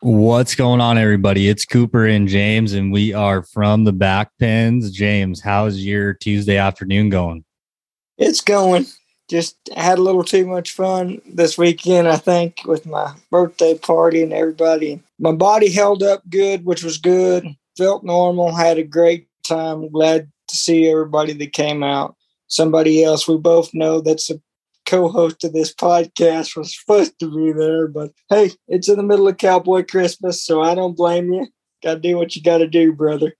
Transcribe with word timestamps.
What's 0.00 0.54
going 0.54 0.80
on, 0.80 0.96
everybody? 0.96 1.48
It's 1.48 1.64
Cooper 1.64 2.06
and 2.06 2.28
James, 2.28 2.72
and 2.72 2.92
we 2.92 3.12
are 3.12 3.42
from 3.42 3.82
the 3.82 3.92
back 3.92 4.30
pens. 4.38 4.92
James, 4.92 5.40
how's 5.40 5.84
your 5.84 6.14
Tuesday 6.14 6.56
afternoon 6.56 7.08
going? 7.08 7.44
It's 8.16 8.40
going. 8.40 8.86
Just 9.28 9.56
had 9.76 9.98
a 9.98 10.02
little 10.02 10.22
too 10.22 10.46
much 10.46 10.70
fun 10.70 11.20
this 11.26 11.58
weekend, 11.58 12.06
I 12.06 12.16
think, 12.16 12.60
with 12.64 12.86
my 12.86 13.12
birthday 13.28 13.76
party 13.76 14.22
and 14.22 14.32
everybody. 14.32 15.02
My 15.18 15.32
body 15.32 15.68
held 15.68 16.04
up 16.04 16.22
good, 16.30 16.64
which 16.64 16.84
was 16.84 16.98
good. 16.98 17.56
Felt 17.76 18.04
normal. 18.04 18.54
Had 18.54 18.78
a 18.78 18.84
great 18.84 19.26
time. 19.42 19.90
Glad 19.90 20.30
to 20.46 20.56
see 20.56 20.88
everybody 20.88 21.32
that 21.32 21.52
came 21.52 21.82
out. 21.82 22.14
Somebody 22.46 23.02
else 23.02 23.26
we 23.26 23.36
both 23.36 23.74
know 23.74 24.00
that's 24.00 24.30
a 24.30 24.40
co-host 24.88 25.44
of 25.44 25.52
this 25.52 25.72
podcast 25.72 26.56
was 26.56 26.76
supposed 26.76 27.18
to 27.18 27.30
be 27.30 27.52
there, 27.52 27.86
but 27.86 28.10
hey, 28.30 28.50
it's 28.68 28.88
in 28.88 28.96
the 28.96 29.02
middle 29.02 29.28
of 29.28 29.36
Cowboy 29.36 29.84
Christmas, 29.84 30.42
so 30.42 30.62
I 30.62 30.74
don't 30.74 30.96
blame 30.96 31.30
you. 31.30 31.46
Got 31.82 31.94
to 31.94 32.00
do 32.00 32.16
what 32.16 32.34
you 32.34 32.42
got 32.42 32.58
to 32.58 32.66
do, 32.66 32.92
brother. 32.92 33.34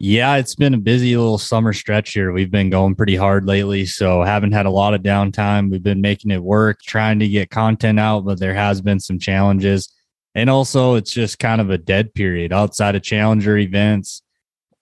Yeah, 0.00 0.36
it's 0.36 0.56
been 0.56 0.74
a 0.74 0.78
busy 0.78 1.16
little 1.16 1.38
summer 1.38 1.72
stretch 1.72 2.12
here. 2.12 2.32
We've 2.32 2.50
been 2.50 2.68
going 2.68 2.96
pretty 2.96 3.14
hard 3.14 3.46
lately, 3.46 3.86
so 3.86 4.22
haven't 4.22 4.52
had 4.52 4.66
a 4.66 4.70
lot 4.70 4.92
of 4.92 5.02
downtime. 5.02 5.70
We've 5.70 5.82
been 5.82 6.00
making 6.00 6.32
it 6.32 6.42
work, 6.42 6.80
trying 6.82 7.20
to 7.20 7.28
get 7.28 7.50
content 7.50 7.98
out, 8.00 8.24
but 8.24 8.40
there 8.40 8.54
has 8.54 8.80
been 8.80 9.00
some 9.00 9.20
challenges. 9.20 9.92
And 10.34 10.50
also, 10.50 10.96
it's 10.96 11.12
just 11.12 11.38
kind 11.38 11.60
of 11.60 11.70
a 11.70 11.78
dead 11.78 12.12
period 12.12 12.52
outside 12.52 12.96
of 12.96 13.02
challenger 13.02 13.56
events 13.56 14.22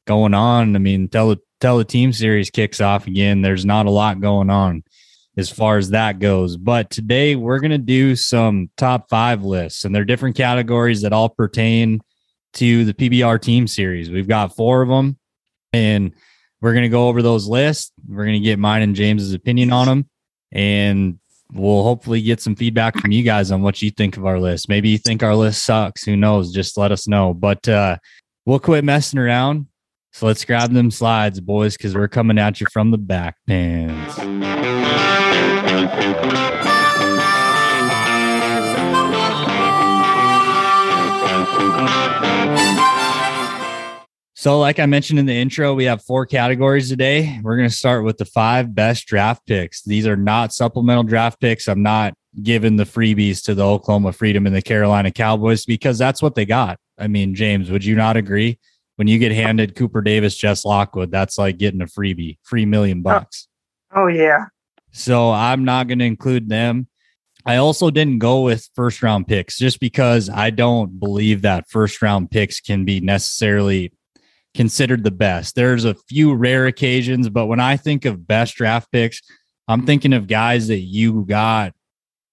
going 0.07 0.35
on. 0.35 0.77
I 0.77 0.79
mean, 0.79 1.09
tell 1.09 1.37
tell 1.61 1.79
the 1.79 1.85
team 1.85 2.13
series 2.13 2.51
kicks 2.51 2.81
off 2.81 3.07
again. 3.07 3.43
There's 3.43 3.65
not 3.65 3.87
a 3.87 3.91
lot 3.91 4.21
going 4.21 4.51
on 4.51 4.83
as 5.37 5.51
far 5.51 5.77
as 5.79 5.91
that 5.91 6.19
goes. 6.19 6.57
But 6.57 6.91
today 6.91 7.37
we're 7.37 7.59
going 7.61 7.71
to 7.71 7.79
do 7.79 8.17
some 8.17 8.71
top 8.77 9.09
five 9.09 9.45
lists, 9.45 9.85
and 9.85 9.95
they're 9.95 10.05
different 10.05 10.37
categories 10.37 11.03
that 11.03 11.13
all 11.13 11.29
pertain 11.29 12.01
to 12.55 12.85
the 12.85 12.95
PBR 12.95 13.41
team 13.41 13.67
series. 13.67 14.11
We've 14.11 14.29
got 14.29 14.57
four 14.57 14.83
of 14.83 14.89
them, 14.89 15.19
and 15.73 16.13
we're 16.61 16.73
going 16.73 16.85
to 16.85 16.89
go 16.89 17.09
over 17.09 17.23
those 17.23 17.47
lists. 17.47 17.93
We're 18.09 18.25
going 18.25 18.41
to 18.41 18.45
get 18.45 18.59
mine 18.59 18.83
and 18.83 18.97
James's 18.97 19.35
opinion 19.35 19.73
on 19.73 19.87
them, 19.87 20.09
and 20.53 21.19
we'll 21.53 21.83
hopefully 21.83 22.23
get 22.23 22.41
some 22.41 22.57
feedback 22.57 22.99
from 22.99 23.13
you 23.13 23.23
guys 23.23 23.51
on 23.51 23.63
what 23.63 23.81
you 23.83 23.91
think 23.91 24.17
of 24.17 24.25
our 24.27 24.41
list. 24.41 24.69
Maybe 24.69 24.89
you 24.89 24.99
think 24.99 25.23
our 25.23 25.37
list 25.37 25.65
sucks. 25.65 26.05
Who 26.05 26.17
knows? 26.17 26.53
Just 26.53 26.79
let 26.79 26.93
us 26.93 27.07
know. 27.07 27.35
But 27.35 27.69
uh, 27.69 27.99
we'll 28.47 28.59
quit 28.59 28.85
messing 28.85 29.19
around. 29.19 29.67
So 30.17 30.25
let's 30.25 30.47
grab 30.47 30.73
them 30.73 30.91
slides, 30.91 31.41
boys, 31.43 31.77
because 31.77 31.95
we're 31.95 32.09
coming 32.09 32.39
at 32.39 32.59
you 32.59 32.67
from 32.73 32.91
the 32.91 32.97
back 32.97 33.37
pens. 33.47 34.15
So, 44.33 44.59
like 44.59 44.79
I 44.79 44.87
mentioned 44.87 45.19
in 45.19 45.27
the 45.27 45.35
intro, 45.35 45.75
we 45.75 45.85
have 45.85 46.03
four 46.03 46.25
categories 46.25 46.89
today. 46.89 47.39
We're 47.43 47.59
going 47.59 47.69
to 47.69 47.75
start 47.75 48.03
with 48.03 48.17
the 48.17 48.25
five 48.25 48.75
best 48.75 49.07
draft 49.07 49.47
picks. 49.47 49.83
These 49.83 50.07
are 50.07 50.17
not 50.17 50.55
supplemental 50.55 51.05
draft 51.05 51.43
picks. 51.43 51.69
I'm 51.69 51.83
not 51.83 52.15
giving 52.43 52.77
the 52.77 52.85
freebies 52.85 53.43
to 53.45 53.55
the 53.55 53.67
Oklahoma 53.67 54.15
Freedom 54.15 54.47
and 54.47 54.57
the 54.57 54.63
Carolina 54.63 55.11
Cowboys 55.11 55.67
because 55.67 55.99
that's 55.99 56.23
what 56.23 56.37
they 56.37 56.47
got. 56.47 56.79
I 56.99 57.07
mean, 57.07 57.35
James, 57.35 57.71
would 57.71 57.85
you 57.85 57.95
not 57.97 58.17
agree? 58.17 58.59
When 58.97 59.09
you 59.09 59.19
get 59.19 59.33
handed 59.33 59.75
Cooper 59.77 60.01
Davis, 60.01 60.37
Jess 60.37 60.65
Lockwood, 60.65 61.11
that's 61.11 61.39
like 61.39 61.59
getting 61.59 61.83
a 61.83 61.87
freebie, 61.87 62.39
free 62.43 62.65
million 62.65 63.01
oh. 63.01 63.03
bucks. 63.03 63.49
Oh, 63.95 64.05
oh 64.05 64.07
yeah. 64.07 64.47
So 64.93 65.31
I'm 65.31 65.65
not 65.65 65.87
going 65.87 65.99
to 65.99 66.05
include 66.05 66.49
them. 66.49 66.89
I 67.45 67.57
also 67.57 67.91
didn't 67.91 68.19
go 68.19 68.41
with 68.41 68.69
first 68.75 69.03
round 69.03 69.29
picks 69.29 69.59
just 69.59 69.79
because 69.79 70.29
I 70.29 70.51
don't 70.51 70.99
believe 70.99 71.43
that 71.43 71.71
first 71.71 72.03
round 72.03 72.31
picks 72.31 72.61
can 72.61 72.85
be 72.85 73.01
necessarily 73.01 73.93
considered 74.55 75.05
the 75.05 75.13
best. 75.13 75.55
There's 75.55 75.85
a 75.85 75.95
few 76.09 76.35
rare 76.35 76.67
occasions, 76.67 77.29
but 77.29 77.47
when 77.47 77.61
I 77.61 77.77
think 77.77 78.05
of 78.05 78.27
best 78.27 78.57
draft 78.57 78.91
picks, 78.91 79.21
I'm 79.69 79.87
thinking 79.87 80.13
of 80.13 80.27
guys 80.27 80.69
that 80.69 80.81
you 80.81 81.25
got 81.25 81.73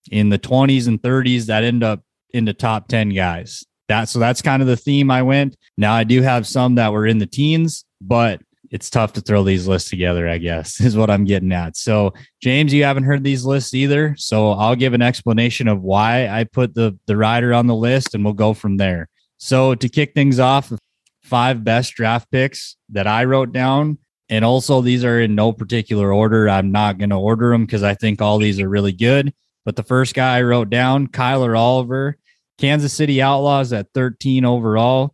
in 0.10 0.30
the 0.30 0.40
20s 0.40 0.88
and 0.88 1.02
30s 1.02 1.46
that 1.46 1.64
end 1.64 1.84
up 1.84 2.02
in 2.32 2.46
the 2.46 2.54
top 2.54 2.88
10 2.88 3.10
guys. 3.10 3.64
That 3.90 4.10
so 4.10 4.20
that's 4.20 4.42
kind 4.42 4.62
of 4.62 4.68
the 4.68 4.78
theme 4.78 5.12
I 5.12 5.22
went. 5.24 5.58
Now 5.78 5.94
I 5.94 6.04
do 6.04 6.22
have 6.22 6.48
some 6.48 6.76
that 6.76 6.94
were 6.94 7.06
in 7.06 7.18
the 7.18 7.26
teens, 7.26 7.86
but 8.00 8.42
it's 8.74 8.90
tough 8.90 9.14
to 9.14 9.22
throw 9.22 9.44
these 9.44 9.68
lists 9.68 9.92
together, 9.92 10.28
I 10.28 10.40
guess, 10.40 10.82
is 10.82 10.98
what 10.98 11.12
I'm 11.12 11.26
getting 11.26 11.52
at. 11.52 11.78
So, 11.78 12.14
James, 12.42 12.74
you 12.74 12.84
haven't 12.84 13.04
heard 13.04 13.24
these 13.24 13.46
lists 13.46 13.74
either. 13.76 14.16
So, 14.18 14.52
I'll 14.52 14.76
give 14.76 14.94
an 14.94 15.02
explanation 15.02 15.68
of 15.68 15.82
why 15.82 16.28
I 16.28 16.44
put 16.44 16.74
the, 16.74 16.98
the 17.06 17.16
rider 17.16 17.54
on 17.54 17.68
the 17.68 17.76
list 17.76 18.16
and 18.16 18.26
we'll 18.26 18.34
go 18.34 18.54
from 18.54 18.78
there. 18.78 19.10
So, 19.38 19.76
to 19.76 19.88
kick 19.88 20.14
things 20.16 20.40
off, 20.40 20.74
five 21.22 21.64
best 21.64 21.94
draft 21.94 22.32
picks 22.32 22.76
that 22.90 23.06
I 23.06 23.26
wrote 23.26 23.54
down. 23.54 24.00
And 24.28 24.44
also, 24.44 24.82
these 24.82 25.06
are 25.06 25.20
in 25.20 25.36
no 25.36 25.54
particular 25.54 26.12
order. 26.12 26.50
I'm 26.50 26.72
not 26.72 26.98
going 26.98 27.12
to 27.12 27.16
order 27.18 27.52
them 27.52 27.66
because 27.66 27.84
I 27.84 27.94
think 27.94 28.22
all 28.22 28.40
these 28.40 28.60
are 28.60 28.70
really 28.70 28.92
good. 28.92 29.34
But 29.66 29.76
the 29.76 29.84
first 29.84 30.16
guy 30.16 30.38
I 30.38 30.42
wrote 30.42 30.72
down, 30.72 31.08
Kyler 31.08 31.58
Oliver, 31.58 32.18
Kansas 32.58 32.94
City 32.94 33.22
Outlaws 33.22 33.74
at 33.74 33.88
13 33.94 34.46
overall. 34.46 35.14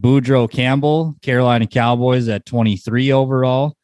Boudreaux 0.00 0.50
Campbell, 0.50 1.16
Carolina 1.22 1.66
Cowboys 1.66 2.28
at 2.28 2.46
23 2.46 3.12
overall. 3.12 3.76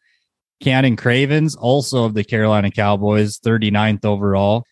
Cannon 0.63 0.97
Cravens, 0.97 1.55
also 1.55 2.05
of 2.05 2.15
the 2.15 2.25
Carolina 2.25 2.71
Cowboys, 2.71 3.39
39th 3.39 4.05
overall. 4.05 4.65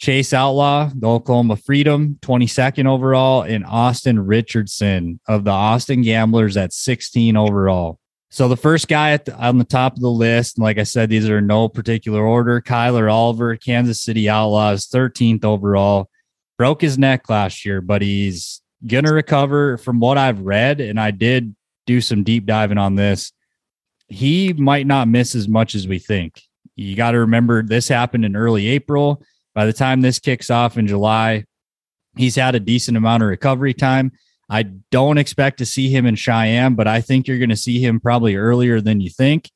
Chase 0.00 0.32
Outlaw, 0.32 0.90
the 0.94 1.06
Oklahoma 1.06 1.56
Freedom, 1.56 2.18
22nd 2.22 2.86
overall, 2.86 3.42
and 3.42 3.66
Austin 3.66 4.18
Richardson 4.18 5.20
of 5.28 5.44
the 5.44 5.50
Austin 5.50 6.02
Gamblers 6.02 6.56
at 6.56 6.72
16 6.72 7.36
overall. 7.36 7.98
So 8.30 8.48
the 8.48 8.56
first 8.56 8.88
guy 8.88 9.16
the, 9.16 9.36
on 9.36 9.58
the 9.58 9.64
top 9.64 9.94
of 9.94 10.00
the 10.00 10.08
list, 10.08 10.58
like 10.58 10.78
I 10.78 10.84
said, 10.84 11.10
these 11.10 11.28
are 11.28 11.40
no 11.40 11.68
particular 11.68 12.24
order. 12.24 12.60
Kyler 12.60 13.12
Oliver, 13.12 13.56
Kansas 13.56 14.00
City 14.00 14.28
Outlaws, 14.28 14.86
13th 14.86 15.44
overall. 15.44 16.08
Broke 16.60 16.82
his 16.82 16.98
neck 16.98 17.30
last 17.30 17.64
year, 17.64 17.80
but 17.80 18.02
he's 18.02 18.60
gonna 18.86 19.14
recover 19.14 19.78
from 19.78 19.98
what 19.98 20.18
I've 20.18 20.40
read, 20.40 20.78
and 20.78 21.00
I 21.00 21.10
did 21.10 21.56
do 21.86 22.02
some 22.02 22.22
deep 22.22 22.44
diving 22.44 22.76
on 22.76 22.96
this. 22.96 23.32
He 24.08 24.52
might 24.52 24.86
not 24.86 25.08
miss 25.08 25.34
as 25.34 25.48
much 25.48 25.74
as 25.74 25.88
we 25.88 25.98
think. 25.98 26.42
You 26.76 26.96
got 26.96 27.12
to 27.12 27.20
remember 27.20 27.62
this 27.62 27.88
happened 27.88 28.26
in 28.26 28.36
early 28.36 28.68
April. 28.68 29.22
By 29.54 29.64
the 29.64 29.72
time 29.72 30.02
this 30.02 30.18
kicks 30.18 30.50
off 30.50 30.76
in 30.76 30.86
July, 30.86 31.46
he's 32.18 32.36
had 32.36 32.54
a 32.54 32.60
decent 32.60 32.98
amount 32.98 33.22
of 33.22 33.30
recovery 33.30 33.72
time. 33.72 34.12
I 34.50 34.64
don't 34.90 35.16
expect 35.16 35.60
to 35.60 35.66
see 35.66 35.88
him 35.88 36.04
in 36.04 36.14
Cheyenne, 36.14 36.74
but 36.74 36.86
I 36.86 37.00
think 37.00 37.26
you're 37.26 37.38
going 37.38 37.48
to 37.48 37.56
see 37.56 37.82
him 37.82 38.00
probably 38.00 38.36
earlier 38.36 38.82
than 38.82 39.00
you 39.00 39.08
think. 39.08 39.50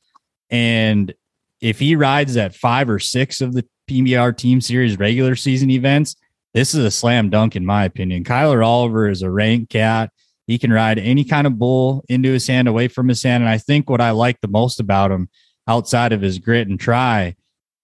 And 0.48 1.12
if 1.60 1.80
he 1.80 1.96
rides 1.96 2.38
at 2.38 2.54
five 2.54 2.88
or 2.88 2.98
six 2.98 3.42
of 3.42 3.52
the 3.52 3.66
PBR 3.90 4.34
Team 4.38 4.62
Series 4.62 4.98
regular 4.98 5.36
season 5.36 5.70
events, 5.70 6.16
this 6.54 6.72
is 6.74 6.84
a 6.84 6.90
slam 6.90 7.30
dunk 7.30 7.56
in 7.56 7.66
my 7.66 7.84
opinion. 7.84 8.24
Kyler 8.24 8.64
Oliver 8.64 9.08
is 9.08 9.22
a 9.22 9.30
rank 9.30 9.68
cat. 9.68 10.10
He 10.46 10.58
can 10.58 10.72
ride 10.72 10.98
any 10.98 11.24
kind 11.24 11.46
of 11.46 11.58
bull 11.58 12.04
into 12.08 12.30
his 12.30 12.46
hand, 12.46 12.68
away 12.68 12.88
from 12.88 13.08
his 13.08 13.22
hand. 13.22 13.42
And 13.42 13.50
I 13.50 13.58
think 13.58 13.90
what 13.90 14.00
I 14.00 14.10
like 14.12 14.40
the 14.40 14.48
most 14.48 14.78
about 14.78 15.10
him 15.10 15.28
outside 15.66 16.12
of 16.12 16.20
his 16.20 16.38
grit 16.38 16.68
and 16.68 16.78
try 16.78 17.34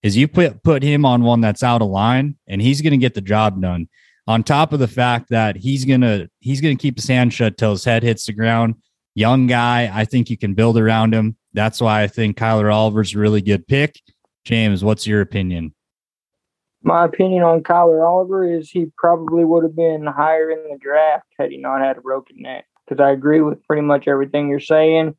is 0.02 0.16
you 0.16 0.28
put 0.28 0.62
put 0.62 0.82
him 0.82 1.04
on 1.04 1.22
one 1.22 1.40
that's 1.40 1.62
out 1.62 1.82
of 1.82 1.88
line 1.88 2.36
and 2.48 2.62
he's 2.62 2.80
going 2.80 2.92
to 2.92 2.96
get 2.96 3.14
the 3.14 3.20
job 3.20 3.60
done. 3.60 3.88
On 4.26 4.44
top 4.44 4.72
of 4.72 4.78
the 4.78 4.88
fact 4.88 5.30
that 5.30 5.56
he's 5.56 5.84
to 5.84 6.28
he's 6.38 6.60
to 6.60 6.74
keep 6.76 6.96
his 6.96 7.08
hand 7.08 7.34
shut 7.34 7.58
till 7.58 7.72
his 7.72 7.84
head 7.84 8.02
hits 8.02 8.26
the 8.26 8.32
ground. 8.32 8.76
Young 9.16 9.48
guy, 9.48 9.90
I 9.92 10.04
think 10.04 10.30
you 10.30 10.38
can 10.38 10.54
build 10.54 10.78
around 10.78 11.12
him. 11.12 11.36
That's 11.52 11.80
why 11.80 12.02
I 12.02 12.06
think 12.06 12.38
Kyler 12.38 12.72
Oliver's 12.72 13.14
a 13.14 13.18
really 13.18 13.42
good 13.42 13.66
pick. 13.66 14.00
James, 14.44 14.84
what's 14.84 15.06
your 15.06 15.20
opinion? 15.20 15.74
My 16.82 17.04
opinion 17.04 17.42
on 17.42 17.62
Kyler 17.62 18.06
Oliver 18.06 18.50
is 18.50 18.70
he 18.70 18.86
probably 18.96 19.44
would 19.44 19.64
have 19.64 19.76
been 19.76 20.06
higher 20.06 20.50
in 20.50 20.62
the 20.70 20.78
draft 20.78 21.26
had 21.38 21.50
he 21.50 21.58
not 21.58 21.80
had 21.80 21.98
a 21.98 22.00
broken 22.00 22.36
neck. 22.40 22.66
Because 22.86 23.02
I 23.02 23.10
agree 23.10 23.40
with 23.40 23.62
pretty 23.66 23.82
much 23.82 24.08
everything 24.08 24.48
you're 24.48 24.60
saying. 24.60 25.14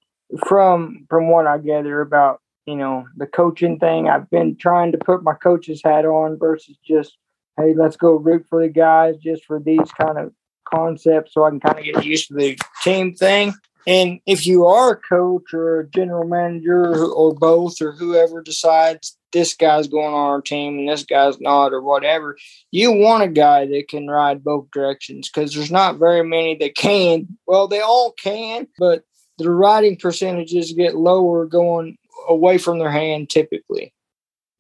From 0.48 1.06
from 1.10 1.30
what 1.30 1.48
I 1.48 1.58
gather 1.58 2.02
about 2.02 2.42
you 2.66 2.75
know 2.75 3.06
the 3.18 3.28
coaching 3.28 3.80
thing, 3.80 4.10
I've 4.10 4.30
been 4.30 4.56
trying 4.56 4.92
to 4.94 4.98
put 4.98 5.24
my 5.24 5.34
coach's 5.34 5.81
hat 5.84 6.06
on 6.06 6.38
versus 6.40 6.78
just 6.86 7.18
hey 7.58 7.74
let's 7.75 7.98
go 7.98 8.16
root 8.16 8.46
for 8.50 8.62
the 8.62 8.69
guys 8.69 9.18
just 9.18 9.46
for 9.46 9.60
these 9.60 9.92
kind 10.00 10.18
of 10.18 10.34
concepts 10.74 11.34
so 11.34 11.44
I 11.44 11.50
can 11.50 11.60
kind 11.60 11.80
of 11.80 11.86
get 11.86 12.06
used 12.06 12.30
to 12.30 12.34
the 12.34 12.58
team 12.84 13.13
thing. 13.13 13.54
And 13.88 14.19
if 14.25 14.46
you 14.46 14.66
are 14.66 14.92
a 14.92 14.96
coach 14.98 15.54
or 15.54 15.81
a 15.81 15.90
general 15.90 16.28
manager 16.28 17.06
or 17.06 17.34
both 17.34 17.81
or 17.81 17.92
whoever 17.94 18.42
decides 18.42 19.18
this 19.31 19.54
guy's 19.54 19.88
going 19.88 20.13
on 20.13 20.30
our 20.30 20.42
team 20.42 20.80
and 20.80 20.89
this 20.89 21.04
guy's 21.04 21.39
not 21.39 21.74
or 21.74 21.81
whatever, 21.81 22.38
you 22.72 22.92
want 22.92 23.24
a 23.24 23.28
guy 23.28 23.66
that 23.66 23.88
can 23.89 24.07
ride 24.07 24.44
both 24.44 24.69
directions 24.72 25.30
because 25.30 25.54
there's 25.54 25.72
not 25.72 25.98
very 25.98 26.24
many 26.24 26.56
that 26.56 26.75
can. 26.75 27.28
Well, 27.48 27.68
they 27.68 27.81
all 27.81 28.12
can, 28.13 28.68
but 28.78 29.04
the 29.38 29.50
riding 29.50 29.98
percentages 29.98 30.74
get 30.74 30.95
lower 30.95 31.45
going 31.45 31.98
away 32.28 32.57
from 32.57 32.80
their 32.80 32.92
hand 32.92 33.30
typically, 33.30 33.94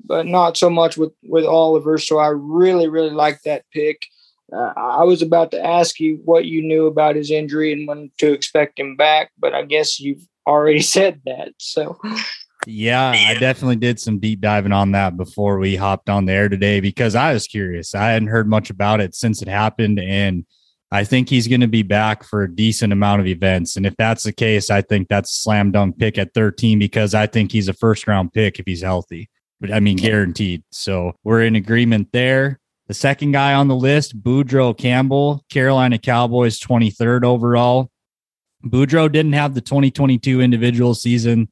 but 0.03 0.25
not 0.25 0.57
so 0.57 0.69
much 0.69 0.97
with 0.97 1.11
with 1.23 1.45
Oliver. 1.45 1.97
So 1.97 2.17
I 2.17 2.27
really 2.27 2.87
really 2.87 3.11
like 3.11 3.41
that 3.43 3.65
pick. 3.73 4.05
uh, 4.53 4.73
I 4.75 5.03
was 5.03 5.21
about 5.21 5.51
to 5.51 5.63
ask 5.65 5.99
you 5.99 6.19
what 6.25 6.45
you 6.45 6.61
knew 6.61 6.87
about 6.87 7.15
his 7.15 7.31
injury 7.31 7.71
and 7.71 7.87
when 7.87 8.11
to 8.17 8.31
expect 8.33 8.79
him 8.79 8.95
back, 8.95 9.31
but 9.37 9.53
I 9.53 9.63
guess 9.63 9.99
you've 9.99 10.25
already 10.47 10.81
said 10.95 11.21
that. 11.25 11.53
So, 11.57 11.99
yeah, 12.67 13.11
I 13.11 13.33
definitely 13.35 13.77
did 13.77 13.99
some 13.99 14.19
deep 14.19 14.41
diving 14.41 14.71
on 14.71 14.91
that 14.91 15.17
before 15.17 15.57
we 15.57 15.75
hopped 15.75 16.09
on 16.09 16.25
the 16.25 16.33
air 16.33 16.49
today 16.49 16.79
because 16.79 17.15
I 17.15 17.33
was 17.33 17.47
curious. 17.47 17.95
I 17.95 18.11
hadn't 18.11 18.27
heard 18.27 18.47
much 18.47 18.69
about 18.69 19.01
it 19.01 19.15
since 19.15 19.41
it 19.41 19.47
happened. 19.47 19.99
And 19.99 20.45
I 20.91 21.03
think 21.03 21.29
he's 21.29 21.47
going 21.47 21.61
to 21.61 21.67
be 21.67 21.83
back 21.83 22.23
for 22.23 22.43
a 22.43 22.53
decent 22.53 22.93
amount 22.93 23.21
of 23.21 23.27
events. 23.27 23.77
And 23.77 23.85
if 23.85 23.95
that's 23.97 24.23
the 24.23 24.33
case, 24.33 24.69
I 24.69 24.81
think 24.81 25.07
that's 25.07 25.31
a 25.31 25.41
slam 25.41 25.71
dunk 25.71 25.97
pick 25.97 26.17
at 26.17 26.33
13 26.33 26.77
because 26.79 27.15
I 27.15 27.27
think 27.27 27.51
he's 27.51 27.67
a 27.67 27.73
first 27.73 28.07
round 28.07 28.33
pick 28.33 28.59
if 28.59 28.65
he's 28.65 28.83
healthy. 28.83 29.29
But 29.59 29.71
I 29.71 29.79
mean, 29.79 29.97
guaranteed. 29.97 30.63
So 30.71 31.13
we're 31.23 31.43
in 31.43 31.55
agreement 31.55 32.09
there. 32.11 32.59
The 32.87 32.93
second 32.93 33.31
guy 33.31 33.53
on 33.53 33.69
the 33.69 33.75
list, 33.75 34.21
Boudreaux 34.21 34.77
Campbell, 34.77 35.45
Carolina 35.49 35.97
Cowboys 35.97 36.59
23rd 36.59 37.23
overall. 37.23 37.89
Boudreaux 38.65 39.11
didn't 39.11 39.33
have 39.33 39.53
the 39.53 39.61
2022 39.61 40.41
individual 40.41 40.93
season 40.93 41.47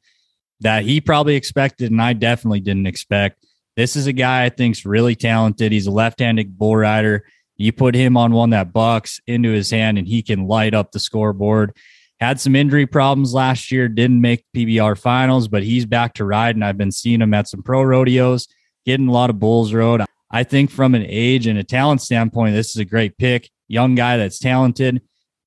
that 0.61 0.83
he 0.83 1.01
probably 1.01 1.35
expected, 1.35 1.91
and 1.91 2.01
I 2.01 2.13
definitely 2.13 2.59
didn't 2.59 2.87
expect. 2.87 3.45
This 3.75 3.95
is 3.95 4.07
a 4.07 4.13
guy 4.13 4.45
I 4.45 4.49
think's 4.49 4.85
really 4.85 5.15
talented. 5.15 5.71
He's 5.71 5.87
a 5.87 5.91
left-handed 5.91 6.57
bull 6.57 6.75
rider. 6.75 7.25
You 7.55 7.71
put 7.71 7.95
him 7.95 8.17
on 8.17 8.31
one 8.31 8.49
that 8.51 8.73
bucks 8.73 9.19
into 9.27 9.51
his 9.51 9.71
hand, 9.71 9.97
and 9.97 10.07
he 10.07 10.21
can 10.21 10.47
light 10.47 10.73
up 10.73 10.91
the 10.91 10.99
scoreboard. 10.99 11.75
Had 12.19 12.41
some 12.41 12.55
injury 12.55 12.85
problems 12.85 13.33
last 13.33 13.71
year, 13.71 13.87
didn't 13.87 14.19
make 14.19 14.43
PBR 14.55 14.97
finals, 14.97 15.47
but 15.47 15.63
he's 15.63 15.85
back 15.85 16.15
to 16.15 16.25
riding. 16.25 16.63
I've 16.63 16.77
been 16.77 16.91
seeing 16.91 17.21
him 17.21 17.33
at 17.33 17.47
some 17.47 17.63
pro 17.63 17.81
rodeos, 17.81 18.47
getting 18.85 19.07
a 19.07 19.11
lot 19.13 19.29
of 19.29 19.39
bulls 19.39 19.73
rode. 19.73 20.03
I 20.29 20.43
think 20.43 20.69
from 20.69 20.95
an 20.95 21.05
age 21.07 21.47
and 21.47 21.57
a 21.57 21.63
talent 21.63 22.01
standpoint, 22.01 22.55
this 22.55 22.71
is 22.71 22.77
a 22.77 22.85
great 22.85 23.17
pick. 23.17 23.49
Young 23.67 23.95
guy 23.95 24.17
that's 24.17 24.39
talented, 24.39 25.01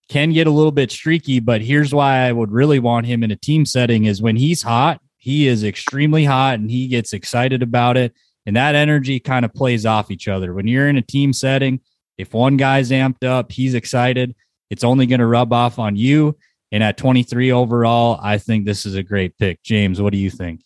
can 0.09 0.33
get 0.33 0.47
a 0.47 0.51
little 0.51 0.73
bit 0.73 0.91
streaky, 0.91 1.41
but 1.41 1.63
here's 1.63 1.95
why 1.95 2.27
I 2.27 2.33
would 2.33 2.53
really 2.53 2.79
want 2.79 3.07
him 3.07 3.23
in 3.23 3.31
a 3.31 3.37
team 3.37 3.65
setting 3.65 4.05
is 4.05 4.21
when 4.21 4.37
he's 4.37 4.63
hot, 4.63 5.01
he 5.17 5.47
is 5.47 5.65
extremely 5.65 6.25
hot 6.25 6.59
and 6.59 6.71
he 6.71 6.89
gets 6.89 7.13
excited 7.13 7.63
about 7.63 7.97
it. 7.97 8.13
And 8.45 8.57
that 8.57 8.75
energy 8.75 9.21
kind 9.21 9.45
of 9.45 9.55
plays 9.55 9.87
off 9.87 10.11
each 10.11 10.27
other. 10.27 10.53
When 10.53 10.67
you're 10.67 10.89
in 10.89 10.97
a 10.97 11.03
team 11.03 11.33
setting, 11.33 11.81
if 12.19 12.35
one 12.35 12.57
guy's 12.57 12.91
amped 12.91 13.25
up, 13.25 13.53
he's 13.53 13.75
excited, 13.75 14.35
it's 14.69 14.85
only 14.85 15.07
going 15.07 15.21
to 15.21 15.27
rub 15.27 15.53
off 15.53 15.79
on 15.79 15.97
you. 15.97 16.37
And 16.73 16.83
at 16.83 16.97
23 16.97 17.53
overall, 17.53 18.19
I 18.23 18.39
think 18.39 18.65
this 18.65 18.85
is 18.87 18.95
a 18.95 19.03
great 19.03 19.37
pick. 19.39 19.63
James, 19.63 20.01
what 20.01 20.13
do 20.13 20.19
you 20.19 20.31
think? 20.31 20.63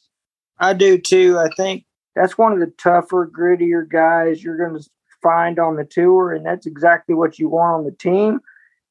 I 0.58 0.72
do 0.72 0.98
too. 0.98 1.38
I 1.38 1.48
think 1.56 1.84
that's 2.14 2.38
one 2.38 2.52
of 2.52 2.60
the 2.60 2.72
tougher, 2.78 3.28
grittier 3.28 3.86
guys 3.86 4.42
you're 4.42 4.56
going 4.56 4.80
to 4.80 4.88
find 5.22 5.58
on 5.58 5.76
the 5.76 5.84
tour, 5.84 6.32
and 6.32 6.46
that's 6.46 6.66
exactly 6.66 7.14
what 7.14 7.38
you 7.38 7.48
want 7.48 7.74
on 7.74 7.84
the 7.84 7.90
team. 7.90 8.40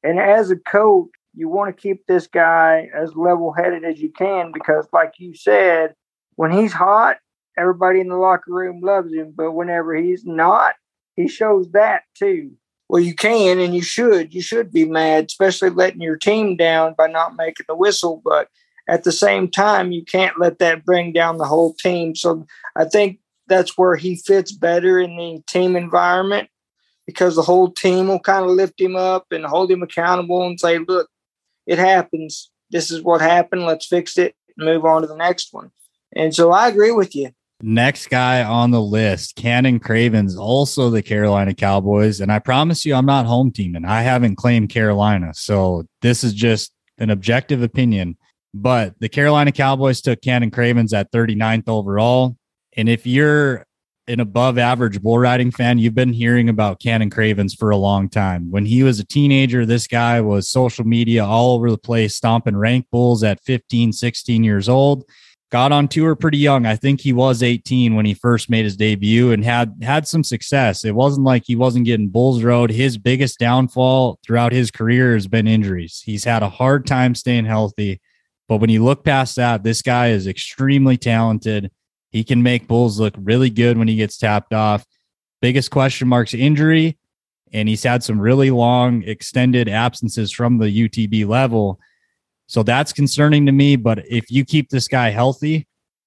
And 0.06 0.20
as 0.20 0.52
a 0.52 0.56
coach, 0.56 1.08
you 1.34 1.48
want 1.48 1.76
to 1.76 1.82
keep 1.82 2.06
this 2.06 2.28
guy 2.28 2.88
as 2.94 3.16
level 3.16 3.52
headed 3.52 3.84
as 3.84 3.98
you 3.98 4.12
can 4.12 4.52
because, 4.52 4.86
like 4.92 5.14
you 5.18 5.34
said, 5.34 5.96
when 6.36 6.52
he's 6.52 6.72
hot, 6.72 7.16
everybody 7.58 7.98
in 7.98 8.08
the 8.08 8.16
locker 8.16 8.52
room 8.52 8.80
loves 8.80 9.12
him. 9.12 9.34
But 9.36 9.52
whenever 9.52 9.96
he's 9.96 10.24
not, 10.24 10.74
he 11.16 11.26
shows 11.26 11.72
that 11.72 12.02
too. 12.14 12.52
Well, 12.88 13.02
you 13.02 13.16
can 13.16 13.58
and 13.58 13.74
you 13.74 13.82
should. 13.82 14.32
You 14.32 14.42
should 14.42 14.72
be 14.72 14.84
mad, 14.84 15.24
especially 15.26 15.70
letting 15.70 16.00
your 16.00 16.16
team 16.16 16.56
down 16.56 16.94
by 16.96 17.08
not 17.08 17.34
making 17.34 17.66
the 17.68 17.74
whistle. 17.74 18.22
But 18.24 18.48
at 18.88 19.02
the 19.02 19.10
same 19.10 19.50
time, 19.50 19.90
you 19.90 20.04
can't 20.04 20.38
let 20.38 20.60
that 20.60 20.84
bring 20.84 21.12
down 21.12 21.38
the 21.38 21.46
whole 21.46 21.74
team. 21.74 22.14
So 22.14 22.46
I 22.76 22.84
think 22.84 23.18
that's 23.48 23.76
where 23.76 23.96
he 23.96 24.14
fits 24.14 24.52
better 24.52 25.00
in 25.00 25.16
the 25.16 25.42
team 25.48 25.74
environment 25.74 26.48
because 27.06 27.36
the 27.36 27.42
whole 27.42 27.70
team 27.70 28.08
will 28.08 28.20
kind 28.20 28.44
of 28.44 28.50
lift 28.50 28.80
him 28.80 28.96
up 28.96 29.26
and 29.30 29.44
hold 29.44 29.70
him 29.70 29.82
accountable 29.82 30.46
and 30.46 30.58
say, 30.58 30.78
look, 30.78 31.08
it 31.66 31.78
happens. 31.78 32.50
This 32.70 32.90
is 32.90 33.02
what 33.02 33.20
happened. 33.20 33.64
Let's 33.64 33.86
fix 33.86 34.18
it 34.18 34.34
and 34.56 34.66
move 34.66 34.84
on 34.84 35.02
to 35.02 35.08
the 35.08 35.16
next 35.16 35.52
one. 35.52 35.70
And 36.14 36.34
so 36.34 36.52
I 36.52 36.68
agree 36.68 36.92
with 36.92 37.14
you. 37.14 37.30
Next 37.62 38.08
guy 38.10 38.44
on 38.44 38.70
the 38.70 38.82
list, 38.82 39.36
Cannon 39.36 39.78
Cravens, 39.78 40.36
also 40.36 40.90
the 40.90 41.02
Carolina 41.02 41.54
Cowboys. 41.54 42.20
And 42.20 42.30
I 42.30 42.38
promise 42.38 42.84
you, 42.84 42.94
I'm 42.94 43.06
not 43.06 43.24
home 43.24 43.50
teaming. 43.50 43.84
I 43.84 44.02
haven't 44.02 44.36
claimed 44.36 44.68
Carolina. 44.68 45.32
So 45.34 45.86
this 46.02 46.22
is 46.22 46.34
just 46.34 46.72
an 46.98 47.10
objective 47.10 47.62
opinion. 47.62 48.16
But 48.52 48.94
the 49.00 49.08
Carolina 49.08 49.52
Cowboys 49.52 50.00
took 50.00 50.20
Cannon 50.22 50.50
Cravens 50.50 50.92
at 50.92 51.12
39th 51.12 51.68
overall. 51.68 52.36
And 52.76 52.88
if 52.88 53.06
you're 53.06 53.65
an 54.08 54.20
above 54.20 54.58
average 54.58 55.02
bull 55.02 55.18
riding 55.18 55.50
fan, 55.50 55.78
you've 55.78 55.94
been 55.94 56.12
hearing 56.12 56.48
about 56.48 56.80
Cannon 56.80 57.10
Cravens 57.10 57.54
for 57.54 57.70
a 57.70 57.76
long 57.76 58.08
time. 58.08 58.50
When 58.50 58.66
he 58.66 58.82
was 58.82 59.00
a 59.00 59.04
teenager, 59.04 59.66
this 59.66 59.86
guy 59.86 60.20
was 60.20 60.48
social 60.48 60.84
media 60.84 61.24
all 61.24 61.54
over 61.54 61.70
the 61.70 61.78
place, 61.78 62.14
stomping 62.14 62.56
rank 62.56 62.86
bulls 62.90 63.24
at 63.24 63.42
15, 63.44 63.92
16 63.92 64.44
years 64.44 64.68
old. 64.68 65.04
Got 65.50 65.70
on 65.70 65.86
tour 65.86 66.16
pretty 66.16 66.38
young. 66.38 66.66
I 66.66 66.74
think 66.74 67.00
he 67.00 67.12
was 67.12 67.42
18 67.42 67.94
when 67.94 68.04
he 68.04 68.14
first 68.14 68.50
made 68.50 68.64
his 68.64 68.76
debut 68.76 69.30
and 69.30 69.44
had 69.44 69.74
had 69.80 70.08
some 70.08 70.24
success. 70.24 70.84
It 70.84 70.94
wasn't 70.94 71.24
like 71.24 71.44
he 71.46 71.54
wasn't 71.54 71.84
getting 71.84 72.08
bulls 72.08 72.42
rode. 72.42 72.70
His 72.70 72.98
biggest 72.98 73.38
downfall 73.38 74.18
throughout 74.24 74.52
his 74.52 74.72
career 74.72 75.14
has 75.14 75.28
been 75.28 75.46
injuries. 75.46 76.02
He's 76.04 76.24
had 76.24 76.42
a 76.42 76.48
hard 76.48 76.84
time 76.84 77.14
staying 77.14 77.44
healthy. 77.44 78.00
But 78.48 78.58
when 78.58 78.70
you 78.70 78.84
look 78.84 79.04
past 79.04 79.36
that, 79.36 79.62
this 79.62 79.82
guy 79.82 80.08
is 80.08 80.26
extremely 80.26 80.96
talented. 80.96 81.70
He 82.16 82.24
can 82.24 82.42
make 82.42 82.66
bulls 82.66 82.98
look 82.98 83.12
really 83.18 83.50
good 83.50 83.76
when 83.76 83.88
he 83.88 83.96
gets 83.96 84.16
tapped 84.16 84.54
off. 84.54 84.86
Biggest 85.42 85.70
question 85.70 86.08
marks 86.08 86.32
injury, 86.32 86.96
and 87.52 87.68
he's 87.68 87.82
had 87.82 88.02
some 88.02 88.18
really 88.18 88.50
long 88.50 89.02
extended 89.02 89.68
absences 89.68 90.32
from 90.32 90.56
the 90.56 90.88
UTB 90.88 91.26
level. 91.26 91.78
So 92.46 92.62
that's 92.62 92.94
concerning 92.94 93.44
to 93.44 93.52
me. 93.52 93.76
But 93.76 94.06
if 94.08 94.30
you 94.30 94.46
keep 94.46 94.70
this 94.70 94.88
guy 94.88 95.10
healthy, 95.10 95.66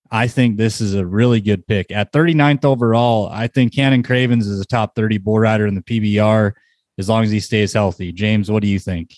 I 0.09 0.27
think 0.27 0.57
this 0.57 0.81
is 0.81 0.95
a 0.95 1.05
really 1.05 1.41
good 1.41 1.67
pick. 1.67 1.91
At 1.91 2.11
39th 2.11 2.65
overall, 2.65 3.29
I 3.31 3.45
think 3.45 3.75
Cannon 3.75 4.01
Cravens 4.01 4.47
is 4.47 4.59
a 4.59 4.65
top 4.65 4.95
30 4.95 5.19
bull 5.19 5.37
rider 5.37 5.67
in 5.67 5.75
the 5.75 5.83
PBR 5.83 6.53
as 6.97 7.07
long 7.07 7.23
as 7.23 7.29
he 7.29 7.39
stays 7.39 7.71
healthy. 7.71 8.11
James, 8.11 8.49
what 8.49 8.63
do 8.63 8.67
you 8.67 8.79
think? 8.79 9.13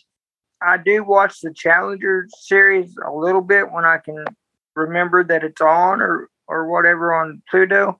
I 0.62 0.78
do 0.78 1.06
watch 1.06 1.40
the 1.40 1.54
Challenger 1.54 2.28
series 2.38 2.98
a 2.98 3.14
little 3.14 3.40
bit 3.40 3.72
when 3.72 3.86
I 3.86 3.98
can 3.98 4.26
remember 4.76 5.24
that 5.24 5.46
it's 5.46 5.62
on 5.62 6.02
or 6.02 6.28
or 6.52 6.70
whatever 6.70 7.14
on 7.14 7.42
Pluto. 7.50 8.00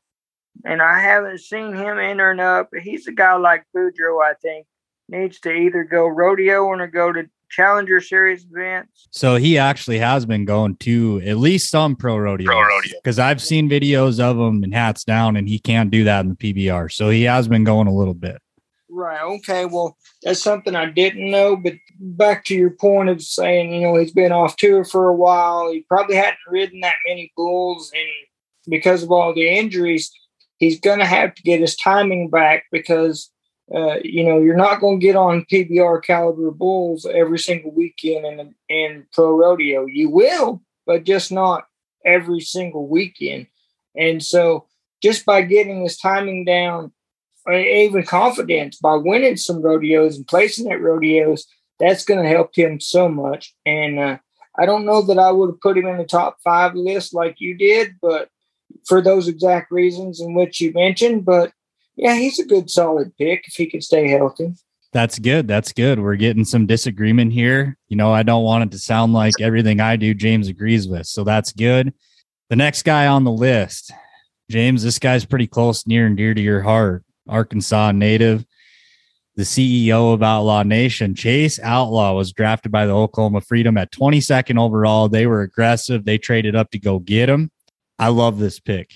And 0.66 0.82
I 0.82 1.00
haven't 1.00 1.40
seen 1.40 1.74
him 1.74 1.98
entering 1.98 2.42
up. 2.42 2.70
He's 2.84 3.08
a 3.08 3.12
guy 3.12 3.36
like 3.36 3.64
Boudreaux, 3.76 4.24
I 4.24 4.34
think, 4.42 4.68
needs 5.08 5.40
to 5.42 5.52
either 5.52 5.84
go 5.84 6.06
rodeo 6.08 6.66
or 6.66 6.88
go 6.88 7.12
to 7.14 7.30
Challenger 7.50 8.02
Series 8.02 8.46
events. 8.50 9.08
So 9.12 9.36
he 9.36 9.58
actually 9.58 10.00
has 10.00 10.26
been 10.26 10.46
going 10.46 10.76
to 10.78 11.22
at 11.26 11.38
least 11.38 11.70
some 11.70 11.96
pro 11.96 12.18
rodeo. 12.18 12.48
Pro 12.48 12.62
rodeo. 12.62 12.94
Because 13.02 13.20
I've 13.20 13.42
seen 13.42 13.70
videos 13.70 14.20
of 14.20 14.38
him 14.38 14.64
and 14.64 14.74
hats 14.74 15.04
down, 15.04 15.36
and 15.36 15.48
he 15.48 15.58
can't 15.58 15.90
do 15.90 16.04
that 16.04 16.26
in 16.26 16.30
the 16.30 16.36
PBR. 16.36 16.92
So 16.92 17.10
he 17.10 17.24
has 17.24 17.48
been 17.48 17.64
going 17.64 17.88
a 17.88 17.96
little 17.96 18.14
bit. 18.14 18.42
Right. 18.90 19.22
Okay. 19.22 19.66
Well, 19.66 19.98
that's 20.22 20.42
something 20.42 20.76
I 20.76 20.86
didn't 20.86 21.32
know. 21.32 21.56
But 21.56 21.74
back 22.00 22.44
to 22.46 22.56
your 22.56 22.72
point 22.72 23.10
of 23.10 23.22
saying, 23.22 23.74
you 23.74 23.82
know, 23.82 23.96
he's 23.98 24.12
been 24.12 24.34
off 24.34 24.58
tour 24.58 24.84
for 24.84 25.08
a 25.08 25.16
while. 25.16 25.72
He 25.72 25.82
probably 25.88 26.16
hadn't 26.16 26.38
ridden 26.48 26.82
that 26.82 26.96
many 27.08 27.32
bulls, 27.36 27.92
and 27.94 28.04
because 28.68 29.04
of 29.04 29.12
all 29.12 29.34
the 29.34 29.48
injuries, 29.48 30.12
he's 30.58 30.80
going 30.80 31.00
to 31.00 31.06
have 31.06 31.34
to 31.36 31.44
get 31.44 31.60
his 31.60 31.76
timing 31.76 32.30
back 32.30 32.66
because, 32.72 33.32
uh, 33.74 33.96
you 34.04 34.24
know, 34.24 34.40
you're 34.40 34.56
not 34.56 34.80
going 34.80 35.00
to 35.00 35.06
get 35.06 35.16
on 35.16 35.46
PBR 35.52 36.04
caliber 36.04 36.52
bulls 36.52 37.06
every 37.12 37.40
single 37.40 37.72
weekend 37.72 38.26
in, 38.26 38.56
in 38.70 39.06
pro 39.14 39.32
rodeo. 39.32 39.86
You 39.86 40.10
will, 40.10 40.62
but 40.86 41.04
just 41.04 41.32
not 41.32 41.66
every 42.06 42.42
single 42.42 42.88
weekend. 42.88 43.48
And 43.96 44.24
so 44.24 44.68
just 45.02 45.26
by 45.26 45.42
getting 45.42 45.82
his 45.84 45.98
timing 45.98 46.46
down, 46.46 46.92
even 47.52 48.04
confidence 48.04 48.78
by 48.78 48.96
winning 48.96 49.38
some 49.38 49.62
rodeos 49.62 50.16
and 50.18 50.28
placing 50.28 50.72
at 50.72 50.82
rodeos, 50.82 51.48
that's 51.80 52.06
going 52.06 52.22
to 52.22 52.30
help 52.30 52.56
him 52.56 52.80
so 52.80 53.10
much. 53.10 53.56
And 53.66 54.00
uh, 54.00 54.18
I 54.58 54.66
don't 54.66 54.86
know 54.86 55.02
that 55.02 55.18
I 55.18 55.32
would 55.32 55.50
have 55.50 55.62
put 55.62 55.78
him 55.78 55.88
in 55.88 55.98
the 55.98 56.06
top 56.06 56.38
five 56.44 56.76
list 56.76 57.14
like 57.14 57.38
you 57.40 57.58
did, 57.58 57.96
but 58.02 58.30
for 58.86 59.02
those 59.02 59.28
exact 59.28 59.72
reasons 59.72 60.20
in 60.20 60.34
which 60.34 60.62
you 60.62 60.72
mentioned. 60.74 61.26
But 61.26 61.52
yeah, 61.96 62.16
he's 62.16 62.40
a 62.40 62.46
good 62.46 62.70
solid 62.70 63.16
pick 63.18 63.48
if 63.48 63.54
he 63.54 63.66
can 63.66 63.82
stay 63.82 64.10
healthy. 64.10 64.54
That's 64.94 65.20
good. 65.20 65.48
That's 65.48 65.72
good. 65.72 66.00
We're 66.00 66.18
getting 66.18 66.44
some 66.44 66.66
disagreement 66.66 67.32
here. 67.32 67.78
You 67.88 67.96
know, 67.96 68.12
I 68.12 68.24
don't 68.24 68.44
want 68.44 68.66
it 68.66 68.72
to 68.72 68.80
sound 68.80 69.14
like 69.14 69.34
everything 69.40 69.80
I 69.80 69.96
do, 69.96 70.14
James 70.14 70.50
agrees 70.50 70.88
with. 70.88 71.08
So 71.08 71.24
that's 71.24 71.54
good. 71.54 71.94
The 72.50 72.58
next 72.58 72.84
guy 72.84 73.08
on 73.08 73.24
the 73.24 73.32
list, 73.32 73.92
James, 74.50 74.84
this 74.84 75.00
guy's 75.00 75.24
pretty 75.24 75.48
close, 75.48 75.88
near 75.88 76.06
and 76.06 76.18
dear 76.18 76.34
to 76.34 76.42
your 76.42 76.62
heart. 76.62 77.06
Arkansas 77.30 77.94
native, 77.94 78.46
the 79.38 79.44
CEO 79.44 80.14
of 80.14 80.22
Outlaw 80.22 80.64
Nation, 80.64 81.16
Chase 81.16 81.58
Outlaw, 81.62 82.14
was 82.14 82.34
drafted 82.34 82.72
by 82.72 82.86
the 82.86 82.94
Oklahoma 82.94 83.40
Freedom 83.40 83.78
at 83.78 83.92
22nd 83.92 84.60
overall. 84.60 85.08
They 85.08 85.26
were 85.26 85.44
aggressive. 85.44 86.04
They 86.04 86.18
traded 86.18 86.56
up 86.56 86.72
to 86.72 86.80
go 86.80 87.00
get 87.00 87.30
him. 87.30 87.50
I 88.02 88.08
love 88.08 88.40
this 88.40 88.60
pick. 88.60 88.90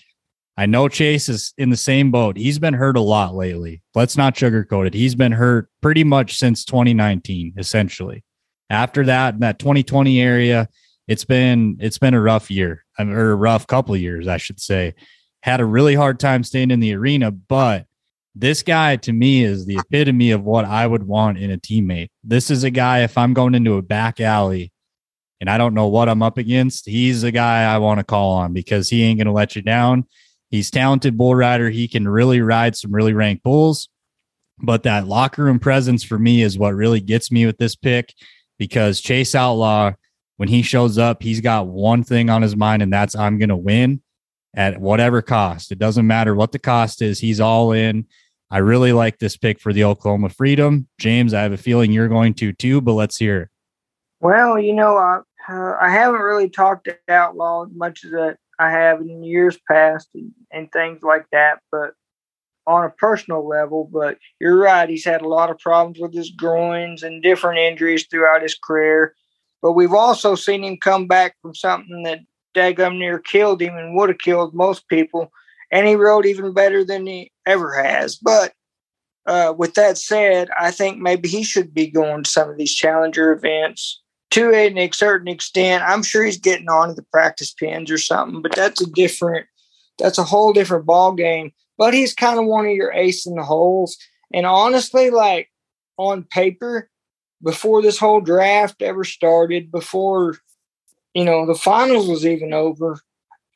I 0.57 0.65
know 0.65 0.87
Chase 0.87 1.29
is 1.29 1.53
in 1.59 1.69
the 1.69 1.77
same 1.77 2.09
boat. 2.09 2.37
He's 2.37 2.57
been 2.57 2.73
hurt 2.73 2.97
a 2.97 3.01
lot 3.01 3.35
lately. 3.35 3.83
Let's 3.93 4.17
not 4.17 4.33
sugarcoat 4.33 4.87
it. 4.87 4.95
He's 4.95 5.13
been 5.13 5.33
hurt 5.33 5.69
pretty 5.79 6.03
much 6.03 6.37
since 6.37 6.65
2019, 6.65 7.53
essentially. 7.55 8.23
After 8.71 9.05
that, 9.05 9.35
in 9.35 9.41
that 9.41 9.59
2020 9.59 10.19
area, 10.19 10.67
it's 11.07 11.23
been 11.23 11.77
it's 11.79 11.99
been 11.99 12.15
a 12.15 12.21
rough 12.21 12.49
year 12.49 12.83
um, 12.97 13.11
or 13.11 13.31
a 13.31 13.35
rough 13.35 13.67
couple 13.67 13.95
years, 13.95 14.27
I 14.27 14.37
should 14.37 14.59
say. 14.59 14.95
Had 15.43 15.61
a 15.61 15.65
really 15.65 15.93
hard 15.93 16.19
time 16.19 16.43
staying 16.43 16.71
in 16.71 16.79
the 16.79 16.95
arena, 16.95 17.29
but 17.29 17.85
this 18.33 18.63
guy 18.63 18.95
to 18.95 19.13
me 19.13 19.43
is 19.43 19.67
the 19.67 19.77
epitome 19.77 20.31
of 20.31 20.43
what 20.43 20.65
I 20.65 20.87
would 20.87 21.03
want 21.03 21.37
in 21.37 21.51
a 21.51 21.59
teammate. 21.59 22.09
This 22.23 22.49
is 22.49 22.63
a 22.63 22.71
guy, 22.71 23.03
if 23.03 23.19
I'm 23.19 23.35
going 23.35 23.53
into 23.53 23.75
a 23.75 23.83
back 23.83 24.19
alley 24.19 24.71
and 25.41 25.49
I 25.49 25.57
don't 25.57 25.73
know 25.73 25.87
what 25.87 26.09
I'm 26.09 26.23
up 26.23 26.37
against, 26.37 26.87
he's 26.87 27.23
a 27.23 27.31
guy 27.31 27.63
I 27.63 27.77
want 27.77 27.99
to 27.99 28.03
call 28.03 28.31
on 28.33 28.53
because 28.53 28.89
he 28.89 29.03
ain't 29.03 29.19
going 29.19 29.27
to 29.27 29.33
let 29.33 29.55
you 29.55 29.61
down. 29.61 30.05
He's 30.49 30.71
talented 30.71 31.17
bull 31.17 31.35
rider. 31.35 31.69
He 31.69 31.87
can 31.87 32.07
really 32.07 32.41
ride 32.41 32.75
some 32.75 32.93
really 32.93 33.13
ranked 33.13 33.43
bulls. 33.43 33.89
But 34.59 34.83
that 34.83 35.07
locker 35.07 35.43
room 35.43 35.59
presence 35.59 36.03
for 36.03 36.17
me 36.17 36.41
is 36.41 36.57
what 36.57 36.73
really 36.75 37.01
gets 37.01 37.31
me 37.31 37.45
with 37.45 37.57
this 37.57 37.75
pick 37.75 38.13
because 38.57 39.01
Chase 39.01 39.35
Outlaw, 39.35 39.93
when 40.37 40.49
he 40.49 40.61
shows 40.61 40.97
up, 40.97 41.21
he's 41.21 41.41
got 41.41 41.67
one 41.67 42.03
thing 42.03 42.29
on 42.29 42.41
his 42.41 42.55
mind, 42.55 42.81
and 42.81 42.91
that's 42.91 43.15
I'm 43.15 43.37
going 43.37 43.49
to 43.49 43.55
win 43.57 44.01
at 44.55 44.79
whatever 44.79 45.21
cost. 45.21 45.71
It 45.71 45.79
doesn't 45.79 46.07
matter 46.07 46.33
what 46.33 46.53
the 46.53 46.59
cost 46.59 47.01
is, 47.01 47.19
he's 47.19 47.41
all 47.41 47.73
in. 47.73 48.05
I 48.49 48.59
really 48.59 48.93
like 48.93 49.17
this 49.19 49.35
pick 49.35 49.59
for 49.59 49.73
the 49.73 49.83
Oklahoma 49.83 50.29
Freedom. 50.29 50.87
James, 50.99 51.33
I 51.33 51.41
have 51.41 51.51
a 51.51 51.57
feeling 51.57 51.91
you're 51.91 52.07
going 52.07 52.35
to 52.35 52.53
too, 52.53 52.79
but 52.79 52.93
let's 52.93 53.17
hear 53.17 53.41
it. 53.41 53.49
Well, 54.25 54.57
you 54.57 54.73
know, 54.73 54.97
I, 54.97 55.19
uh, 55.47 55.77
I 55.79 55.91
haven't 55.91 56.21
really 56.21 56.49
talked 56.49 56.85
to 56.85 56.97
Outlaw 57.07 57.65
as 57.65 57.71
much 57.75 58.03
as 58.03 58.11
I 58.57 58.71
have 58.71 58.99
in 59.01 59.23
years 59.23 59.55
past 59.69 60.09
and, 60.15 60.31
and 60.51 60.71
things 60.71 61.03
like 61.03 61.27
that, 61.31 61.59
but 61.71 61.91
on 62.65 62.85
a 62.85 62.89
personal 62.89 63.47
level. 63.47 63.87
But 63.93 64.17
you're 64.39 64.57
right, 64.57 64.89
he's 64.89 65.05
had 65.05 65.21
a 65.21 65.27
lot 65.27 65.51
of 65.51 65.59
problems 65.59 65.99
with 65.99 66.11
his 66.11 66.31
groins 66.31 67.03
and 67.03 67.21
different 67.21 67.59
injuries 67.59 68.07
throughout 68.07 68.41
his 68.41 68.55
career. 68.55 69.13
But 69.61 69.73
we've 69.73 69.93
also 69.93 70.33
seen 70.33 70.63
him 70.63 70.77
come 70.77 71.05
back 71.05 71.35
from 71.43 71.53
something 71.53 72.01
that 72.01 72.21
daggum 72.55 72.97
near 72.97 73.19
killed 73.19 73.61
him 73.61 73.77
and 73.77 73.95
would 73.95 74.09
have 74.09 74.17
killed 74.17 74.55
most 74.55 74.89
people. 74.89 75.31
And 75.71 75.87
he 75.87 75.93
rode 75.93 76.25
even 76.25 76.51
better 76.51 76.83
than 76.83 77.05
he 77.05 77.31
ever 77.45 77.79
has. 77.79 78.15
But 78.15 78.53
uh, 79.27 79.53
with 79.55 79.75
that 79.75 79.99
said, 79.99 80.49
I 80.59 80.71
think 80.71 80.97
maybe 80.97 81.29
he 81.29 81.43
should 81.43 81.75
be 81.75 81.85
going 81.85 82.23
to 82.23 82.29
some 82.31 82.49
of 82.49 82.57
these 82.57 82.73
challenger 82.73 83.31
events 83.31 84.01
to 84.31 84.53
a 84.53 84.89
certain 84.91 85.27
extent. 85.27 85.83
I'm 85.83 86.03
sure 86.03 86.23
he's 86.23 86.39
getting 86.39 86.69
on 86.69 86.89
to 86.89 86.93
the 86.93 87.05
practice 87.11 87.53
pens 87.53 87.91
or 87.91 87.97
something, 87.97 88.41
but 88.41 88.55
that's 88.55 88.81
a 88.81 88.89
different, 88.89 89.47
that's 89.99 90.17
a 90.17 90.23
whole 90.23 90.53
different 90.53 90.85
ball 90.85 91.13
game. 91.13 91.51
But 91.77 91.93
he's 91.93 92.13
kind 92.13 92.39
of 92.39 92.45
one 92.45 92.65
of 92.65 92.71
your 92.71 92.91
ace 92.91 93.25
in 93.25 93.35
the 93.35 93.43
holes. 93.43 93.97
And 94.33 94.45
honestly, 94.45 95.09
like 95.09 95.49
on 95.97 96.23
paper, 96.23 96.89
before 97.43 97.81
this 97.81 97.99
whole 97.99 98.21
draft 98.21 98.81
ever 98.81 99.03
started, 99.03 99.71
before 99.71 100.37
you 101.13 101.23
know 101.23 101.45
the 101.45 101.55
finals 101.55 102.07
was 102.07 102.25
even 102.25 102.53
over, 102.53 102.99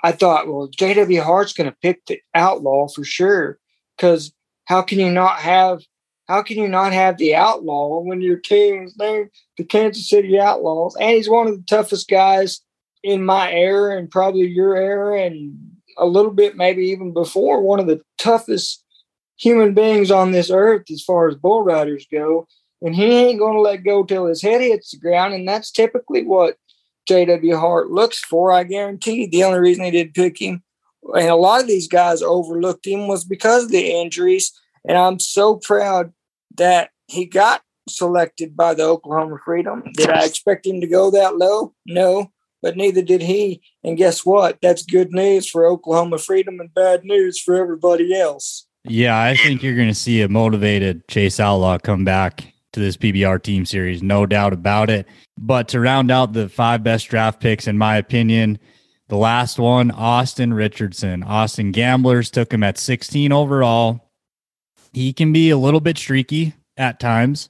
I 0.03 0.11
thought, 0.11 0.47
well, 0.47 0.69
JW 0.69 1.21
Hart's 1.23 1.53
going 1.53 1.69
to 1.69 1.77
pick 1.81 2.05
the 2.05 2.21
outlaw 2.33 2.87
for 2.87 3.03
sure. 3.03 3.59
Because 3.97 4.33
how 4.65 4.81
can 4.81 4.99
you 4.99 5.11
not 5.11 5.39
have 5.39 5.81
how 6.29 6.43
can 6.43 6.57
you 6.59 6.67
not 6.67 6.93
have 6.93 7.17
the 7.17 7.33
outlaw 7.33 7.99
when 8.01 8.21
your 8.21 8.37
team's 8.37 8.95
named 8.97 9.31
the 9.57 9.63
Kansas 9.63 10.07
City 10.07 10.39
Outlaws? 10.39 10.95
And 10.95 11.09
he's 11.09 11.27
one 11.27 11.47
of 11.47 11.57
the 11.57 11.65
toughest 11.67 12.07
guys 12.07 12.61
in 13.03 13.25
my 13.25 13.51
era 13.51 13.97
and 13.97 14.11
probably 14.11 14.45
your 14.45 14.77
era 14.77 15.23
and 15.23 15.57
a 15.97 16.05
little 16.05 16.31
bit 16.31 16.55
maybe 16.55 16.85
even 16.85 17.13
before 17.13 17.63
one 17.63 17.79
of 17.79 17.87
the 17.87 17.99
toughest 18.19 18.85
human 19.37 19.73
beings 19.73 20.11
on 20.11 20.31
this 20.31 20.51
earth 20.51 20.83
as 20.91 21.01
far 21.01 21.27
as 21.27 21.35
bull 21.35 21.63
riders 21.63 22.05
go. 22.11 22.47
And 22.83 22.95
he 22.95 23.05
ain't 23.05 23.39
going 23.39 23.55
to 23.55 23.61
let 23.61 23.77
go 23.77 24.03
till 24.03 24.27
his 24.27 24.43
head 24.43 24.61
hits 24.61 24.91
the 24.91 24.97
ground. 24.97 25.33
And 25.33 25.47
that's 25.47 25.71
typically 25.71 26.23
what 26.23 26.57
J.W. 27.07 27.57
Hart 27.57 27.89
looks 27.89 28.19
for. 28.19 28.51
I 28.51 28.65
guarantee 28.65 29.25
the 29.25 29.43
only 29.45 29.59
reason 29.59 29.83
he 29.83 29.91
did 29.91 30.13
pick 30.13 30.39
him, 30.39 30.61
and 31.15 31.27
a 31.27 31.35
lot 31.35 31.59
of 31.59 31.67
these 31.67 31.87
guys 31.87 32.21
overlooked 32.21 32.85
him, 32.85 33.07
was 33.07 33.25
because 33.25 33.63
of 33.63 33.71
the 33.71 33.91
injuries. 33.91 34.51
And 34.87 34.95
I'm 34.95 35.19
so 35.19 35.55
proud 35.55 36.13
that 36.59 36.91
he 37.07 37.25
got 37.25 37.61
selected 37.89 38.55
by 38.55 38.73
the 38.73 38.83
Oklahoma 38.83 39.37
Freedom. 39.43 39.83
Did 39.93 40.09
I 40.09 40.25
expect 40.25 40.65
him 40.65 40.79
to 40.81 40.87
go 40.87 41.11
that 41.11 41.37
low? 41.37 41.73
No, 41.85 42.31
but 42.61 42.77
neither 42.77 43.01
did 43.01 43.21
he. 43.21 43.61
And 43.83 43.97
guess 43.97 44.25
what? 44.25 44.59
That's 44.61 44.83
good 44.83 45.11
news 45.11 45.49
for 45.49 45.65
Oklahoma 45.65 46.19
Freedom 46.19 46.59
and 46.59 46.73
bad 46.73 47.03
news 47.03 47.39
for 47.39 47.55
everybody 47.55 48.17
else. 48.17 48.67
Yeah, 48.85 49.19
I 49.19 49.35
think 49.35 49.61
you're 49.61 49.75
going 49.75 49.89
to 49.89 49.95
see 49.95 50.21
a 50.21 50.29
motivated 50.29 51.07
Chase 51.07 51.39
Outlaw 51.39 51.77
come 51.79 52.05
back 52.05 52.53
to 52.73 52.79
this 52.79 52.97
PBR 52.97 53.41
team 53.41 53.65
series, 53.65 54.01
no 54.03 54.25
doubt 54.25 54.53
about 54.53 54.89
it. 54.89 55.07
But 55.37 55.67
to 55.69 55.79
round 55.79 56.11
out 56.11 56.33
the 56.33 56.49
five 56.49 56.83
best 56.83 57.07
draft 57.07 57.41
picks, 57.41 57.67
in 57.67 57.77
my 57.77 57.97
opinion, 57.97 58.59
the 59.07 59.17
last 59.17 59.57
one, 59.57 59.91
Austin 59.91 60.53
Richardson. 60.53 61.23
Austin 61.23 61.71
Gamblers 61.71 62.29
took 62.29 62.53
him 62.53 62.63
at 62.63 62.77
16 62.77 63.31
overall 63.31 64.08
he 64.93 65.13
can 65.13 65.33
be 65.33 65.49
a 65.49 65.57
little 65.57 65.79
bit 65.79 65.97
streaky 65.97 66.53
at 66.77 66.99
times, 66.99 67.49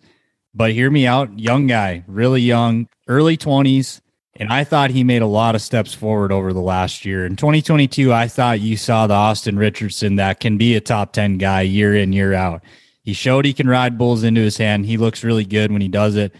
but 0.53 0.71
hear 0.71 0.89
me 0.89 1.07
out. 1.07 1.37
Young 1.37 1.67
guy, 1.67 2.03
really 2.07 2.41
young, 2.41 2.87
early 3.07 3.37
20s. 3.37 4.01
And 4.35 4.53
I 4.53 4.63
thought 4.63 4.91
he 4.91 5.03
made 5.03 5.21
a 5.21 5.27
lot 5.27 5.55
of 5.55 5.61
steps 5.61 5.93
forward 5.93 6.31
over 6.31 6.53
the 6.53 6.61
last 6.61 7.03
year. 7.03 7.25
In 7.25 7.35
2022, 7.35 8.13
I 8.13 8.27
thought 8.29 8.61
you 8.61 8.77
saw 8.77 9.05
the 9.05 9.13
Austin 9.13 9.57
Richardson 9.57 10.15
that 10.15 10.39
can 10.39 10.57
be 10.57 10.75
a 10.75 10.81
top 10.81 11.11
10 11.11 11.37
guy 11.37 11.61
year 11.61 11.93
in, 11.93 12.13
year 12.13 12.33
out. 12.33 12.63
He 13.03 13.11
showed 13.13 13.43
he 13.43 13.53
can 13.53 13.67
ride 13.67 13.97
bulls 13.97 14.23
into 14.23 14.39
his 14.39 14.55
hand. 14.55 14.85
He 14.85 14.97
looks 14.97 15.23
really 15.23 15.43
good 15.43 15.71
when 15.71 15.81
he 15.81 15.87
does 15.89 16.15
it. 16.15 16.33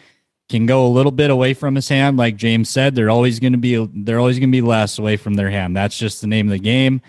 Can 0.50 0.66
go 0.66 0.86
a 0.86 0.88
little 0.88 1.12
bit 1.12 1.30
away 1.30 1.54
from 1.54 1.76
his 1.76 1.90
hand, 1.90 2.16
like 2.16 2.36
James 2.36 2.70
said. 2.70 2.96
They're 2.96 3.10
always 3.10 3.40
going 3.40 3.54
to 3.54 3.60
be 3.60 3.88
they're 3.94 4.20
always 4.20 4.40
going 4.40 4.50
to 4.50 4.56
be 4.56 4.62
less 4.62 4.98
away 4.98 5.18
from 5.18 5.36
their 5.36 5.50
hand. 5.50 5.76
That's 5.76 5.98
just 5.98 6.22
the 6.22 6.28
name 6.28 6.48
of 6.48 6.52
the 6.52 6.60
game. 6.60 7.02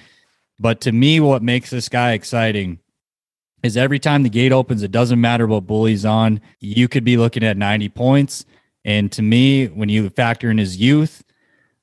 But 0.59 0.83
to 0.83 0.93
me, 0.93 1.21
what 1.21 1.43
makes 1.43 1.71
this 1.71 1.89
guy 1.89 2.13
exciting 2.13 2.81
is 3.63 3.77
every 3.77 3.99
time 3.99 4.23
the 4.23 4.31
gate 4.31 4.53
opens, 4.53 4.83
it 4.83 4.91
doesn't 4.91 5.21
matter 5.21 5.47
what 5.47 5.67
bully's 5.67 6.05
on, 6.05 6.41
you 6.61 6.89
could 6.89 7.05
be 7.05 7.17
looking 7.17 7.45
at 7.45 7.57
90 7.57 7.89
points. 7.91 8.45
And 8.85 9.13
to 9.13 9.23
me, 9.23 9.67
when 9.67 9.89
you 9.89 10.09
factor 10.11 10.51
in 10.51 10.59
his 10.59 10.77
youth, 10.77 11.23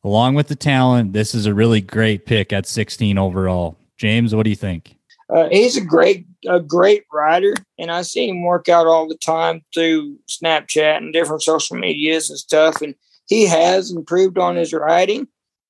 along 0.03 0.35
with 0.35 0.47
the 0.47 0.55
talent, 0.55 1.13
this 1.13 1.35
is 1.35 1.45
a 1.45 1.53
really 1.53 1.81
great 1.81 2.25
pick 2.25 2.51
at 2.51 2.65
16 2.65 3.17
overall. 3.17 3.77
James, 3.97 4.33
what 4.33 4.43
do 4.43 4.49
you 4.49 4.55
think? 4.55 4.95
Uh, 5.29 5.49
he's 5.51 5.75
a 5.75 5.81
great, 5.81 6.25
a 6.47 6.59
great 6.59 7.03
rider, 7.11 7.53
and 7.77 7.91
I 7.91 8.01
see 8.03 8.29
him 8.29 8.43
work 8.43 8.69
out 8.69 8.87
all 8.87 9.07
the 9.07 9.17
time 9.17 9.61
through 9.73 10.17
Snapchat 10.29 10.97
and 10.97 11.11
different 11.11 11.43
social 11.43 11.75
medias 11.75 12.29
and 12.29 12.39
stuff. 12.39 12.81
And 12.81 12.95
he 13.27 13.45
has 13.45 13.91
improved 13.91 14.37
on 14.37 14.55
his 14.55 14.71
riding, 14.71 15.27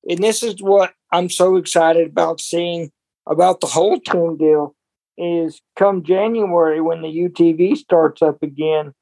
and 0.08 0.22
this 0.22 0.44
is 0.44 0.62
what 0.62 0.92
I'm 1.10 1.28
so 1.28 1.56
excited 1.56 2.06
about 2.06 2.40
seeing 2.40 2.92
about 3.26 3.60
the 3.60 3.66
whole 3.66 3.98
team 3.98 4.36
deal 4.36 4.76
is 5.18 5.60
come 5.76 6.02
January 6.02 6.80
when 6.80 7.02
the 7.02 7.08
UTB 7.08 7.76
starts 7.76 8.22
up 8.22 8.42
again, 8.42 8.94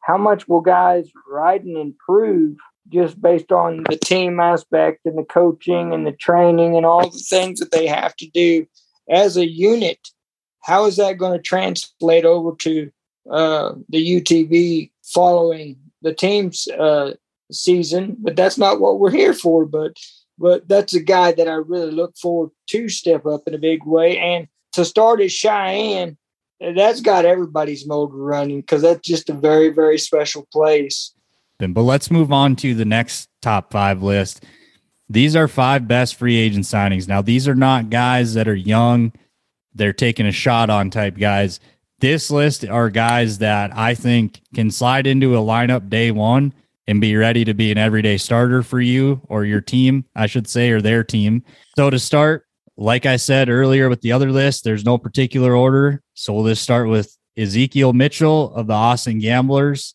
how 0.00 0.18
much 0.18 0.48
will 0.48 0.60
guys 0.60 1.10
riding 1.28 1.76
improve 1.78 2.56
just 2.88 3.20
based 3.22 3.52
on 3.52 3.84
the 3.88 3.96
team 3.96 4.40
aspect 4.40 5.00
and 5.04 5.16
the 5.16 5.24
coaching 5.24 5.92
and 5.94 6.06
the 6.06 6.12
training 6.12 6.76
and 6.76 6.84
all 6.84 7.08
the 7.08 7.18
things 7.18 7.60
that 7.60 7.70
they 7.70 7.86
have 7.86 8.16
to 8.16 8.26
do 8.30 8.66
as 9.08 9.36
a 9.36 9.46
unit? 9.46 10.08
How 10.62 10.86
is 10.86 10.96
that 10.96 11.18
going 11.18 11.38
to 11.38 11.42
translate 11.42 12.24
over 12.24 12.56
to 12.56 12.90
uh, 13.30 13.74
the 13.88 14.20
UTB 14.20 14.90
following 15.04 15.76
the 16.02 16.12
team's 16.12 16.66
uh, 16.68 17.14
season? 17.52 18.16
But 18.18 18.36
that's 18.36 18.58
not 18.58 18.80
what 18.80 18.98
we're 18.98 19.10
here 19.10 19.34
for. 19.34 19.64
But 19.64 19.96
but 20.38 20.66
that's 20.66 20.94
a 20.94 21.00
guy 21.00 21.32
that 21.32 21.48
I 21.48 21.54
really 21.54 21.90
look 21.90 22.16
forward 22.16 22.50
to 22.70 22.88
step 22.88 23.26
up 23.26 23.42
in 23.46 23.54
a 23.54 23.58
big 23.58 23.84
way 23.84 24.18
and 24.18 24.48
to 24.72 24.84
start 24.84 25.20
at 25.20 25.30
Cheyenne, 25.30 26.16
that's 26.60 27.00
got 27.00 27.24
everybody's 27.24 27.86
motor 27.86 28.16
running 28.16 28.60
because 28.60 28.82
that's 28.82 29.06
just 29.06 29.30
a 29.30 29.34
very, 29.34 29.70
very 29.70 29.98
special 29.98 30.46
place. 30.52 31.14
Then, 31.58 31.72
but 31.72 31.82
let's 31.82 32.10
move 32.10 32.32
on 32.32 32.56
to 32.56 32.74
the 32.74 32.84
next 32.84 33.28
top 33.42 33.72
five 33.72 34.02
list. 34.02 34.44
These 35.08 35.34
are 35.34 35.48
five 35.48 35.88
best 35.88 36.16
free 36.16 36.36
agent 36.36 36.64
signings. 36.64 37.08
Now, 37.08 37.22
these 37.22 37.48
are 37.48 37.54
not 37.54 37.90
guys 37.90 38.34
that 38.34 38.48
are 38.48 38.54
young, 38.54 39.12
they're 39.74 39.92
taking 39.92 40.26
a 40.26 40.32
shot 40.32 40.70
on 40.70 40.90
type 40.90 41.18
guys. 41.18 41.60
This 42.00 42.30
list 42.30 42.64
are 42.64 42.90
guys 42.90 43.38
that 43.38 43.76
I 43.76 43.94
think 43.94 44.40
can 44.54 44.70
slide 44.70 45.06
into 45.06 45.36
a 45.36 45.40
lineup 45.40 45.88
day 45.90 46.10
one 46.10 46.54
and 46.86 47.00
be 47.00 47.14
ready 47.14 47.44
to 47.44 47.54
be 47.54 47.70
an 47.70 47.78
everyday 47.78 48.16
starter 48.16 48.62
for 48.62 48.80
you 48.80 49.20
or 49.28 49.44
your 49.44 49.60
team, 49.60 50.04
I 50.16 50.26
should 50.26 50.48
say, 50.48 50.70
or 50.70 50.80
their 50.80 51.04
team. 51.04 51.44
So 51.76 51.90
to 51.90 51.98
start, 51.98 52.46
like 52.80 53.04
I 53.04 53.16
said 53.16 53.50
earlier 53.50 53.90
with 53.90 54.00
the 54.00 54.12
other 54.12 54.32
list, 54.32 54.64
there's 54.64 54.86
no 54.86 54.96
particular 54.96 55.54
order. 55.54 56.02
So 56.14 56.32
we'll 56.32 56.46
just 56.46 56.62
start 56.62 56.88
with 56.88 57.14
Ezekiel 57.36 57.92
Mitchell 57.92 58.54
of 58.54 58.68
the 58.68 58.72
Austin 58.72 59.18
Gamblers, 59.18 59.94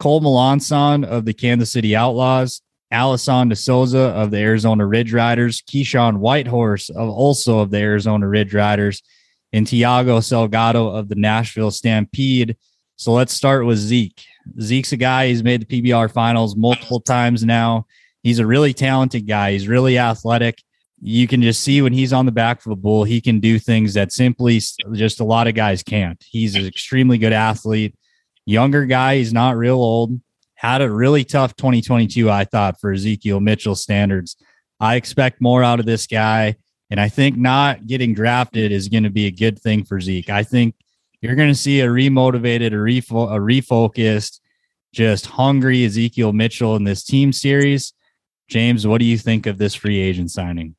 Cole 0.00 0.22
Melancon 0.22 1.04
of 1.04 1.26
the 1.26 1.34
Kansas 1.34 1.70
City 1.70 1.94
Outlaws, 1.94 2.62
Alisson 2.90 3.50
De 3.50 3.54
Souza 3.54 3.98
of 3.98 4.30
the 4.30 4.38
Arizona 4.38 4.86
Ridge 4.86 5.12
Riders, 5.12 5.60
Keyshawn 5.60 6.16
Whitehorse 6.16 6.88
of 6.88 7.10
also 7.10 7.58
of 7.58 7.70
the 7.70 7.78
Arizona 7.78 8.26
Ridge 8.26 8.54
Riders, 8.54 9.02
and 9.52 9.66
Thiago 9.66 10.20
Salgado 10.20 10.98
of 10.98 11.10
the 11.10 11.16
Nashville 11.16 11.70
Stampede. 11.70 12.56
So 12.96 13.12
let's 13.12 13.34
start 13.34 13.66
with 13.66 13.76
Zeke. 13.76 14.24
Zeke's 14.58 14.92
a 14.92 14.96
guy, 14.96 15.28
he's 15.28 15.44
made 15.44 15.68
the 15.68 15.82
PBR 15.82 16.10
finals 16.10 16.56
multiple 16.56 17.00
times 17.00 17.44
now. 17.44 17.86
He's 18.22 18.38
a 18.38 18.46
really 18.46 18.72
talented 18.72 19.26
guy. 19.26 19.52
He's 19.52 19.68
really 19.68 19.98
athletic. 19.98 20.62
You 21.04 21.26
can 21.26 21.42
just 21.42 21.62
see 21.62 21.82
when 21.82 21.92
he's 21.92 22.12
on 22.12 22.26
the 22.26 22.32
back 22.32 22.64
of 22.64 22.70
a 22.70 22.76
bull, 22.76 23.02
he 23.02 23.20
can 23.20 23.40
do 23.40 23.58
things 23.58 23.94
that 23.94 24.12
simply 24.12 24.60
just 24.92 25.18
a 25.18 25.24
lot 25.24 25.48
of 25.48 25.54
guys 25.54 25.82
can't. 25.82 26.22
He's 26.24 26.54
an 26.54 26.64
extremely 26.64 27.18
good 27.18 27.32
athlete. 27.32 27.96
Younger 28.46 28.86
guy, 28.86 29.16
he's 29.16 29.32
not 29.32 29.56
real 29.56 29.76
old. 29.76 30.20
Had 30.54 30.80
a 30.80 30.90
really 30.90 31.24
tough 31.24 31.56
2022, 31.56 32.30
I 32.30 32.44
thought, 32.44 32.80
for 32.80 32.92
Ezekiel 32.92 33.40
Mitchell 33.40 33.74
standards. 33.74 34.36
I 34.78 34.94
expect 34.94 35.40
more 35.40 35.64
out 35.64 35.80
of 35.80 35.86
this 35.86 36.06
guy. 36.06 36.54
And 36.88 37.00
I 37.00 37.08
think 37.08 37.36
not 37.36 37.86
getting 37.86 38.14
drafted 38.14 38.70
is 38.70 38.88
going 38.88 39.04
to 39.04 39.10
be 39.10 39.26
a 39.26 39.30
good 39.30 39.58
thing 39.58 39.82
for 39.82 40.00
Zeke. 40.00 40.30
I 40.30 40.42
think 40.42 40.74
you're 41.22 41.34
going 41.34 41.48
to 41.48 41.54
see 41.54 41.80
a 41.80 41.88
remotivated, 41.88 42.68
a, 42.68 42.76
refo- 42.76 43.34
a 43.34 43.38
refocused, 43.38 44.40
just 44.92 45.26
hungry 45.26 45.84
Ezekiel 45.84 46.32
Mitchell 46.32 46.76
in 46.76 46.84
this 46.84 47.02
team 47.02 47.32
series. 47.32 47.94
James, 48.48 48.86
what 48.86 48.98
do 48.98 49.06
you 49.06 49.16
think 49.16 49.46
of 49.46 49.56
this 49.56 49.74
free 49.74 49.98
agent 49.98 50.30
signing? 50.30 50.76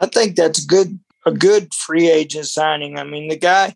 I 0.00 0.06
think 0.06 0.36
that's 0.36 0.64
good 0.64 0.98
a 1.26 1.32
good 1.32 1.72
free 1.72 2.08
agent 2.10 2.46
signing. 2.46 2.98
I 2.98 3.04
mean, 3.04 3.28
the 3.28 3.38
guy 3.38 3.74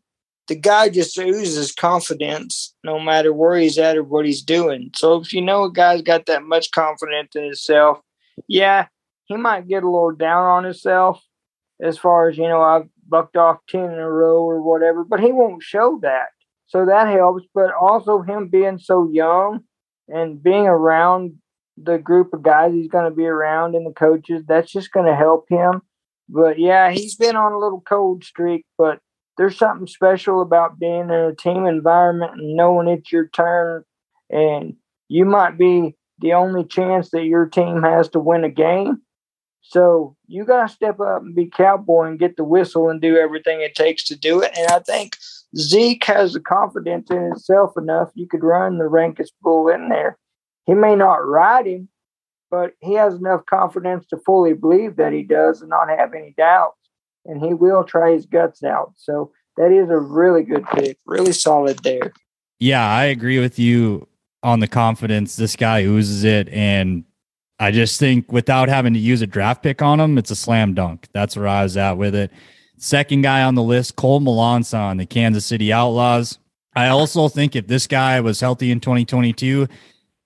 the 0.49 0.57
guy 0.57 0.89
just 0.89 1.19
oozes 1.19 1.73
confidence 1.73 2.75
no 2.83 2.99
matter 2.99 3.33
where 3.33 3.57
he's 3.57 3.79
at 3.79 3.97
or 3.97 4.03
what 4.03 4.25
he's 4.25 4.43
doing. 4.43 4.91
So 4.97 5.21
if 5.21 5.33
you 5.33 5.43
know 5.43 5.65
a 5.65 5.73
guy's 5.73 6.03
got 6.03 6.27
that 6.27 6.43
much 6.43 6.71
confidence 6.71 7.37
in 7.37 7.45
himself, 7.45 8.01
yeah, 8.49 8.87
he 9.27 9.37
might 9.37 9.69
get 9.69 9.83
a 9.83 9.91
little 9.91 10.13
down 10.13 10.45
on 10.45 10.65
himself 10.65 11.23
as 11.81 11.99
far 11.99 12.29
as, 12.29 12.39
you 12.39 12.49
know, 12.49 12.63
I've 12.63 12.89
bucked 13.07 13.37
off 13.37 13.59
10 13.69 13.85
in 13.85 13.91
a 13.91 14.11
row 14.11 14.43
or 14.43 14.63
whatever, 14.63 15.05
but 15.05 15.21
he 15.21 15.33
won't 15.33 15.63
show 15.63 15.99
that. 16.03 16.29
So 16.67 16.87
that 16.87 17.09
helps. 17.09 17.45
But 17.55 17.73
also 17.75 18.23
him 18.23 18.49
being 18.49 18.79
so 18.79 19.09
young 19.13 19.65
and 20.09 20.43
being 20.43 20.67
around 20.67 21.35
the 21.77 21.99
group 21.99 22.33
of 22.33 22.43
guys 22.43 22.73
he's 22.73 22.89
going 22.89 23.05
to 23.05 23.15
be 23.15 23.27
around 23.27 23.75
and 23.75 23.87
the 23.87 23.93
coaches, 23.93 24.43
that's 24.49 24.73
just 24.73 24.93
going 24.93 25.07
to 25.07 25.15
help 25.15 25.47
him. 25.49 25.83
But 26.29 26.59
yeah, 26.59 26.91
he's 26.91 27.17
been 27.17 27.37
on 27.37 27.53
a 27.53 27.59
little 27.59 27.81
cold 27.81 28.25
streak, 28.25 28.67
but 28.77 29.01
there's 29.37 29.57
something 29.57 29.87
special 29.87 30.43
about 30.43 30.79
being 30.79 31.05
in 31.05 31.11
a 31.11 31.35
team 31.35 31.67
environment 31.67 32.33
and 32.35 32.57
knowing 32.57 32.89
it's 32.89 33.13
your 33.13 33.29
turn 33.29 33.85
and 34.31 34.75
you 35.09 35.25
might 35.25 35.57
be 35.57 35.95
the 36.19 36.35
only 36.35 36.65
chance 36.65 37.11
that 37.11 37.25
your 37.25 37.47
team 37.47 37.83
has 37.83 38.09
to 38.11 38.21
win 38.21 38.45
a 38.45 38.51
game. 38.51 39.01
So 39.63 40.17
you 40.27 40.45
got 40.45 40.67
to 40.67 40.75
step 40.75 41.01
up 41.01 41.23
and 41.23 41.35
be 41.35 41.47
cowboy 41.47 42.09
and 42.09 42.19
get 42.19 42.37
the 42.37 42.45
whistle 42.45 42.89
and 42.89 43.01
do 43.01 43.17
everything 43.17 43.61
it 43.61 43.75
takes 43.75 44.05
to 44.05 44.17
do 44.17 44.41
it. 44.41 44.53
And 44.57 44.69
I 44.71 44.81
think 44.81 45.17
Zeke 45.57 46.05
has 46.05 46.33
the 46.33 46.41
confidence 46.41 47.11
in 47.11 47.23
himself 47.23 47.73
enough. 47.77 48.11
You 48.15 48.27
could 48.27 48.43
run 48.43 48.79
the 48.79 48.89
rankest 48.89 49.35
bull 49.43 49.69
in 49.69 49.89
there. 49.89 50.19
He 50.67 50.75
may 50.75 50.97
not 50.97 51.27
ride 51.27 51.67
him, 51.67 51.89
but 52.51 52.73
he 52.81 52.95
has 52.95 53.15
enough 53.15 53.45
confidence 53.47 54.07
to 54.07 54.17
fully 54.19 54.53
believe 54.53 54.97
that 54.97 55.13
he 55.13 55.23
does 55.23 55.61
and 55.61 55.71
not 55.71 55.89
have 55.89 56.15
any 56.15 56.35
doubts 56.37 56.79
and 57.29 57.43
he 57.43 57.55
will 57.55 57.85
try 57.85 58.13
his 58.13 58.27
guts 58.27 58.65
out. 58.65 58.93
So 58.97 59.33
that 59.57 59.71
is 59.71 59.91
a 59.91 59.99
really 59.99 60.43
good 60.43 60.67
pick, 60.67 60.99
really 61.07 61.33
solid 61.33 61.79
there. 61.81 62.13
Yeah, 62.59 62.89
I 62.89 63.05
agree 63.05 63.39
with 63.39 63.59
you 63.59 64.09
on 64.43 64.61
the 64.61 64.69
confidence. 64.69 65.37
This 65.37 65.55
guy 65.55 65.85
oozes 65.85 66.25
it. 66.25 66.49
And 66.49 67.05
I 67.61 67.71
just 67.71 68.01
think 68.01 68.33
without 68.33 68.69
having 68.69 68.95
to 68.95 68.99
use 68.99 69.23
a 69.23 69.27
draft 69.27 69.63
pick 69.63 69.83
on 69.83 70.01
him, 70.01 70.19
it's 70.19 70.31
a 70.31 70.37
slam 70.37 70.75
dunk. 70.75 71.09
That's 71.13 71.37
where 71.37 71.49
I 71.49 71.63
was 71.63 71.77
at 71.77 71.99
with 71.99 72.15
it. 72.15 72.33
Second 72.79 73.23
guy 73.23 73.43
on 73.43 73.55
the 73.57 73.63
list, 73.63 73.97
Cole 73.97 74.21
Melancon, 74.21 74.99
the 74.99 75.07
Kansas 75.07 75.45
City 75.45 75.73
Outlaws. 75.73 76.39
I 76.77 76.89
also 76.89 77.29
think 77.29 77.57
if 77.57 77.67
this 77.67 77.89
guy 77.89 78.21
was 78.21 78.41
healthy 78.41 78.71
in 78.71 78.79
2022, 78.79 79.67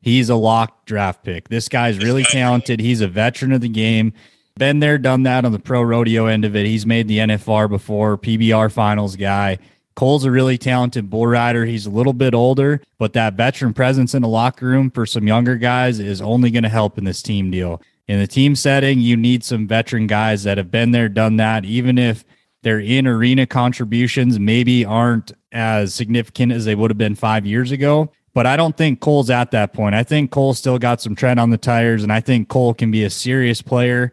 he's 0.03 0.29
a 0.29 0.35
locked 0.35 0.87
draft 0.87 1.25
pick. 1.25 1.49
This 1.49 1.69
guy's 1.69 1.99
really 1.99 2.25
talented. 2.25 2.81
He's 2.81 3.01
a 3.01 3.09
veteran 3.09 3.53
of 3.53 3.63
the 3.63 3.69
game. 3.69 4.13
Been 4.59 4.81
there, 4.81 4.99
done 4.99 5.23
that 5.23 5.47
on 5.47 5.53
the 5.53 5.59
pro 5.59 5.81
rodeo 5.81 6.27
end 6.27 6.45
of 6.45 6.55
it. 6.55 6.67
He's 6.67 6.85
made 6.85 7.09
the 7.09 7.19
NFR 7.19 7.71
before, 7.71 8.19
PBR 8.19 8.71
finals 8.71 9.17
guy. 9.17 9.59
Cole's 9.95 10.25
a 10.25 10.31
really 10.31 10.59
talented 10.59 11.11
bull 11.11 11.27
rider. 11.27 11.65
He's 11.65 11.87
a 11.87 11.91
little 11.91 12.13
bit 12.13 12.35
older, 12.35 12.83
but 12.99 13.13
that 13.15 13.35
veteran 13.35 13.75
presence 13.75 14.15
in 14.15 14.23
the 14.23 14.29
locker 14.29 14.67
room 14.67 14.91
for 14.91 15.07
some 15.07 15.27
younger 15.27 15.57
guys 15.57 15.99
is 15.99 16.21
only 16.21 16.51
going 16.51 16.63
to 16.63 16.69
help 16.69 16.99
in 16.99 17.05
this 17.05 17.23
team 17.23 17.51
deal. 17.51 17.81
In 18.09 18.19
the 18.19 18.27
team 18.27 18.57
setting, 18.57 19.01
you 19.01 19.17
need 19.17 19.45
some 19.45 19.67
veteran 19.67 20.07
guys 20.07 20.43
that 20.45 20.59
have 20.59 20.71
been 20.71 20.91
there, 20.91 21.09
done 21.09 21.37
that, 21.37 21.65
even 21.65 21.99
if 21.99 22.25
their 22.63 22.81
in 22.81 23.07
arena 23.07 23.47
contributions 23.47 24.39
maybe 24.39 24.85
aren't 24.85 25.33
as 25.51 25.95
significant 25.95 26.53
as 26.53 26.65
they 26.65 26.75
would 26.75 26.91
have 26.91 26.99
been 26.99 27.15
five 27.15 27.47
years 27.47 27.71
ago. 27.71 28.11
But 28.35 28.47
I 28.47 28.57
don't 28.57 28.77
think 28.77 29.01
Cole's 29.01 29.29
at 29.29 29.51
that 29.51 29.75
point. 29.75 29.95
I 29.95 30.03
think 30.03 30.31
Cole 30.31 30.55
still 30.55 30.79
got 30.79 31.01
some 31.01 31.15
tread 31.15 31.39
on 31.39 31.51
the 31.51 31.59
tires, 31.59 32.03
and 32.03 32.13
I 32.13 32.21
think 32.21 32.49
Cole 32.49 32.73
can 32.73 32.91
be 32.91 33.05
a 33.05 33.11
serious 33.11 33.61
player 33.61 34.13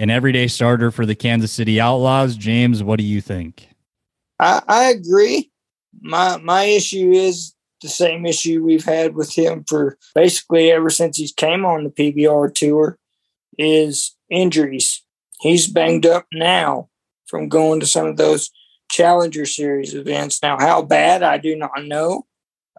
an 0.00 0.08
everyday 0.08 0.46
starter 0.46 0.90
for 0.90 1.04
the 1.04 1.14
Kansas 1.14 1.52
City 1.52 1.78
Outlaws. 1.78 2.34
James, 2.34 2.82
what 2.82 2.96
do 2.98 3.04
you 3.04 3.20
think? 3.20 3.68
I, 4.38 4.62
I 4.66 4.84
agree. 4.90 5.50
My 6.00 6.38
my 6.38 6.64
issue 6.64 7.12
is 7.12 7.54
the 7.82 7.88
same 7.88 8.24
issue 8.24 8.64
we've 8.64 8.84
had 8.84 9.14
with 9.14 9.34
him 9.36 9.64
for 9.68 9.98
basically 10.14 10.70
ever 10.70 10.88
since 10.88 11.18
he's 11.18 11.32
came 11.32 11.66
on 11.66 11.84
the 11.84 11.90
PBR 11.90 12.54
tour 12.54 12.98
is 13.58 14.16
injuries. 14.30 15.02
He's 15.40 15.66
banged 15.66 16.06
up 16.06 16.24
now 16.32 16.88
from 17.26 17.50
going 17.50 17.80
to 17.80 17.86
some 17.86 18.06
of 18.06 18.16
those 18.16 18.50
Challenger 18.90 19.44
Series 19.44 19.94
events. 19.94 20.42
Now, 20.42 20.58
how 20.58 20.80
bad 20.80 21.22
I 21.22 21.36
do 21.36 21.56
not 21.56 21.84
know. 21.84 22.26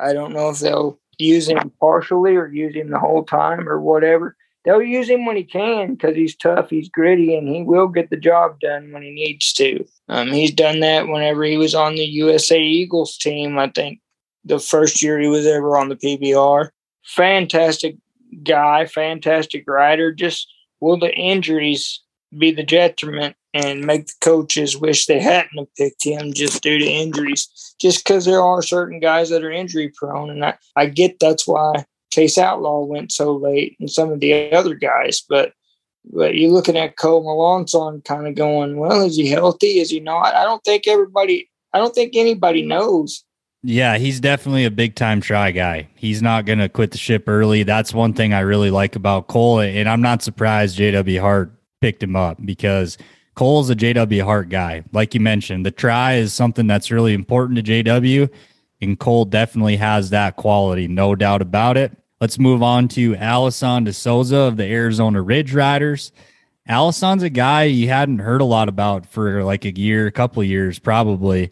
I 0.02 0.14
don't 0.14 0.34
know 0.34 0.50
if 0.50 0.60
they'll 0.60 1.00
use 1.18 1.48
him 1.48 1.72
partially 1.80 2.36
or 2.36 2.48
use 2.48 2.76
him 2.76 2.90
the 2.90 3.00
whole 3.00 3.24
time 3.24 3.70
or 3.70 3.80
whatever 3.80 4.36
they'll 4.64 4.82
use 4.82 5.10
him 5.10 5.26
when 5.26 5.36
he 5.36 5.44
can 5.44 5.96
because 5.96 6.16
he's 6.16 6.36
tough, 6.36 6.70
he's 6.70 6.90
gritty, 6.90 7.36
and 7.36 7.48
he 7.48 7.64
will 7.64 7.88
get 7.88 8.10
the 8.10 8.18
job 8.18 8.60
done 8.60 8.92
when 8.92 9.04
he 9.04 9.12
needs 9.12 9.54
to. 9.54 9.86
Um, 10.10 10.28
he's 10.28 10.52
done 10.52 10.80
that 10.82 11.08
whenever 11.08 11.44
he 11.44 11.58
was 11.58 11.76
on 11.76 11.96
the 11.96 12.06
USA 12.06 12.62
Eagles 12.62 13.18
team. 13.18 13.58
I 13.58 13.70
think 13.70 14.00
the 14.46 14.60
first 14.60 15.02
year 15.02 15.20
he 15.20 15.28
was 15.28 15.46
ever 15.46 15.78
on 15.78 15.90
the 15.90 15.96
PBR. 15.96 16.70
Fantastic 17.04 17.96
guy, 18.44 18.86
fantastic 18.86 19.64
rider. 19.68 20.12
Just 20.12 20.48
will 20.80 20.98
the 20.98 21.14
injuries 21.14 22.02
be 22.38 22.52
the 22.52 22.64
detriment 22.64 23.36
and 23.54 23.86
make 23.86 24.08
the 24.08 24.14
coaches 24.22 24.78
wish 24.78 25.06
they 25.06 25.20
hadn't 25.20 25.58
have 25.58 25.76
picked 25.76 26.04
him 26.04 26.34
just 26.34 26.64
due 26.64 26.80
to 26.80 26.86
injuries? 26.86 27.76
Just 27.80 28.04
because 28.04 28.26
there 28.26 28.42
are 28.42 28.62
certain 28.62 29.00
guys 29.00 29.30
that 29.30 29.44
are 29.44 29.52
injury 29.52 29.92
prone, 29.96 30.30
and 30.30 30.46
I, 30.46 30.58
I 30.76 30.86
get 30.86 31.20
that's 31.20 31.48
why 31.48 31.86
Chase 32.12 32.38
Outlaw 32.38 32.84
went 32.84 33.12
so 33.12 33.36
late 33.36 33.76
and 33.80 33.90
some 33.90 34.12
of 34.12 34.20
the 34.20 34.54
other 34.54 34.76
guys. 34.76 35.24
But 35.28 35.54
but 36.06 36.36
you're 36.36 36.52
looking 36.52 36.78
at 36.78 36.98
Cole 36.98 37.24
Melancon 37.24 38.04
kind 38.06 38.28
of 38.28 38.36
going, 38.36 38.78
well, 38.78 39.02
is 39.06 39.16
he 39.16 39.30
healthy? 39.30 39.80
Is 39.80 39.92
he 39.92 40.00
not? 40.00 40.34
I 40.34 40.44
don't 40.44 40.64
think 40.64 40.88
everybody, 40.88 41.50
I 41.74 41.78
don't 41.78 41.94
think 41.94 42.16
anybody 42.16 42.64
knows. 42.64 43.24
Yeah, 43.64 43.98
he's 43.98 44.20
definitely 44.20 44.66
a 44.66 44.72
big 44.72 44.96
time 44.96 45.22
try 45.22 45.52
guy. 45.52 45.90
He's 45.96 46.22
not 46.22 46.46
going 46.46 46.58
to 46.60 46.70
quit 46.70 46.92
the 46.92 46.98
ship 46.98 47.26
early. 47.28 47.62
That's 47.62 47.94
one 47.94 48.14
thing 48.14 48.34
I 48.34 48.40
really 48.40 48.72
like 48.72 48.96
about 48.96 49.28
Cole. 49.28 49.60
And 49.60 49.88
I'm 49.88 50.02
not 50.02 50.24
surprised 50.24 50.80
JW 50.80 51.20
Hart 51.20 51.54
picked 51.82 52.02
him 52.02 52.16
up 52.16 52.38
because 52.46 52.98
Cole's 53.36 53.70
a 53.70 53.76
JW 53.76 54.24
Hart 54.24 54.50
guy. 54.50 54.84
Like 54.94 55.14
you 55.14 55.20
mentioned, 55.20 55.66
the 55.66 55.72
try 55.72 56.14
is 56.14 56.34
something 56.34 56.68
that's 56.68 56.92
really 56.92 57.14
important 57.14 57.58
to 57.58 57.84
JW. 57.84 58.30
And 58.82 59.00
Cole 59.00 59.26
definitely 59.26 59.78
has 59.78 60.10
that 60.10 60.38
quality, 60.38 60.88
no 60.88 61.16
doubt 61.16 61.42
about 61.42 61.78
it. 61.78 61.96
Let's 62.20 62.40
move 62.40 62.62
on 62.64 62.88
to 62.90 63.16
Alisson 63.16 63.86
De 63.86 63.94
Souza 63.94 64.38
of 64.38 64.58
the 64.58 64.66
Arizona 64.66 65.22
Ridge 65.22 65.54
Riders. 65.54 66.12
Alisson's 66.70 67.24
a 67.24 67.30
guy 67.30 67.64
you 67.64 67.90
hadn't 67.90 68.20
heard 68.20 68.42
a 68.42 68.46
lot 68.46 68.70
about 68.70 69.06
for 69.06 69.44
like 69.44 69.66
a 69.66 69.76
year, 69.76 70.08
a 70.08 70.12
couple 70.12 70.44
years, 70.44 70.80
probably. 70.80 71.52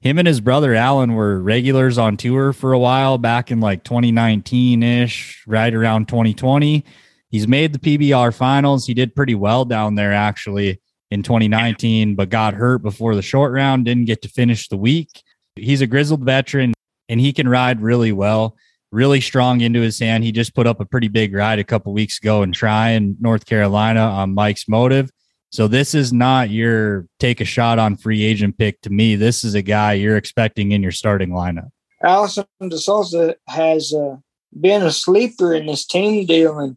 Him 0.00 0.18
and 0.18 0.28
his 0.28 0.40
brother 0.40 0.74
Alan 0.74 1.14
were 1.14 1.40
regulars 1.40 1.98
on 1.98 2.16
tour 2.16 2.52
for 2.52 2.72
a 2.72 2.78
while 2.78 3.18
back 3.18 3.50
in 3.50 3.60
like 3.60 3.84
2019 3.84 4.82
ish, 4.82 5.44
right 5.46 5.74
around 5.74 6.08
2020. 6.08 6.84
He's 7.30 7.48
made 7.48 7.72
the 7.72 7.78
PBR 7.78 8.34
finals. 8.34 8.86
He 8.86 8.94
did 8.94 9.14
pretty 9.14 9.34
well 9.34 9.64
down 9.64 9.94
there 9.94 10.12
actually 10.12 10.80
in 11.10 11.22
2019, 11.22 12.14
but 12.14 12.30
got 12.30 12.54
hurt 12.54 12.82
before 12.82 13.14
the 13.14 13.22
short 13.22 13.52
round, 13.52 13.84
didn't 13.84 14.06
get 14.06 14.22
to 14.22 14.28
finish 14.28 14.68
the 14.68 14.76
week. 14.76 15.22
He's 15.56 15.80
a 15.80 15.86
grizzled 15.86 16.24
veteran 16.24 16.74
and 17.08 17.20
he 17.20 17.32
can 17.32 17.48
ride 17.48 17.80
really 17.80 18.12
well 18.12 18.56
really 18.90 19.20
strong 19.20 19.60
into 19.60 19.80
his 19.80 19.98
hand. 19.98 20.24
He 20.24 20.32
just 20.32 20.54
put 20.54 20.66
up 20.66 20.80
a 20.80 20.84
pretty 20.84 21.08
big 21.08 21.34
ride 21.34 21.58
a 21.58 21.64
couple 21.64 21.92
weeks 21.92 22.18
ago 22.18 22.42
in 22.42 22.52
Tryon 22.52 23.16
North 23.20 23.46
Carolina 23.46 24.00
on 24.00 24.34
Mike's 24.34 24.68
motive. 24.68 25.10
So 25.50 25.66
this 25.66 25.94
is 25.94 26.12
not 26.12 26.50
your 26.50 27.06
take 27.18 27.40
a 27.40 27.44
shot 27.44 27.78
on 27.78 27.96
free 27.96 28.22
agent 28.22 28.58
pick 28.58 28.80
to 28.82 28.90
me. 28.90 29.16
This 29.16 29.44
is 29.44 29.54
a 29.54 29.62
guy 29.62 29.94
you're 29.94 30.16
expecting 30.16 30.72
in 30.72 30.82
your 30.82 30.92
starting 30.92 31.30
lineup. 31.30 31.70
Alisson 32.04 32.46
De 32.68 32.78
Souza 32.78 33.34
has 33.48 33.92
uh, 33.92 34.16
been 34.58 34.82
a 34.82 34.90
sleeper 34.90 35.54
in 35.54 35.66
this 35.66 35.86
team 35.86 36.26
deal, 36.26 36.58
and 36.58 36.76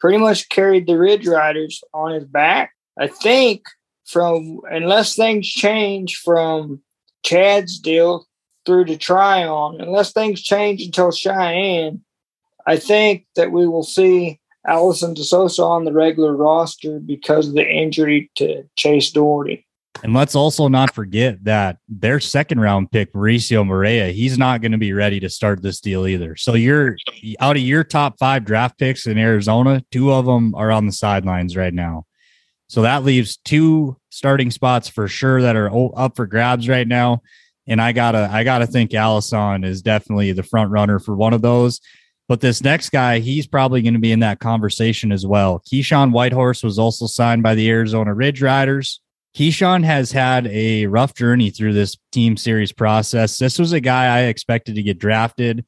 pretty 0.00 0.18
much 0.18 0.48
carried 0.48 0.86
the 0.86 0.98
Ridge 0.98 1.26
Riders 1.26 1.82
on 1.92 2.12
his 2.12 2.24
back. 2.24 2.72
I 2.98 3.06
think 3.06 3.64
from 4.06 4.60
unless 4.70 5.14
things 5.14 5.48
change 5.48 6.16
from 6.16 6.80
Chad's 7.22 7.78
deal 7.78 8.26
through 8.66 8.86
to 8.86 8.96
Tryon, 8.96 9.80
unless 9.80 10.12
things 10.12 10.42
change 10.42 10.82
until 10.82 11.10
Cheyenne, 11.10 12.02
I 12.66 12.76
think 12.76 13.26
that 13.36 13.52
we 13.52 13.66
will 13.66 13.82
see 13.82 14.40
Alisson 14.66 15.14
De 15.14 15.24
Souza 15.24 15.62
on 15.62 15.84
the 15.84 15.92
regular 15.92 16.34
roster 16.34 16.98
because 16.98 17.48
of 17.48 17.54
the 17.54 17.66
injury 17.66 18.30
to 18.36 18.64
Chase 18.76 19.10
Dougherty. 19.10 19.66
And 20.02 20.14
let's 20.14 20.34
also 20.34 20.68
not 20.68 20.94
forget 20.94 21.44
that 21.44 21.78
their 21.88 22.20
second 22.20 22.60
round 22.60 22.90
pick, 22.90 23.12
Mauricio 23.12 23.66
Moreira, 23.66 24.12
he's 24.12 24.38
not 24.38 24.62
going 24.62 24.72
to 24.72 24.78
be 24.78 24.92
ready 24.92 25.20
to 25.20 25.28
start 25.28 25.62
this 25.62 25.80
deal 25.80 26.06
either. 26.06 26.36
So 26.36 26.54
you're 26.54 26.96
out 27.38 27.56
of 27.56 27.62
your 27.62 27.84
top 27.84 28.18
five 28.18 28.44
draft 28.44 28.78
picks 28.78 29.06
in 29.06 29.18
Arizona, 29.18 29.82
two 29.90 30.12
of 30.12 30.24
them 30.26 30.54
are 30.54 30.70
on 30.70 30.86
the 30.86 30.92
sidelines 30.92 31.56
right 31.56 31.74
now. 31.74 32.06
So 32.68 32.82
that 32.82 33.04
leaves 33.04 33.36
two 33.44 33.96
starting 34.10 34.50
spots 34.50 34.88
for 34.88 35.08
sure 35.08 35.42
that 35.42 35.56
are 35.56 35.70
up 35.96 36.16
for 36.16 36.26
grabs 36.26 36.68
right 36.68 36.86
now. 36.86 37.22
And 37.66 37.80
I 37.80 37.92
gotta, 37.92 38.28
I 38.30 38.44
gotta 38.44 38.66
think 38.66 38.92
Alisson 38.92 39.66
is 39.66 39.82
definitely 39.82 40.32
the 40.32 40.42
front 40.42 40.70
runner 40.70 40.98
for 40.98 41.14
one 41.14 41.34
of 41.34 41.42
those. 41.42 41.80
But 42.30 42.40
this 42.40 42.62
next 42.62 42.90
guy, 42.90 43.18
he's 43.18 43.48
probably 43.48 43.82
going 43.82 43.94
to 43.94 44.00
be 44.00 44.12
in 44.12 44.20
that 44.20 44.38
conversation 44.38 45.10
as 45.10 45.26
well. 45.26 45.60
Keyshawn 45.66 46.12
Whitehorse 46.12 46.62
was 46.62 46.78
also 46.78 47.08
signed 47.08 47.42
by 47.42 47.56
the 47.56 47.68
Arizona 47.68 48.14
Ridge 48.14 48.40
Riders. 48.40 48.99
Keyshawn 49.36 49.84
has 49.84 50.10
had 50.10 50.48
a 50.48 50.86
rough 50.86 51.14
journey 51.14 51.50
through 51.50 51.72
this 51.72 51.96
team 52.10 52.36
series 52.36 52.72
process. 52.72 53.38
This 53.38 53.58
was 53.58 53.72
a 53.72 53.80
guy 53.80 54.18
I 54.18 54.22
expected 54.22 54.74
to 54.74 54.82
get 54.82 54.98
drafted. 54.98 55.64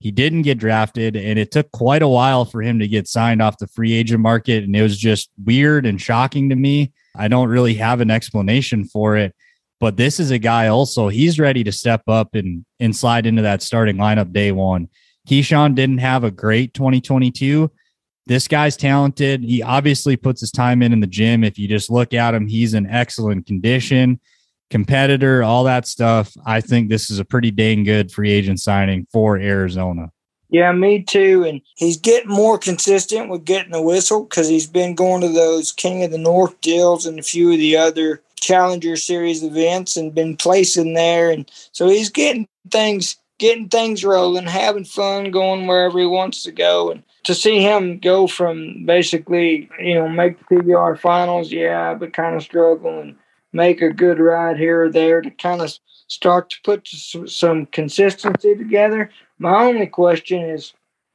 He 0.00 0.10
didn't 0.10 0.42
get 0.42 0.58
drafted, 0.58 1.16
and 1.16 1.38
it 1.38 1.50
took 1.50 1.70
quite 1.70 2.02
a 2.02 2.08
while 2.08 2.44
for 2.44 2.60
him 2.60 2.78
to 2.80 2.88
get 2.88 3.08
signed 3.08 3.40
off 3.40 3.58
the 3.58 3.68
free 3.68 3.92
agent 3.92 4.20
market. 4.20 4.64
And 4.64 4.74
it 4.74 4.82
was 4.82 4.98
just 4.98 5.30
weird 5.42 5.86
and 5.86 6.00
shocking 6.00 6.50
to 6.50 6.56
me. 6.56 6.92
I 7.16 7.28
don't 7.28 7.48
really 7.48 7.74
have 7.74 8.00
an 8.00 8.10
explanation 8.10 8.84
for 8.84 9.16
it. 9.16 9.34
But 9.80 9.96
this 9.96 10.18
is 10.18 10.30
a 10.30 10.38
guy 10.38 10.68
also, 10.68 11.08
he's 11.08 11.38
ready 11.38 11.64
to 11.64 11.72
step 11.72 12.02
up 12.08 12.34
and, 12.34 12.64
and 12.80 12.94
slide 12.94 13.26
into 13.26 13.42
that 13.42 13.62
starting 13.62 13.96
lineup 13.96 14.32
day 14.32 14.52
one. 14.52 14.88
Keyshawn 15.28 15.74
didn't 15.74 15.98
have 15.98 16.24
a 16.24 16.30
great 16.30 16.74
2022, 16.74 17.70
this 18.26 18.48
guy's 18.48 18.76
talented. 18.76 19.42
He 19.42 19.62
obviously 19.62 20.16
puts 20.16 20.40
his 20.40 20.50
time 20.50 20.82
in 20.82 20.92
in 20.92 21.00
the 21.00 21.06
gym. 21.06 21.44
If 21.44 21.58
you 21.58 21.68
just 21.68 21.90
look 21.90 22.14
at 22.14 22.34
him, 22.34 22.46
he's 22.46 22.74
in 22.74 22.86
excellent 22.86 23.46
condition, 23.46 24.20
competitor, 24.70 25.42
all 25.42 25.64
that 25.64 25.86
stuff. 25.86 26.32
I 26.46 26.60
think 26.60 26.88
this 26.88 27.10
is 27.10 27.18
a 27.18 27.24
pretty 27.24 27.50
dang 27.50 27.84
good 27.84 28.10
free 28.10 28.30
agent 28.30 28.60
signing 28.60 29.06
for 29.12 29.36
Arizona. 29.36 30.10
Yeah, 30.48 30.72
me 30.72 31.02
too. 31.02 31.44
And 31.44 31.60
he's 31.76 31.96
getting 31.96 32.30
more 32.30 32.58
consistent 32.58 33.28
with 33.28 33.44
getting 33.44 33.72
the 33.72 33.82
whistle 33.82 34.24
because 34.24 34.48
he's 34.48 34.66
been 34.68 34.94
going 34.94 35.20
to 35.22 35.28
those 35.28 35.72
King 35.72 36.04
of 36.04 36.10
the 36.10 36.18
North 36.18 36.60
deals 36.60 37.06
and 37.06 37.18
a 37.18 37.22
few 37.22 37.52
of 37.52 37.58
the 37.58 37.76
other 37.76 38.22
Challenger 38.36 38.96
Series 38.96 39.42
events 39.42 39.96
and 39.96 40.14
been 40.14 40.36
placing 40.36 40.94
there. 40.94 41.30
And 41.30 41.50
so 41.72 41.88
he's 41.88 42.10
getting 42.10 42.46
things 42.70 43.16
getting 43.38 43.68
things 43.68 44.04
rolling, 44.04 44.46
having 44.46 44.84
fun, 44.84 45.30
going 45.30 45.66
wherever 45.66 45.98
he 45.98 46.06
wants 46.06 46.44
to 46.44 46.52
go. 46.52 46.90
And 46.90 47.02
to 47.24 47.34
see 47.34 47.60
him 47.60 47.98
go 47.98 48.26
from 48.26 48.84
basically, 48.86 49.68
you 49.78 49.94
know, 49.94 50.08
make 50.08 50.38
the 50.38 50.56
PBR 50.56 50.98
finals, 50.98 51.50
yeah, 51.50 51.94
but 51.94 52.12
kind 52.12 52.36
of 52.36 52.42
struggle 52.42 53.00
and 53.00 53.16
make 53.52 53.82
a 53.82 53.92
good 53.92 54.18
ride 54.18 54.58
here 54.58 54.84
or 54.84 54.90
there 54.90 55.20
to 55.20 55.30
kind 55.30 55.60
of 55.60 55.72
start 56.06 56.50
to 56.50 56.56
put 56.64 56.86
some 57.26 57.66
consistency 57.66 58.54
together. 58.54 59.10
My 59.38 59.64
only 59.64 59.86
question 59.86 60.42
is, 60.42 60.74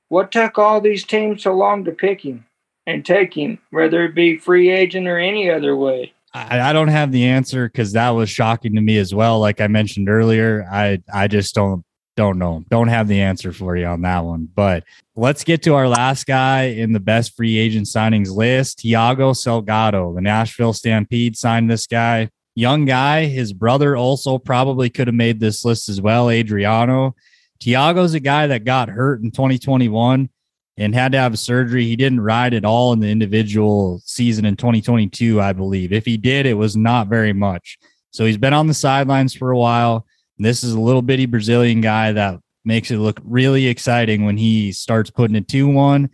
what 0.10 0.32
took 0.32 0.58
all 0.58 0.82
these 0.82 1.06
teams 1.06 1.44
so 1.44 1.54
long 1.54 1.86
to 1.86 1.92
pick 1.92 2.22
him 2.22 2.46
and 2.88 3.06
take 3.06 3.36
him, 3.36 3.60
whether 3.70 4.04
it 4.04 4.16
be 4.16 4.38
free 4.38 4.70
agent 4.70 5.08
or 5.08 5.20
any 5.20 5.50
other 5.50 5.76
way? 5.76 6.14
I, 6.34 6.70
I 6.70 6.74
don't 6.74 6.90
have 6.90 7.12
the 7.12 7.26
answer 7.26 7.68
because 7.68 7.94
that 7.94 8.10
was 8.10 8.30
shocking 8.30 8.76
to 8.76 8.82
me 8.82 8.98
as 8.98 9.14
well. 9.14 9.40
Like 9.40 9.62
I 9.62 9.68
mentioned 9.68 10.10
earlier, 10.10 10.68
I 10.72 11.02
I 11.12 11.28
just 11.28 11.56
don't 11.56 11.84
don't 12.20 12.38
know. 12.38 12.66
Don't 12.70 12.90
have 12.90 13.08
the 13.08 13.22
answer 13.22 13.54
for 13.54 13.78
you 13.78 13.86
on 13.86 14.02
that 14.02 14.26
one. 14.26 14.50
But 14.54 14.84
let's 15.16 15.46
get 15.46 15.64
to 15.64 15.76
our 15.76 15.88
last 15.88 16.28
guy 16.28 16.64
in 16.64 16.92
the 16.92 17.00
best 17.00 17.34
free 17.34 17.58
agent 17.58 17.86
signings 17.86 18.30
list. 18.30 18.80
Thiago 18.80 19.32
Salgado, 19.34 20.14
the 20.14 20.20
Nashville 20.20 20.74
Stampede 20.74 21.38
signed 21.38 21.72
this 21.72 21.88
guy. 21.88 22.30
Young 22.56 22.84
guy. 22.84 23.28
His 23.28 23.54
brother 23.54 23.96
also 23.96 24.38
probably 24.38 24.90
could 24.90 25.08
have 25.08 25.16
made 25.16 25.40
this 25.40 25.64
list 25.64 25.88
as 25.88 26.02
well, 26.02 26.30
Adriano. 26.30 27.16
Thiago's 27.64 28.14
a 28.14 28.20
guy 28.20 28.48
that 28.48 28.66
got 28.66 28.90
hurt 28.90 29.22
in 29.22 29.32
2021 29.32 30.28
and 30.76 30.94
had 30.94 31.14
to 31.14 31.20
have 31.20 31.40
surgery. 31.40 31.86
He 31.86 31.96
didn't 31.96 32.20
ride 32.20 32.54
at 32.54 32.66
all 32.66 32.92
in 32.92 33.00
the 33.00 33.08
individual 33.08 34.02
season 34.04 34.44
in 34.44 34.58
2022, 34.58 35.40
I 35.40 35.54
believe. 35.54 35.94
If 35.94 36.06
he 36.06 36.18
did, 36.18 36.46
it 36.46 36.56
was 36.56 36.76
not 36.76 37.08
very 37.08 37.32
much. 37.32 37.80
So 38.12 38.26
he's 38.26 38.38
been 38.38 38.54
on 38.54 38.68
the 38.68 38.74
sidelines 38.74 39.34
for 39.34 39.52
a 39.52 39.58
while. 39.58 40.06
This 40.40 40.64
is 40.64 40.74
a 40.74 40.80
little 40.80 41.02
bitty 41.02 41.26
Brazilian 41.26 41.82
guy 41.82 42.14
that 42.14 42.40
makes 42.64 42.92
it 42.92 42.98
look 42.98 43.20
really 43.24 43.68
exciting 43.68 44.24
when 44.24 44.38
he 44.38 44.72
starts 44.72 45.10
putting 45.10 45.36
it 45.36 45.48
2 45.50 45.68
1. 45.68 46.10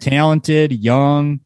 Talented, 0.00 0.72
young. 0.72 1.40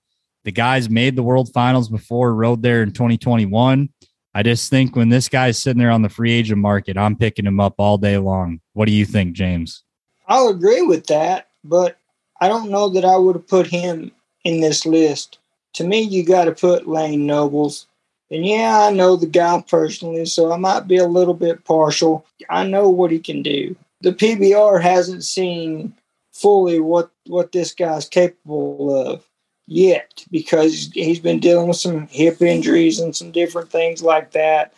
The 0.44 0.52
guy's 0.52 0.88
made 0.88 1.16
the 1.16 1.22
world 1.22 1.50
finals 1.52 1.88
before, 1.88 2.34
rode 2.34 2.62
there 2.62 2.82
in 2.82 2.92
2021. 2.92 3.90
I 4.34 4.42
just 4.42 4.70
think 4.70 4.96
when 4.96 5.10
this 5.10 5.28
guy's 5.28 5.58
sitting 5.58 5.78
there 5.78 5.90
on 5.90 6.02
the 6.02 6.08
free 6.08 6.32
agent 6.32 6.60
market, 6.60 6.96
I'm 6.96 7.16
picking 7.16 7.46
him 7.46 7.60
up 7.60 7.74
all 7.78 7.98
day 7.98 8.18
long. 8.18 8.60
What 8.72 8.86
do 8.86 8.92
you 8.92 9.04
think, 9.04 9.34
James? 9.34 9.82
I'll 10.26 10.48
agree 10.48 10.82
with 10.82 11.06
that, 11.06 11.48
but 11.62 11.98
I 12.40 12.48
don't 12.48 12.70
know 12.70 12.88
that 12.88 13.04
I 13.04 13.16
would 13.16 13.36
have 13.36 13.48
put 13.48 13.66
him 13.66 14.12
in 14.44 14.60
this 14.60 14.86
list. 14.86 15.38
To 15.74 15.84
me, 15.84 16.00
you 16.00 16.24
got 16.24 16.44
to 16.44 16.52
put 16.52 16.88
Lane 16.88 17.26
Nobles 17.26 17.86
and 18.30 18.46
yeah, 18.46 18.80
I 18.80 18.90
know 18.90 19.16
the 19.16 19.26
guy 19.26 19.62
personally, 19.68 20.24
so 20.26 20.52
I 20.52 20.56
might 20.56 20.88
be 20.88 20.96
a 20.96 21.06
little 21.06 21.34
bit 21.34 21.64
partial. 21.64 22.26
I 22.48 22.64
know 22.64 22.88
what 22.88 23.10
he 23.10 23.18
can 23.18 23.42
do. 23.42 23.76
The 24.00 24.12
PBR 24.12 24.82
hasn't 24.82 25.24
seen 25.24 25.94
fully 26.32 26.80
what 26.80 27.10
what 27.26 27.52
this 27.52 27.72
guy's 27.72 28.08
capable 28.08 28.94
of 28.94 29.24
yet 29.66 30.24
because 30.30 30.90
he's 30.92 31.20
been 31.20 31.38
dealing 31.38 31.68
with 31.68 31.76
some 31.76 32.06
hip 32.08 32.42
injuries 32.42 32.98
and 32.98 33.14
some 33.14 33.30
different 33.30 33.70
things 33.70 34.02
like 34.02 34.32
that. 34.32 34.74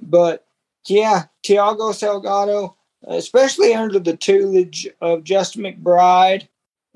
But 0.00 0.46
yeah, 0.86 1.24
Thiago 1.44 1.92
Salgado, 1.92 2.74
especially 3.06 3.74
under 3.74 3.98
the 3.98 4.16
tutelage 4.16 4.88
of 5.00 5.24
Justin 5.24 5.62
McBride 5.62 6.48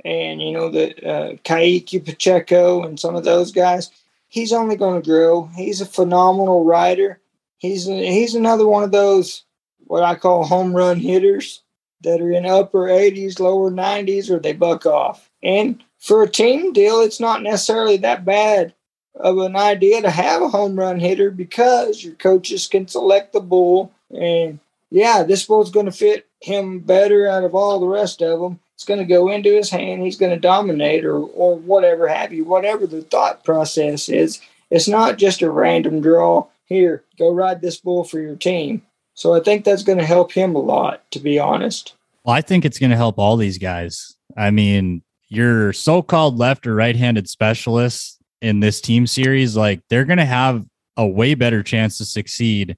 and 0.04 0.42
you 0.42 0.52
know 0.52 0.68
the 0.68 1.08
uh, 1.08 1.36
Kaique 1.44 2.04
Pacheco 2.04 2.82
and 2.82 2.98
some 2.98 3.14
of 3.14 3.24
those 3.24 3.52
guys, 3.52 3.90
he's 4.34 4.52
only 4.52 4.74
going 4.74 5.00
to 5.00 5.08
grow. 5.08 5.48
He's 5.54 5.80
a 5.80 5.86
phenomenal 5.86 6.64
rider. 6.64 7.20
He's 7.58 7.86
he's 7.86 8.34
another 8.34 8.66
one 8.66 8.82
of 8.82 8.90
those 8.90 9.44
what 9.86 10.02
I 10.02 10.16
call 10.16 10.44
home 10.44 10.74
run 10.74 10.98
hitters 10.98 11.62
that 12.02 12.20
are 12.20 12.32
in 12.32 12.44
upper 12.44 12.88
80s, 12.88 13.38
lower 13.38 13.70
90s, 13.70 14.28
or 14.28 14.40
they 14.40 14.52
buck 14.52 14.86
off. 14.86 15.30
And 15.42 15.82
for 16.00 16.22
a 16.22 16.28
team 16.28 16.72
deal, 16.72 17.00
it's 17.00 17.20
not 17.20 17.44
necessarily 17.44 17.96
that 17.98 18.24
bad 18.24 18.74
of 19.14 19.38
an 19.38 19.54
idea 19.54 20.02
to 20.02 20.10
have 20.10 20.42
a 20.42 20.48
home 20.48 20.76
run 20.76 20.98
hitter 20.98 21.30
because 21.30 22.02
your 22.02 22.14
coaches 22.14 22.66
can 22.66 22.88
select 22.88 23.32
the 23.32 23.40
bull. 23.40 23.92
And 24.10 24.58
yeah, 24.90 25.22
this 25.22 25.46
bull's 25.46 25.70
going 25.70 25.86
to 25.86 25.92
fit 25.92 26.26
him 26.40 26.80
better 26.80 27.28
out 27.28 27.44
of 27.44 27.54
all 27.54 27.78
the 27.78 27.86
rest 27.86 28.20
of 28.20 28.40
them 28.40 28.58
it's 28.74 28.84
going 28.84 28.98
to 28.98 29.06
go 29.06 29.30
into 29.30 29.54
his 29.54 29.70
hand. 29.70 30.02
He's 30.02 30.16
going 30.16 30.32
to 30.32 30.40
dominate 30.40 31.04
or, 31.04 31.18
or 31.18 31.56
whatever 31.56 32.08
have 32.08 32.32
you, 32.32 32.44
whatever 32.44 32.86
the 32.86 33.02
thought 33.02 33.44
process 33.44 34.08
is. 34.08 34.40
It's 34.70 34.88
not 34.88 35.16
just 35.16 35.42
a 35.42 35.50
random 35.50 36.00
draw. 36.00 36.46
Here, 36.66 37.04
go 37.18 37.32
ride 37.32 37.60
this 37.60 37.78
bull 37.78 38.04
for 38.04 38.18
your 38.18 38.36
team. 38.36 38.82
So 39.14 39.34
I 39.34 39.40
think 39.40 39.64
that's 39.64 39.84
going 39.84 39.98
to 39.98 40.04
help 40.04 40.32
him 40.32 40.56
a 40.56 40.60
lot, 40.60 41.08
to 41.12 41.20
be 41.20 41.38
honest. 41.38 41.94
Well, 42.24 42.34
I 42.34 42.40
think 42.40 42.64
it's 42.64 42.78
going 42.78 42.90
to 42.90 42.96
help 42.96 43.18
all 43.18 43.36
these 43.36 43.58
guys. 43.58 44.16
I 44.36 44.50
mean, 44.50 45.02
your 45.28 45.72
so 45.72 46.02
called 46.02 46.38
left 46.38 46.66
or 46.66 46.74
right 46.74 46.96
handed 46.96 47.28
specialists 47.28 48.18
in 48.40 48.58
this 48.58 48.80
team 48.80 49.06
series, 49.06 49.56
like 49.56 49.82
they're 49.88 50.04
going 50.04 50.18
to 50.18 50.24
have 50.24 50.64
a 50.96 51.06
way 51.06 51.34
better 51.34 51.62
chance 51.62 51.98
to 51.98 52.04
succeed 52.04 52.76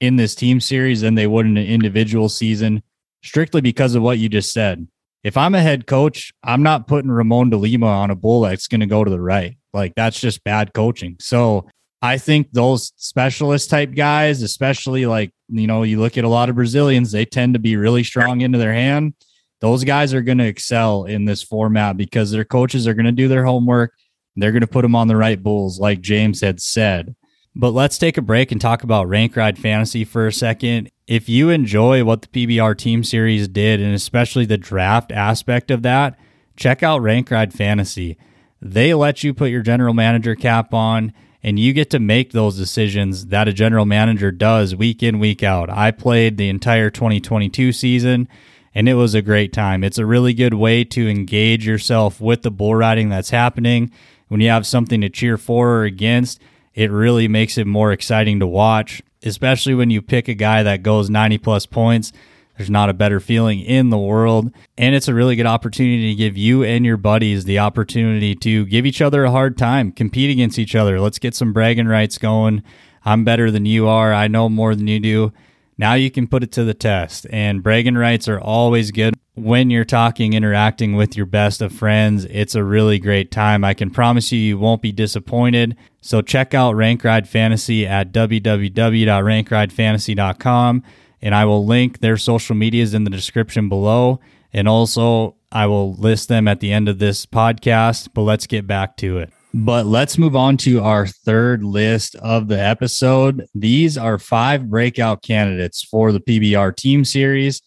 in 0.00 0.16
this 0.16 0.34
team 0.34 0.60
series 0.60 1.02
than 1.02 1.16
they 1.16 1.26
would 1.26 1.44
in 1.44 1.58
an 1.58 1.66
individual 1.66 2.28
season, 2.28 2.82
strictly 3.22 3.60
because 3.60 3.94
of 3.94 4.02
what 4.02 4.18
you 4.18 4.28
just 4.28 4.52
said 4.52 4.88
if 5.24 5.36
I'm 5.36 5.54
a 5.54 5.60
head 5.60 5.86
coach, 5.86 6.32
I'm 6.42 6.62
not 6.62 6.86
putting 6.86 7.10
Ramon 7.10 7.50
de 7.50 7.56
Lima 7.56 7.86
on 7.86 8.10
a 8.10 8.16
bull 8.16 8.42
that's 8.42 8.68
going 8.68 8.80
to 8.80 8.86
go 8.86 9.04
to 9.04 9.10
the 9.10 9.20
right. 9.20 9.56
Like 9.72 9.94
that's 9.94 10.20
just 10.20 10.44
bad 10.44 10.72
coaching. 10.72 11.16
So 11.20 11.68
I 12.00 12.18
think 12.18 12.52
those 12.52 12.92
specialist 12.96 13.70
type 13.70 13.94
guys, 13.94 14.42
especially 14.42 15.06
like, 15.06 15.32
you 15.48 15.66
know, 15.66 15.82
you 15.82 15.98
look 15.98 16.16
at 16.16 16.24
a 16.24 16.28
lot 16.28 16.48
of 16.48 16.54
Brazilians, 16.54 17.10
they 17.10 17.24
tend 17.24 17.54
to 17.54 17.60
be 17.60 17.76
really 17.76 18.04
strong 18.04 18.40
into 18.40 18.58
their 18.58 18.72
hand. 18.72 19.14
Those 19.60 19.82
guys 19.82 20.14
are 20.14 20.22
going 20.22 20.38
to 20.38 20.46
excel 20.46 21.04
in 21.04 21.24
this 21.24 21.42
format 21.42 21.96
because 21.96 22.30
their 22.30 22.44
coaches 22.44 22.86
are 22.86 22.94
going 22.94 23.06
to 23.06 23.12
do 23.12 23.26
their 23.26 23.44
homework. 23.44 23.92
They're 24.36 24.52
going 24.52 24.60
to 24.60 24.68
put 24.68 24.82
them 24.82 24.94
on 24.94 25.08
the 25.08 25.16
right 25.16 25.42
bulls, 25.42 25.80
like 25.80 26.00
James 26.00 26.40
had 26.40 26.60
said. 26.60 27.16
But 27.56 27.72
let's 27.72 27.98
take 27.98 28.16
a 28.16 28.22
break 28.22 28.52
and 28.52 28.60
talk 28.60 28.84
about 28.84 29.08
Rank 29.08 29.34
Ride 29.34 29.58
Fantasy 29.58 30.04
for 30.04 30.28
a 30.28 30.32
second. 30.32 30.90
If 31.08 31.26
you 31.26 31.48
enjoy 31.48 32.04
what 32.04 32.20
the 32.20 32.28
PBR 32.28 32.76
Team 32.76 33.02
Series 33.02 33.48
did, 33.48 33.80
and 33.80 33.94
especially 33.94 34.44
the 34.44 34.58
draft 34.58 35.10
aspect 35.10 35.70
of 35.70 35.80
that, 35.82 36.18
check 36.54 36.82
out 36.82 37.00
Rank 37.00 37.30
Ride 37.30 37.54
Fantasy. 37.54 38.18
They 38.60 38.92
let 38.92 39.24
you 39.24 39.32
put 39.32 39.48
your 39.48 39.62
general 39.62 39.94
manager 39.94 40.34
cap 40.34 40.74
on 40.74 41.14
and 41.42 41.58
you 41.58 41.72
get 41.72 41.88
to 41.90 41.98
make 41.98 42.32
those 42.32 42.58
decisions 42.58 43.26
that 43.28 43.48
a 43.48 43.54
general 43.54 43.86
manager 43.86 44.30
does 44.30 44.76
week 44.76 45.02
in, 45.02 45.18
week 45.18 45.42
out. 45.42 45.70
I 45.70 45.92
played 45.92 46.36
the 46.36 46.50
entire 46.50 46.90
2022 46.90 47.72
season 47.72 48.28
and 48.74 48.86
it 48.86 48.94
was 48.94 49.14
a 49.14 49.22
great 49.22 49.54
time. 49.54 49.82
It's 49.82 49.96
a 49.96 50.04
really 50.04 50.34
good 50.34 50.54
way 50.54 50.84
to 50.84 51.08
engage 51.08 51.66
yourself 51.66 52.20
with 52.20 52.42
the 52.42 52.50
bull 52.50 52.74
riding 52.74 53.08
that's 53.08 53.30
happening. 53.30 53.90
When 54.26 54.42
you 54.42 54.50
have 54.50 54.66
something 54.66 55.00
to 55.00 55.08
cheer 55.08 55.38
for 55.38 55.70
or 55.76 55.84
against, 55.84 56.38
it 56.78 56.90
really 56.90 57.28
makes 57.28 57.58
it 57.58 57.66
more 57.66 57.92
exciting 57.92 58.40
to 58.40 58.46
watch, 58.46 59.02
especially 59.22 59.74
when 59.74 59.90
you 59.90 60.00
pick 60.00 60.28
a 60.28 60.34
guy 60.34 60.62
that 60.62 60.82
goes 60.82 61.10
90 61.10 61.38
plus 61.38 61.66
points 61.66 62.12
there's 62.58 62.68
not 62.68 62.90
a 62.90 62.92
better 62.92 63.20
feeling 63.20 63.60
in 63.60 63.90
the 63.90 63.98
world. 63.98 64.52
And 64.76 64.94
it's 64.94 65.06
a 65.06 65.14
really 65.14 65.36
good 65.36 65.46
opportunity 65.46 66.10
to 66.10 66.16
give 66.16 66.36
you 66.36 66.64
and 66.64 66.84
your 66.84 66.96
buddies 66.96 67.44
the 67.44 67.60
opportunity 67.60 68.34
to 68.34 68.66
give 68.66 68.84
each 68.84 69.00
other 69.00 69.24
a 69.24 69.30
hard 69.30 69.56
time, 69.56 69.92
compete 69.92 70.28
against 70.28 70.58
each 70.58 70.74
other. 70.74 71.00
Let's 71.00 71.20
get 71.20 71.36
some 71.36 71.52
bragging 71.52 71.86
rights 71.86 72.18
going. 72.18 72.64
I'm 73.04 73.24
better 73.24 73.52
than 73.52 73.64
you 73.64 73.86
are. 73.86 74.12
I 74.12 74.26
know 74.26 74.48
more 74.48 74.74
than 74.74 74.88
you 74.88 74.98
do. 74.98 75.32
Now 75.78 75.94
you 75.94 76.10
can 76.10 76.26
put 76.26 76.42
it 76.42 76.50
to 76.52 76.64
the 76.64 76.74
test. 76.74 77.28
And 77.30 77.62
bragging 77.62 77.94
rights 77.94 78.26
are 78.26 78.40
always 78.40 78.90
good 78.90 79.14
when 79.42 79.70
you're 79.70 79.84
talking, 79.84 80.32
interacting 80.32 80.94
with 80.94 81.16
your 81.16 81.26
best 81.26 81.62
of 81.62 81.72
friends. 81.72 82.24
It's 82.26 82.54
a 82.54 82.64
really 82.64 82.98
great 82.98 83.30
time. 83.30 83.64
I 83.64 83.74
can 83.74 83.90
promise 83.90 84.32
you, 84.32 84.38
you 84.38 84.58
won't 84.58 84.80
be 84.82 84.92
disappointed. 84.92 85.76
So 86.00 86.22
check 86.22 86.54
out 86.54 86.76
Rank 86.76 87.04
Ride 87.04 87.28
Fantasy 87.28 87.86
at 87.86 88.12
www.rankridefantasy.com 88.12 90.82
and 91.20 91.34
I 91.34 91.44
will 91.44 91.66
link 91.66 91.98
their 91.98 92.16
social 92.16 92.54
medias 92.54 92.94
in 92.94 93.04
the 93.04 93.10
description 93.10 93.68
below. 93.68 94.20
And 94.52 94.68
also, 94.68 95.36
I 95.50 95.66
will 95.66 95.94
list 95.94 96.28
them 96.28 96.48
at 96.48 96.60
the 96.60 96.72
end 96.72 96.88
of 96.88 96.98
this 96.98 97.26
podcast. 97.26 98.08
But 98.14 98.22
let's 98.22 98.46
get 98.46 98.66
back 98.66 98.96
to 98.98 99.18
it. 99.18 99.32
But 99.54 99.86
let's 99.86 100.18
move 100.18 100.36
on 100.36 100.58
to 100.58 100.82
our 100.82 101.06
third 101.06 101.64
list 101.64 102.14
of 102.16 102.48
the 102.48 102.60
episode. 102.60 103.46
These 103.54 103.96
are 103.96 104.18
five 104.18 104.68
breakout 104.68 105.22
candidates 105.22 105.82
for 105.82 106.12
the 106.12 106.20
PBR 106.20 106.76
team 106.76 107.04
series. 107.04 107.62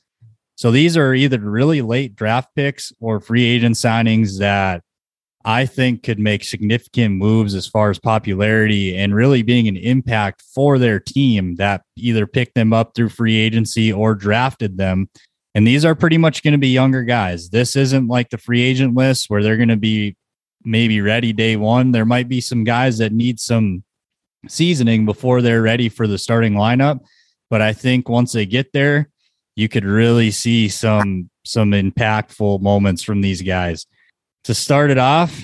So 0.62 0.69
these 0.69 0.95
are 0.95 1.15
either 1.15 1.39
really 1.39 1.82
late 1.82 2.15
draft 2.15 2.50
picks 2.56 2.93
or 3.00 3.19
free 3.19 3.45
agent 3.45 3.78
signings 3.78 4.38
that 4.38 4.84
I 5.43 5.65
think 5.65 6.04
could 6.04 6.19
make 6.19 6.43
significant 6.43 7.15
moves 7.15 7.56
as 7.56 7.65
far 7.65 7.89
as 7.89 7.97
popularity 7.97 8.95
and 8.95 9.15
really 9.15 9.41
being 9.41 9.67
an 9.67 9.76
impact 9.76 10.43
for 10.54 10.78
their 10.78 11.00
team 11.00 11.56
that 11.56 11.82
either 11.95 12.28
picked 12.28 12.54
them 12.54 12.74
up 12.74 12.93
through 12.93 13.10
free 13.10 13.38
agency 13.38 13.91
or 13.91 14.13
drafted 14.13 14.78
them. 14.78 15.10
And 15.56 15.65
these 15.65 15.84
are 15.84 15.95
pretty 15.95 16.19
much 16.19 16.43
going 16.43 16.52
to 16.52 16.60
be 16.60 16.67
younger 16.67 17.02
guys. 17.02 17.50
This 17.50 17.76
isn't 17.76 18.08
like 18.08 18.30
the 18.30 18.38
free 18.38 18.62
agent 18.62 18.93
list 18.93 19.32
where 19.32 19.41
they're 19.41 19.58
going 19.58 19.69
to 19.69 19.78
be 19.78 20.15
maybe 20.63 21.02
ready 21.02 21.34
day 21.34 21.56
one. 21.56 21.91
There 21.91 22.06
might 22.06 22.30
be 22.30 22.39
some 22.39 22.63
guys 22.63 23.00
that 23.00 23.12
need 23.12 23.39
some 23.39 23.84
seasoning 24.47 25.08
before 25.08 25.41
they're 25.41 25.63
ready 25.63 25.89
for 25.89 26.06
the 26.06 26.19
starting 26.19 26.54
lineup. 26.54 27.00
But 27.50 27.63
I 27.63 27.74
think 27.74 28.08
once 28.08 28.32
they 28.32 28.45
get 28.45 28.74
there, 28.74 29.11
you 29.56 29.70
could 29.70 29.86
really 29.86 30.32
see 30.32 30.70
some 30.70 31.30
some 31.44 31.72
impactful 31.72 32.62
moments 32.62 33.04
from 33.04 33.22
these 33.22 33.42
guys. 33.42 33.86
To 34.46 34.54
start 34.54 34.92
it 34.92 34.98
off, 34.98 35.42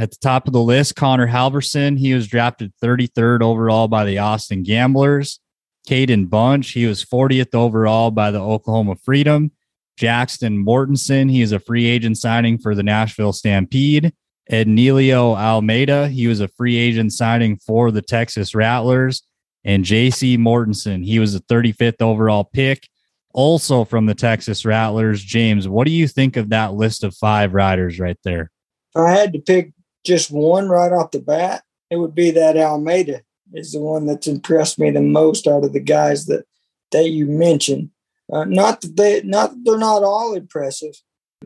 at 0.00 0.10
the 0.10 0.16
top 0.22 0.46
of 0.46 0.54
the 0.54 0.62
list, 0.62 0.96
Connor 0.96 1.28
Halverson. 1.28 1.98
He 1.98 2.14
was 2.14 2.26
drafted 2.26 2.72
33rd 2.82 3.42
overall 3.42 3.86
by 3.86 4.06
the 4.06 4.16
Austin 4.18 4.62
Gamblers. 4.62 5.40
Caden 5.86 6.30
Bunch, 6.30 6.70
he 6.70 6.86
was 6.86 7.04
40th 7.04 7.54
overall 7.54 8.10
by 8.10 8.30
the 8.30 8.40
Oklahoma 8.40 8.96
Freedom. 8.96 9.50
Jackson 9.98 10.64
Mortensen, 10.64 11.30
he 11.30 11.42
is 11.42 11.52
a 11.52 11.60
free 11.60 11.84
agent 11.84 12.16
signing 12.16 12.56
for 12.56 12.74
the 12.74 12.82
Nashville 12.82 13.34
Stampede. 13.34 14.14
Ednelio 14.50 15.36
Almeida, 15.36 16.08
he 16.08 16.26
was 16.26 16.40
a 16.40 16.48
free 16.48 16.76
agent 16.76 17.12
signing 17.12 17.58
for 17.58 17.90
the 17.90 18.02
Texas 18.02 18.54
Rattlers. 18.54 19.22
And 19.64 19.84
JC 19.84 20.38
Mortensen, 20.38 21.04
he 21.04 21.18
was 21.18 21.34
a 21.34 21.40
35th 21.40 22.00
overall 22.00 22.44
pick 22.44 22.88
also 23.32 23.84
from 23.84 24.06
the 24.06 24.14
Texas 24.14 24.64
Rattlers. 24.64 25.22
James, 25.22 25.68
what 25.68 25.86
do 25.86 25.92
you 25.92 26.08
think 26.08 26.36
of 26.36 26.50
that 26.50 26.74
list 26.74 27.04
of 27.04 27.14
five 27.14 27.54
riders 27.54 28.00
right 28.00 28.18
there? 28.24 28.50
If 28.94 29.00
I 29.00 29.10
had 29.10 29.32
to 29.32 29.38
pick 29.38 29.72
just 30.04 30.30
one 30.30 30.68
right 30.68 30.92
off 30.92 31.10
the 31.10 31.20
bat, 31.20 31.62
it 31.90 31.96
would 31.96 32.14
be 32.14 32.30
that 32.32 32.56
Almeida 32.56 33.22
is 33.52 33.72
the 33.72 33.80
one 33.80 34.06
that's 34.06 34.26
impressed 34.26 34.78
me 34.78 34.90
the 34.90 35.00
most 35.00 35.46
out 35.46 35.64
of 35.64 35.72
the 35.72 35.80
guys 35.80 36.26
that 36.26 36.44
that 36.92 37.08
you 37.08 37.26
mentioned. 37.26 37.90
Uh, 38.32 38.44
not 38.44 38.80
that 38.80 38.96
they 38.96 39.22
not 39.22 39.50
that 39.50 39.64
they're 39.64 39.78
not 39.78 40.02
all 40.02 40.34
impressive. 40.34 40.94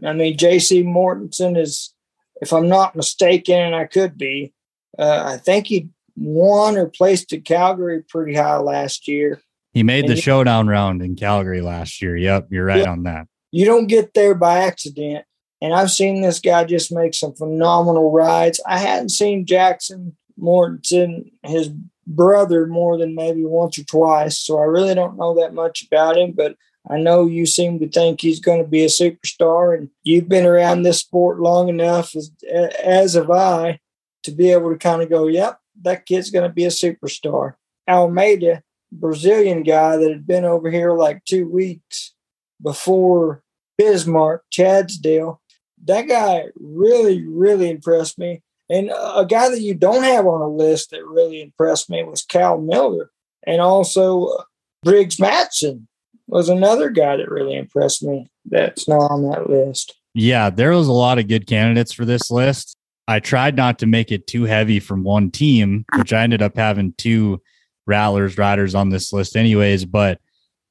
I 0.04 0.12
mean, 0.12 0.36
J.C. 0.36 0.82
Mortensen 0.82 1.56
is, 1.56 1.94
if 2.40 2.52
I'm 2.52 2.68
not 2.68 2.96
mistaken, 2.96 3.54
and 3.54 3.74
I 3.76 3.84
could 3.84 4.18
be, 4.18 4.52
uh, 4.98 5.22
I 5.24 5.36
think 5.36 5.68
he 5.68 5.88
won 6.16 6.76
or 6.76 6.86
placed 6.86 7.32
at 7.32 7.44
Calgary 7.44 8.02
pretty 8.02 8.34
high 8.34 8.56
last 8.56 9.06
year. 9.06 9.40
He 9.74 9.82
made 9.82 10.08
the 10.08 10.16
showdown 10.16 10.68
round 10.68 11.02
in 11.02 11.16
Calgary 11.16 11.60
last 11.60 12.00
year. 12.00 12.16
Yep, 12.16 12.48
you're 12.50 12.64
right 12.64 12.86
on 12.86 13.02
that. 13.02 13.26
You 13.50 13.66
don't 13.66 13.88
get 13.88 14.14
there 14.14 14.34
by 14.34 14.60
accident. 14.60 15.24
And 15.60 15.74
I've 15.74 15.90
seen 15.90 16.20
this 16.20 16.40
guy 16.40 16.64
just 16.64 16.92
make 16.92 17.14
some 17.14 17.34
phenomenal 17.34 18.12
rides. 18.12 18.60
I 18.66 18.78
hadn't 18.78 19.08
seen 19.10 19.46
Jackson 19.46 20.16
Mortensen, 20.40 21.32
his 21.42 21.70
brother, 22.06 22.66
more 22.66 22.98
than 22.98 23.14
maybe 23.14 23.44
once 23.44 23.78
or 23.78 23.84
twice. 23.84 24.38
So 24.38 24.58
I 24.58 24.64
really 24.64 24.94
don't 24.94 25.16
know 25.16 25.34
that 25.40 25.54
much 25.54 25.84
about 25.84 26.18
him, 26.18 26.32
but 26.32 26.56
I 26.88 26.98
know 26.98 27.26
you 27.26 27.46
seem 27.46 27.78
to 27.80 27.88
think 27.88 28.20
he's 28.20 28.40
going 28.40 28.62
to 28.62 28.68
be 28.68 28.82
a 28.82 28.88
superstar, 28.88 29.76
and 29.76 29.88
you've 30.02 30.28
been 30.28 30.44
around 30.44 30.82
this 30.82 31.00
sport 31.00 31.40
long 31.40 31.68
enough, 31.68 32.14
as, 32.14 32.30
as 32.52 33.14
have 33.14 33.30
I, 33.30 33.80
to 34.24 34.30
be 34.30 34.52
able 34.52 34.70
to 34.70 34.76
kind 34.76 35.00
of 35.00 35.08
go, 35.08 35.26
yep, 35.26 35.58
that 35.82 36.04
kid's 36.04 36.30
going 36.30 36.46
to 36.46 36.54
be 36.54 36.64
a 36.64 36.68
superstar. 36.68 37.54
Almeida 37.88 38.62
Brazilian 38.94 39.62
guy 39.62 39.96
that 39.96 40.10
had 40.10 40.26
been 40.26 40.44
over 40.44 40.70
here 40.70 40.92
like 40.92 41.24
two 41.24 41.48
weeks 41.48 42.14
before 42.62 43.42
Bismarck, 43.76 44.44
Chadsdale. 44.50 45.38
That 45.84 46.02
guy 46.02 46.46
really, 46.56 47.26
really 47.26 47.70
impressed 47.70 48.18
me. 48.18 48.42
And 48.70 48.90
a 48.90 49.26
guy 49.28 49.50
that 49.50 49.60
you 49.60 49.74
don't 49.74 50.04
have 50.04 50.26
on 50.26 50.40
a 50.40 50.48
list 50.48 50.90
that 50.90 51.04
really 51.04 51.42
impressed 51.42 51.90
me 51.90 52.02
was 52.02 52.24
Cal 52.24 52.58
Miller. 52.58 53.10
And 53.46 53.60
also 53.60 54.26
uh, 54.26 54.44
Briggs 54.82 55.16
Madsen 55.16 55.86
was 56.26 56.48
another 56.48 56.88
guy 56.88 57.16
that 57.16 57.30
really 57.30 57.54
impressed 57.56 58.02
me 58.02 58.30
that's 58.46 58.88
not 58.88 59.10
on 59.10 59.28
that 59.30 59.50
list. 59.50 59.94
Yeah, 60.14 60.48
there 60.48 60.70
was 60.70 60.88
a 60.88 60.92
lot 60.92 61.18
of 61.18 61.28
good 61.28 61.46
candidates 61.46 61.92
for 61.92 62.04
this 62.04 62.30
list. 62.30 62.76
I 63.06 63.20
tried 63.20 63.56
not 63.56 63.78
to 63.80 63.86
make 63.86 64.10
it 64.10 64.26
too 64.26 64.44
heavy 64.44 64.80
from 64.80 65.04
one 65.04 65.30
team, 65.30 65.84
which 65.96 66.12
I 66.12 66.22
ended 66.22 66.40
up 66.40 66.56
having 66.56 66.94
two 66.96 67.42
rattlers, 67.86 68.38
riders 68.38 68.74
on 68.74 68.88
this 68.88 69.12
list, 69.12 69.36
anyways. 69.36 69.84
But 69.84 70.20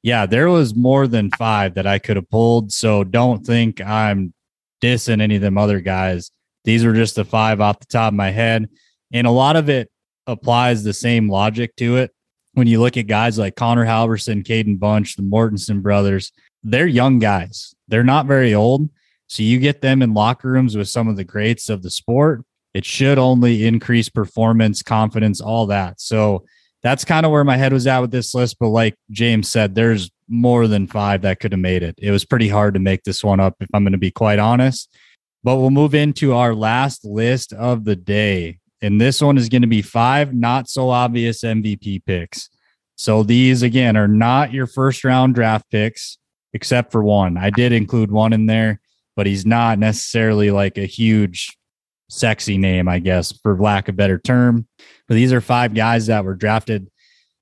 yeah, 0.01 0.25
there 0.25 0.49
was 0.49 0.75
more 0.75 1.07
than 1.07 1.31
five 1.31 1.75
that 1.75 1.87
I 1.87 1.99
could 1.99 2.17
have 2.17 2.29
pulled. 2.29 2.71
So 2.71 3.03
don't 3.03 3.45
think 3.45 3.81
I'm 3.81 4.33
dissing 4.81 5.21
any 5.21 5.35
of 5.37 5.41
them 5.41 5.57
other 5.57 5.79
guys. 5.79 6.31
These 6.65 6.85
were 6.85 6.93
just 6.93 7.15
the 7.15 7.25
five 7.25 7.61
off 7.61 7.79
the 7.79 7.85
top 7.85 8.13
of 8.13 8.17
my 8.17 8.31
head. 8.31 8.69
And 9.11 9.27
a 9.27 9.31
lot 9.31 9.55
of 9.55 9.69
it 9.69 9.89
applies 10.27 10.83
the 10.83 10.93
same 10.93 11.29
logic 11.29 11.75
to 11.77 11.97
it. 11.97 12.11
When 12.53 12.67
you 12.67 12.79
look 12.79 12.97
at 12.97 13.07
guys 13.07 13.39
like 13.39 13.55
Connor 13.55 13.85
Halverson, 13.85 14.43
Caden 14.45 14.79
Bunch, 14.79 15.15
the 15.15 15.23
Mortensen 15.23 15.81
brothers, 15.81 16.31
they're 16.63 16.87
young 16.87 17.19
guys. 17.19 17.73
They're 17.87 18.03
not 18.03 18.25
very 18.25 18.53
old. 18.53 18.89
So 19.27 19.41
you 19.41 19.59
get 19.59 19.81
them 19.81 20.01
in 20.01 20.13
locker 20.13 20.51
rooms 20.51 20.77
with 20.77 20.87
some 20.87 21.07
of 21.07 21.15
the 21.15 21.23
greats 21.23 21.69
of 21.69 21.81
the 21.81 21.89
sport. 21.89 22.43
It 22.73 22.85
should 22.85 23.17
only 23.17 23.65
increase 23.65 24.09
performance, 24.09 24.81
confidence, 24.81 25.41
all 25.41 25.67
that. 25.67 25.99
So 25.99 26.45
that's 26.83 27.05
kind 27.05 27.25
of 27.25 27.31
where 27.31 27.45
my 27.45 27.57
head 27.57 27.73
was 27.73 27.87
at 27.87 27.99
with 27.99 28.11
this 28.11 28.35
list. 28.35 28.57
But 28.59 28.69
like 28.69 28.95
James 29.09 29.49
said, 29.49 29.73
there's 29.73 30.11
more 30.27 30.67
than 30.67 30.85
five 30.85 31.21
that 31.21 31.39
could 31.39 31.53
have 31.53 31.61
made 31.61 31.81
it. 31.81 31.95
It 31.97 32.11
was 32.11 32.25
pretty 32.25 32.49
hard 32.49 32.73
to 32.73 32.79
make 32.79 33.03
this 33.03 33.23
one 33.23 33.39
up, 33.39 33.55
if 33.59 33.69
I'm 33.73 33.83
going 33.83 33.93
to 33.93 33.97
be 33.97 34.11
quite 34.11 34.39
honest. 34.39 34.93
But 35.43 35.57
we'll 35.57 35.71
move 35.71 35.95
into 35.95 36.33
our 36.33 36.53
last 36.53 37.05
list 37.05 37.53
of 37.53 37.85
the 37.85 37.95
day. 37.95 38.59
And 38.81 38.99
this 38.99 39.21
one 39.21 39.37
is 39.37 39.49
going 39.49 39.61
to 39.61 39.67
be 39.67 39.81
five 39.81 40.33
not 40.33 40.69
so 40.69 40.89
obvious 40.89 41.41
MVP 41.41 42.05
picks. 42.05 42.49
So 42.95 43.23
these, 43.23 43.63
again, 43.63 43.95
are 43.97 44.07
not 44.07 44.53
your 44.53 44.67
first 44.67 45.03
round 45.03 45.35
draft 45.35 45.69
picks, 45.71 46.17
except 46.53 46.91
for 46.91 47.03
one. 47.03 47.37
I 47.37 47.49
did 47.49 47.71
include 47.71 48.11
one 48.11 48.33
in 48.33 48.45
there, 48.45 48.81
but 49.15 49.25
he's 49.25 49.45
not 49.45 49.79
necessarily 49.79 50.51
like 50.51 50.77
a 50.77 50.85
huge 50.85 51.57
sexy 52.13 52.57
name, 52.57 52.87
I 52.87 52.99
guess, 52.99 53.31
for 53.31 53.57
lack 53.57 53.89
of 53.89 53.95
better 53.95 54.19
term. 54.19 54.67
But 55.07 55.15
these 55.15 55.33
are 55.33 55.41
five 55.41 55.73
guys 55.73 56.07
that 56.07 56.23
were 56.23 56.35
drafted, 56.35 56.89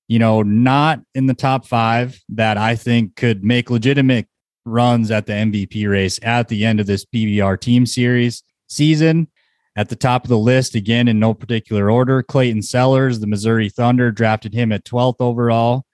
you 0.08 0.20
know, 0.20 0.42
not 0.42 1.02
in 1.14 1.28
the 1.28 1.34
top 1.34 1.66
five 1.66 2.20
that 2.30 2.58
I 2.58 2.76
think 2.76 3.16
could 3.16 3.44
make 3.44 3.70
legitimate 3.70 4.28
runs 4.66 5.12
at 5.12 5.26
the 5.26 5.34
MVP 5.34 5.90
race 5.90 6.20
at 6.24 6.48
the 6.48 6.66
end 6.66 6.80
of 6.80 6.88
this 6.88 7.06
PBR 7.06 7.60
team 7.60 7.86
series 7.86 8.44
season. 8.68 9.28
At 9.76 9.88
the 9.88 9.96
top 9.96 10.26
of 10.26 10.30
the 10.30 10.38
list, 10.38 10.76
again, 10.76 11.08
in 11.08 11.20
no 11.20 11.34
particular 11.34 11.90
order, 11.90 12.22
Clayton 12.22 12.62
Sellers, 12.62 13.20
the 13.20 13.28
Missouri 13.28 13.70
Thunder, 13.70 14.12
drafted 14.12 14.54
him 14.54 14.72
at 14.72 14.84
12th 14.84 15.22
overall. 15.22 15.86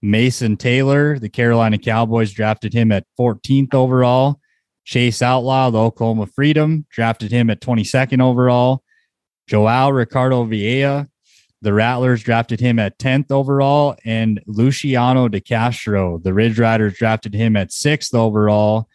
Mason 0.00 0.56
Taylor, 0.56 1.18
the 1.18 1.28
Carolina 1.28 1.76
Cowboys, 1.76 2.32
drafted 2.32 2.72
him 2.72 2.90
at 2.90 3.04
14th 3.18 3.74
overall. 3.74 4.40
Chase 4.88 5.20
Outlaw, 5.20 5.68
the 5.68 5.78
Oklahoma 5.78 6.24
Freedom, 6.24 6.86
drafted 6.88 7.30
him 7.30 7.50
at 7.50 7.60
22nd 7.60 8.22
overall. 8.22 8.82
Joao 9.46 9.90
Ricardo 9.90 10.46
Vieira, 10.46 11.06
the 11.60 11.74
Rattlers 11.74 12.22
drafted 12.22 12.58
him 12.58 12.78
at 12.78 12.98
10th 12.98 13.30
overall, 13.30 13.96
and 14.06 14.40
Luciano 14.46 15.28
de 15.28 15.42
Castro, 15.42 16.16
the 16.16 16.32
Ridge 16.32 16.58
Riders 16.58 16.96
drafted 16.96 17.34
him 17.34 17.54
at 17.54 17.68
6th 17.68 18.14
overall. 18.14 18.88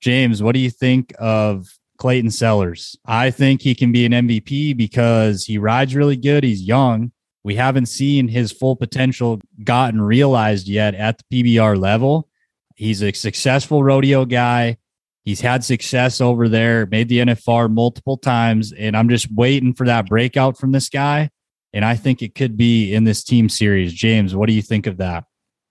James, 0.00 0.40
what 0.40 0.52
do 0.52 0.60
you 0.60 0.70
think 0.70 1.12
of 1.18 1.66
Clayton 1.98 2.30
Sellers? 2.30 2.96
I 3.04 3.32
think 3.32 3.60
he 3.60 3.74
can 3.74 3.90
be 3.90 4.06
an 4.06 4.12
MVP 4.12 4.76
because 4.76 5.46
he 5.46 5.58
rides 5.58 5.96
really 5.96 6.16
good. 6.16 6.44
He's 6.44 6.62
young. 6.62 7.10
We 7.42 7.56
haven't 7.56 7.86
seen 7.86 8.28
his 8.28 8.52
full 8.52 8.76
potential 8.76 9.40
gotten 9.64 10.00
realized 10.00 10.68
yet 10.68 10.94
at 10.94 11.18
the 11.18 11.42
PBR 11.42 11.76
level. 11.76 12.28
He's 12.76 13.02
a 13.02 13.10
successful 13.10 13.82
rodeo 13.82 14.24
guy. 14.24 14.76
He's 15.24 15.40
had 15.40 15.64
success 15.64 16.20
over 16.20 16.48
there, 16.48 16.86
made 16.86 17.08
the 17.08 17.18
NFR 17.18 17.70
multiple 17.70 18.16
times, 18.16 18.72
and 18.72 18.96
I'm 18.96 19.08
just 19.08 19.32
waiting 19.32 19.74
for 19.74 19.86
that 19.86 20.06
breakout 20.06 20.58
from 20.58 20.72
this 20.72 20.88
guy. 20.88 21.30
And 21.72 21.84
I 21.84 21.94
think 21.94 22.22
it 22.22 22.34
could 22.34 22.56
be 22.56 22.92
in 22.94 23.04
this 23.04 23.22
team 23.22 23.48
series. 23.48 23.92
James, 23.92 24.34
what 24.34 24.48
do 24.48 24.54
you 24.54 24.62
think 24.62 24.86
of 24.86 24.96
that? 24.96 25.24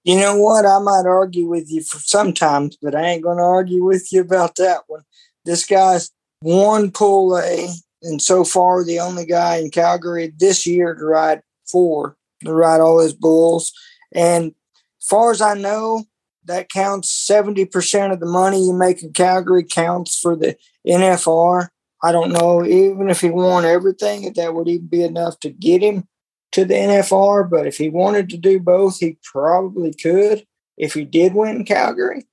You 0.04 0.18
know 0.18 0.38
what? 0.38 0.66
I 0.66 0.80
might 0.80 1.06
argue 1.06 1.48
with 1.48 1.70
you 1.70 1.84
for 1.84 2.00
sometimes, 2.00 2.78
but 2.82 2.96
I 2.96 3.04
ain't 3.04 3.24
going 3.24 3.38
to 3.38 3.44
argue 3.44 3.84
with 3.84 4.14
you 4.14 4.22
about 4.22 4.56
that 4.56 4.84
one. 4.88 5.02
This 5.46 5.66
guy's 5.66 6.12
one 6.42 6.92
pull 6.92 7.38
A, 7.38 7.68
and 8.04 8.22
so 8.22 8.44
far 8.44 8.84
the 8.84 9.00
only 9.00 9.26
guy 9.26 9.58
in 9.58 9.72
Calgary 9.72 10.32
this 10.38 10.66
year 10.66 10.96
to 10.96 11.04
ride 11.04 11.42
four, 11.70 12.16
to 12.46 12.54
ride 12.54 12.80
all 12.80 13.00
his 13.00 13.14
bulls. 13.14 13.74
And 14.14 14.54
as 15.02 15.08
far 15.08 15.32
as 15.32 15.42
I 15.42 15.56
know, 15.56 16.06
that 16.46 16.70
counts 16.70 17.28
70% 17.30 18.12
of 18.12 18.20
the 18.20 18.26
money 18.26 18.64
you 18.66 18.74
make 18.74 19.04
in 19.04 19.14
Calgary 19.14 19.64
counts 19.64 20.18
for 20.20 20.36
the 20.36 20.56
NFR. 20.88 21.68
I 22.02 22.12
don't 22.12 22.32
know, 22.32 22.66
even 22.66 23.10
if 23.10 23.22
he 23.22 23.30
won 23.30 23.66
everything, 23.66 24.24
if 24.24 24.36
that 24.36 24.54
would 24.54 24.68
even 24.68 24.88
be 24.88 25.04
enough 25.04 25.40
to 25.42 25.50
get 25.50 25.82
him 25.82 26.08
to 26.54 26.66
the 26.66 26.74
NFR. 26.74 27.50
But 27.50 27.68
if 27.68 27.78
he 27.78 27.90
wanted 27.90 28.30
to 28.30 28.38
do 28.38 28.60
both, 28.60 29.00
he 29.00 29.18
probably 29.24 29.94
could 29.94 30.46
if 30.78 30.94
he 30.94 31.04
did 31.04 31.34
win 31.34 31.58
in 31.58 31.66
Calgary. 31.66 32.26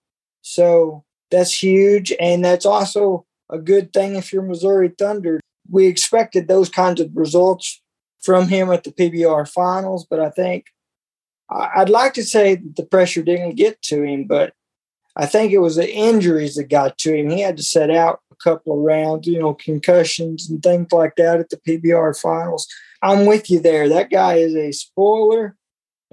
So 0.43 1.05
that's 1.31 1.63
huge. 1.63 2.13
And 2.21 2.45
that's 2.45 2.67
also 2.67 3.27
a 3.51 3.59
good 3.59 3.93
thing 3.93 4.15
if 4.15 4.33
you're 4.33 4.43
Missouri 4.43 4.93
Thunder. 4.97 5.41
We 5.69 5.87
expected 5.87 6.47
those 6.47 6.69
kinds 6.69 7.01
of 7.01 7.11
results 7.15 7.83
from 8.21 8.49
him 8.49 8.71
at 8.71 8.85
the 8.85 8.93
PBR 8.93 9.49
finals, 9.49 10.07
but 10.09 10.21
I 10.21 10.31
think 10.31 10.67
I'd 11.49 11.89
like 11.89 12.15
to 12.15 12.25
say 12.25 12.57
the 12.57 12.85
pressure 12.85 13.23
didn't 13.23 13.55
get 13.55 13.81
to 13.83 14.03
him, 14.03 14.25
but 14.25 14.53
I 15.17 15.27
think 15.27 15.53
it 15.53 15.59
was 15.59 15.77
the 15.77 15.91
injuries 15.91 16.57
that 16.57 16.65
got 16.65 16.99
to 16.99 17.15
him. 17.15 17.31
He 17.31 17.41
had 17.41 17.57
to 17.57 17.63
set 17.63 17.91
out 17.91 18.21
a 18.31 18.37
couple 18.37 18.75
of 18.75 18.85
rounds, 18.85 19.27
you 19.27 19.39
know, 19.39 19.55
concussions 19.55 20.51
and 20.51 20.63
things 20.63 20.93
like 20.93 21.17
that 21.17 21.41
at 21.41 21.49
the 21.51 21.57
PBR 21.57 22.21
finals. 22.21 22.67
I'm 23.01 23.27
with 23.27 23.51
you 23.51 23.61
there. 23.61 23.89
That 23.89 24.11
guy 24.11 24.35
is 24.35 24.55
a 24.55 24.73
spoiler. 24.73 25.57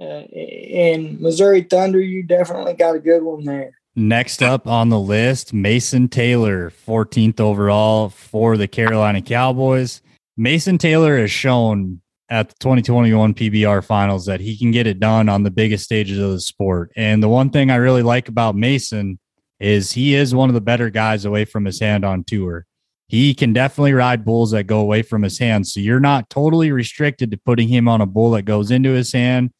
Uh, 0.00 0.24
and 0.24 1.20
Missouri 1.20 1.62
Thunder, 1.62 2.00
you 2.00 2.22
definitely 2.22 2.74
got 2.74 2.96
a 2.96 3.00
good 3.00 3.22
one 3.22 3.44
there. 3.44 3.72
Next 3.96 4.42
up 4.42 4.66
on 4.66 4.88
the 4.88 4.98
list, 4.98 5.52
Mason 5.52 6.08
Taylor, 6.08 6.70
14th 6.70 7.38
overall 7.38 8.08
for 8.08 8.56
the 8.56 8.66
Carolina 8.66 9.22
Cowboys. 9.22 10.02
Mason 10.36 10.78
Taylor 10.78 11.16
has 11.16 11.30
shown 11.30 12.00
at 12.34 12.48
the 12.48 12.54
2021 12.58 13.32
PBR 13.32 13.84
finals 13.84 14.26
that 14.26 14.40
he 14.40 14.58
can 14.58 14.72
get 14.72 14.88
it 14.88 14.98
done 14.98 15.28
on 15.28 15.44
the 15.44 15.52
biggest 15.52 15.84
stages 15.84 16.18
of 16.18 16.32
the 16.32 16.40
sport. 16.40 16.90
And 16.96 17.22
the 17.22 17.28
one 17.28 17.48
thing 17.48 17.70
I 17.70 17.76
really 17.76 18.02
like 18.02 18.28
about 18.28 18.56
Mason 18.56 19.20
is 19.60 19.92
he 19.92 20.16
is 20.16 20.34
one 20.34 20.50
of 20.50 20.54
the 20.54 20.60
better 20.60 20.90
guys 20.90 21.24
away 21.24 21.44
from 21.44 21.64
his 21.64 21.78
hand 21.78 22.04
on 22.04 22.24
tour. 22.24 22.66
He 23.06 23.34
can 23.34 23.52
definitely 23.52 23.92
ride 23.92 24.24
bulls 24.24 24.50
that 24.50 24.64
go 24.64 24.80
away 24.80 25.02
from 25.02 25.22
his 25.22 25.38
hand. 25.38 25.68
So 25.68 25.78
you're 25.78 26.00
not 26.00 26.28
totally 26.28 26.72
restricted 26.72 27.30
to 27.30 27.36
putting 27.36 27.68
him 27.68 27.86
on 27.86 28.00
a 28.00 28.06
bull 28.06 28.32
that 28.32 28.42
goes 28.42 28.72
into 28.72 28.90
his 28.90 29.12
hand. 29.12 29.52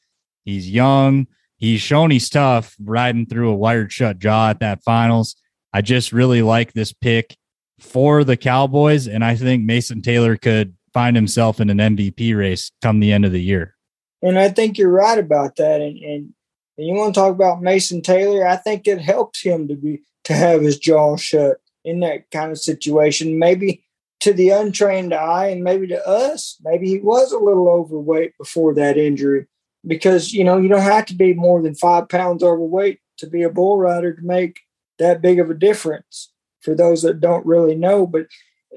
He's 0.45 0.69
young. 0.69 1.29
He's 1.59 1.81
shown 1.81 2.11
he's 2.11 2.29
tough 2.29 2.75
riding 2.83 3.27
through 3.27 3.51
a 3.51 3.57
wired 3.57 3.93
shut 3.93 4.19
jaw 4.19 4.51
at 4.51 4.59
that 4.59 4.83
finals. 4.83 5.37
I 5.73 5.81
just 5.81 6.11
really 6.11 6.43
like 6.43 6.73
this 6.73 6.93
pick 6.93 7.37
for 7.79 8.25
the 8.25 8.37
Cowboys. 8.37 9.07
And 9.07 9.25
I 9.25 9.37
think 9.37 9.65
Mason 9.65 10.03
Taylor 10.03 10.37
could 10.37 10.75
find 10.95 11.17
himself 11.17 11.61
in 11.61 11.69
an 11.69 11.79
MVP 11.79 12.35
race 12.37 12.71
come 12.81 13.01
the 13.01 13.13
end 13.13 13.27
of 13.27 13.33
the 13.33 13.43
year. 13.43 13.75
And 14.23 14.39
I 14.39 14.49
think 14.49 14.79
you're 14.79 14.91
right 14.91 15.19
about 15.19 15.57
that. 15.57 15.83
And, 15.83 15.99
and, 15.99 16.33
and 16.79 16.87
you 16.87 16.95
want 16.95 17.15
to 17.15 17.21
talk 17.21 17.35
about 17.35 17.61
Mason 17.61 18.01
Taylor? 18.01 18.47
I 18.47 18.57
think 18.57 18.87
it 18.87 19.01
helps 19.01 19.43
him 19.43 19.69
to 19.69 19.75
be 19.75 20.03
to 20.25 20.33
have 20.33 20.63
his 20.63 20.79
jaw 20.79 21.17
shut 21.17 21.59
in 21.85 22.01
that 22.01 22.31
kind 22.31 22.51
of 22.51 22.59
situation. 22.59 23.39
Maybe 23.39 23.85
to 24.21 24.33
the 24.33 24.49
untrained 24.49 25.13
eye, 25.13 25.49
and 25.49 25.63
maybe 25.63 25.87
to 25.89 26.09
us, 26.09 26.57
maybe 26.65 26.89
he 26.89 26.99
was 26.99 27.33
a 27.33 27.39
little 27.39 27.69
overweight 27.69 28.39
before 28.39 28.73
that 28.75 28.97
injury. 28.97 29.47
Because 29.87 30.33
you 30.33 30.45
know 30.45 30.57
you 30.57 30.69
don't 30.69 30.81
have 30.81 31.05
to 31.07 31.15
be 31.15 31.35
more 31.35 31.61
than 31.61 31.75
five 31.75 32.09
pounds 32.09 32.43
overweight 32.43 33.01
to 33.19 33.27
be 33.27 33.43
a 33.43 33.51
bull 33.51 33.77
rider 33.77 34.15
to 34.15 34.23
make 34.23 34.61
that 34.99 35.21
big 35.21 35.39
of 35.39 35.51
a 35.51 35.55
difference. 35.55 36.31
For 36.63 36.75
those 36.75 37.03
that 37.03 37.21
don't 37.21 37.45
really 37.45 37.75
know, 37.75 38.07
but 38.07 38.29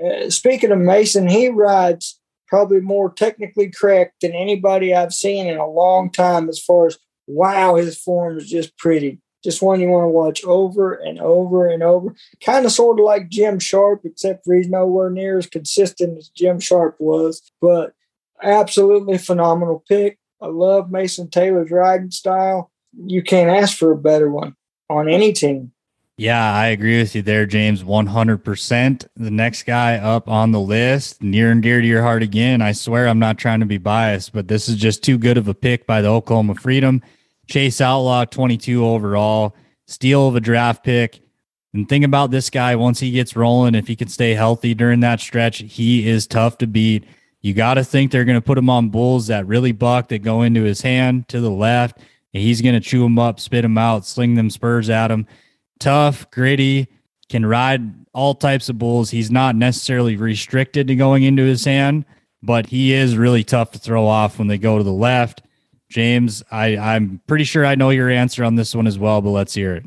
uh, 0.03 0.29
speaking 0.29 0.71
of 0.71 0.79
Mason, 0.79 1.27
he 1.27 1.49
rides 1.49 2.19
probably 2.47 2.79
more 2.79 3.11
technically 3.11 3.69
correct 3.69 4.21
than 4.21 4.33
anybody 4.33 4.93
I've 4.93 5.13
seen 5.13 5.47
in 5.47 5.57
a 5.57 5.67
long 5.67 6.09
time 6.11 6.49
as 6.49 6.59
far 6.59 6.87
as 6.87 6.97
wow, 7.27 7.75
his 7.75 7.97
form 7.97 8.37
is 8.37 8.49
just 8.49 8.77
pretty. 8.77 9.19
Just 9.43 9.61
one 9.61 9.79
you 9.79 9.89
want 9.89 10.05
to 10.05 10.09
watch 10.09 10.43
over 10.45 10.93
and 10.93 11.19
over 11.19 11.67
and 11.67 11.83
over. 11.83 12.15
Kind 12.43 12.65
of 12.65 12.71
sort 12.71 12.99
of 12.99 13.05
like 13.05 13.29
Jim 13.29 13.59
Sharp, 13.59 14.01
except 14.03 14.43
for 14.43 14.55
he's 14.55 14.67
nowhere 14.67 15.09
near 15.09 15.37
as 15.37 15.45
consistent 15.45 16.17
as 16.17 16.29
Jim 16.29 16.59
Sharp 16.59 16.95
was. 16.99 17.41
But 17.61 17.93
absolutely 18.41 19.17
phenomenal 19.17 19.83
pick. 19.87 20.17
I 20.41 20.47
love 20.47 20.91
Mason 20.91 21.29
Taylor's 21.29 21.71
riding 21.71 22.11
style. 22.11 22.71
You 22.93 23.21
can't 23.21 23.49
ask 23.49 23.77
for 23.77 23.91
a 23.91 23.97
better 23.97 24.29
one 24.29 24.55
on 24.89 25.09
any 25.09 25.33
team. 25.33 25.71
Yeah, 26.19 26.51
I 26.51 26.69
agree 26.69 26.97
with 26.97 27.13
you 27.13 27.21
there, 27.21 27.45
James. 27.45 27.83
100%. 27.83 29.07
The 29.15 29.29
next 29.29 29.63
guy 29.63 29.97
up 29.97 30.27
on 30.27 30.51
the 30.51 30.59
list, 30.59 31.21
near 31.21 31.51
and 31.51 31.61
dear 31.61 31.79
to 31.79 31.85
your 31.85 32.01
heart 32.01 32.23
again. 32.23 32.59
I 32.59 32.71
swear 32.71 33.07
I'm 33.07 33.19
not 33.19 33.37
trying 33.37 33.59
to 33.59 33.67
be 33.67 33.77
biased, 33.77 34.33
but 34.33 34.47
this 34.47 34.67
is 34.67 34.77
just 34.77 35.03
too 35.03 35.19
good 35.19 35.37
of 35.37 35.47
a 35.47 35.53
pick 35.53 35.85
by 35.85 36.01
the 36.01 36.07
Oklahoma 36.07 36.55
Freedom. 36.55 37.03
Chase 37.47 37.79
Outlaw, 37.79 38.25
22 38.25 38.83
overall, 38.83 39.55
steal 39.85 40.27
of 40.27 40.35
a 40.35 40.39
draft 40.39 40.83
pick. 40.83 41.21
And 41.75 41.87
think 41.87 42.03
about 42.03 42.31
this 42.31 42.49
guy 42.49 42.75
once 42.75 42.99
he 42.99 43.11
gets 43.11 43.35
rolling, 43.35 43.75
if 43.75 43.87
he 43.87 43.95
can 43.95 44.07
stay 44.07 44.33
healthy 44.33 44.73
during 44.73 45.01
that 45.01 45.19
stretch, 45.19 45.59
he 45.59 46.09
is 46.09 46.25
tough 46.25 46.57
to 46.57 46.67
beat. 46.67 47.05
You 47.41 47.53
got 47.53 47.75
to 47.75 47.83
think 47.83 48.11
they're 48.11 48.25
going 48.25 48.41
to 48.41 48.45
put 48.45 48.57
him 48.57 48.71
on 48.71 48.89
bulls 48.89 49.27
that 49.27 49.45
really 49.45 49.71
buck 49.71 50.07
that 50.07 50.23
go 50.23 50.41
into 50.41 50.63
his 50.63 50.81
hand 50.81 51.27
to 51.27 51.39
the 51.39 51.51
left. 51.51 51.99
And 52.33 52.41
he's 52.41 52.63
going 52.63 52.73
to 52.73 52.81
chew 52.81 53.03
them 53.03 53.19
up, 53.19 53.39
spit 53.39 53.61
them 53.61 53.77
out, 53.77 54.03
sling 54.03 54.33
them 54.33 54.49
spurs 54.49 54.89
at 54.89 55.11
him 55.11 55.27
tough, 55.79 56.29
gritty, 56.31 56.87
can 57.29 57.45
ride 57.45 57.93
all 58.13 58.33
types 58.33 58.69
of 58.69 58.77
bulls. 58.77 59.09
He's 59.09 59.31
not 59.31 59.55
necessarily 59.55 60.15
restricted 60.15 60.87
to 60.87 60.95
going 60.95 61.23
into 61.23 61.43
his 61.43 61.65
hand, 61.65 62.05
but 62.41 62.67
he 62.67 62.93
is 62.93 63.17
really 63.17 63.43
tough 63.43 63.71
to 63.71 63.79
throw 63.79 64.05
off 64.05 64.39
when 64.39 64.47
they 64.47 64.57
go 64.57 64.77
to 64.77 64.83
the 64.83 64.91
left. 64.91 65.41
James, 65.89 66.43
I, 66.51 66.77
I'm 66.77 67.21
pretty 67.27 67.43
sure 67.43 67.65
I 67.65 67.75
know 67.75 67.89
your 67.89 68.09
answer 68.09 68.43
on 68.43 68.55
this 68.55 68.75
one 68.75 68.87
as 68.87 68.99
well, 68.99 69.21
but 69.21 69.29
let's 69.29 69.53
hear 69.53 69.75
it. 69.75 69.85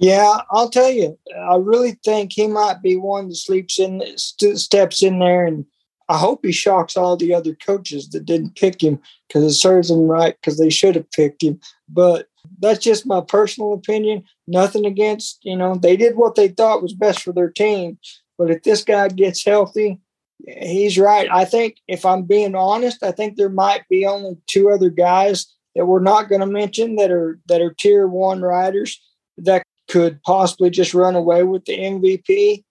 Yeah, 0.00 0.40
I'll 0.50 0.70
tell 0.70 0.90
you. 0.90 1.18
I 1.36 1.56
really 1.56 1.98
think 2.04 2.32
he 2.32 2.46
might 2.46 2.82
be 2.82 2.96
one 2.96 3.28
that 3.28 3.36
sleeps 3.36 3.78
in, 3.80 4.02
st- 4.16 4.58
steps 4.58 5.02
in 5.02 5.18
there, 5.18 5.44
and 5.44 5.64
I 6.08 6.16
hope 6.16 6.40
he 6.44 6.52
shocks 6.52 6.96
all 6.96 7.16
the 7.16 7.34
other 7.34 7.54
coaches 7.54 8.08
that 8.10 8.24
didn't 8.24 8.56
pick 8.56 8.82
him 8.82 9.00
because 9.26 9.44
it 9.44 9.54
serves 9.54 9.88
them 9.88 10.02
right 10.02 10.36
because 10.40 10.58
they 10.58 10.70
should 10.70 10.94
have 10.94 11.10
picked 11.10 11.42
him. 11.42 11.60
But 11.88 12.28
that's 12.58 12.82
just 12.82 13.06
my 13.06 13.20
personal 13.20 13.72
opinion. 13.72 14.24
Nothing 14.46 14.86
against, 14.86 15.38
you 15.42 15.56
know, 15.56 15.74
they 15.74 15.96
did 15.96 16.16
what 16.16 16.34
they 16.34 16.48
thought 16.48 16.82
was 16.82 16.94
best 16.94 17.22
for 17.22 17.32
their 17.32 17.50
team. 17.50 17.98
But 18.36 18.50
if 18.50 18.62
this 18.62 18.84
guy 18.84 19.08
gets 19.08 19.44
healthy, 19.44 20.00
he's 20.46 20.98
right. 20.98 21.28
I 21.30 21.44
think 21.44 21.76
if 21.88 22.04
I'm 22.04 22.22
being 22.22 22.54
honest, 22.54 23.02
I 23.02 23.12
think 23.12 23.36
there 23.36 23.48
might 23.48 23.88
be 23.88 24.06
only 24.06 24.36
two 24.46 24.70
other 24.70 24.90
guys 24.90 25.46
that 25.74 25.86
we're 25.86 26.00
not 26.00 26.28
going 26.28 26.40
to 26.40 26.46
mention 26.46 26.96
that 26.96 27.10
are 27.10 27.38
that 27.46 27.60
are 27.60 27.74
tier 27.78 28.06
one 28.06 28.42
riders 28.42 29.00
that 29.38 29.62
could 29.88 30.22
possibly 30.22 30.70
just 30.70 30.94
run 30.94 31.16
away 31.16 31.42
with 31.42 31.64
the 31.64 31.78
MVP 31.78 32.64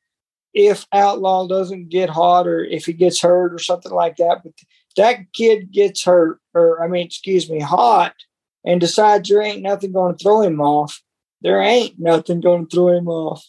if 0.53 0.85
Outlaw 0.93 1.47
doesn't 1.47 1.89
get 1.89 2.09
hot 2.09 2.47
or 2.47 2.63
if 2.63 2.85
he 2.85 2.93
gets 2.93 3.21
hurt 3.21 3.53
or 3.53 3.59
something 3.59 3.91
like 3.91 4.17
that. 4.17 4.39
But 4.43 4.53
that 4.95 5.19
kid 5.33 5.71
gets 5.71 6.03
hurt, 6.03 6.39
or 6.53 6.83
I 6.83 6.87
mean, 6.87 7.05
excuse 7.05 7.49
me, 7.49 7.59
hot 7.59 8.13
and 8.67 8.81
decides 8.81 9.29
there 9.29 9.41
ain't 9.41 9.61
nothing 9.61 9.93
going 9.93 10.15
to 10.15 10.21
throw 10.21 10.41
him 10.41 10.59
off, 10.59 11.01
there 11.41 11.61
ain't 11.61 11.97
nothing 11.97 12.41
going 12.41 12.67
to 12.67 12.75
throw 12.75 12.89
him 12.89 13.07
off. 13.07 13.43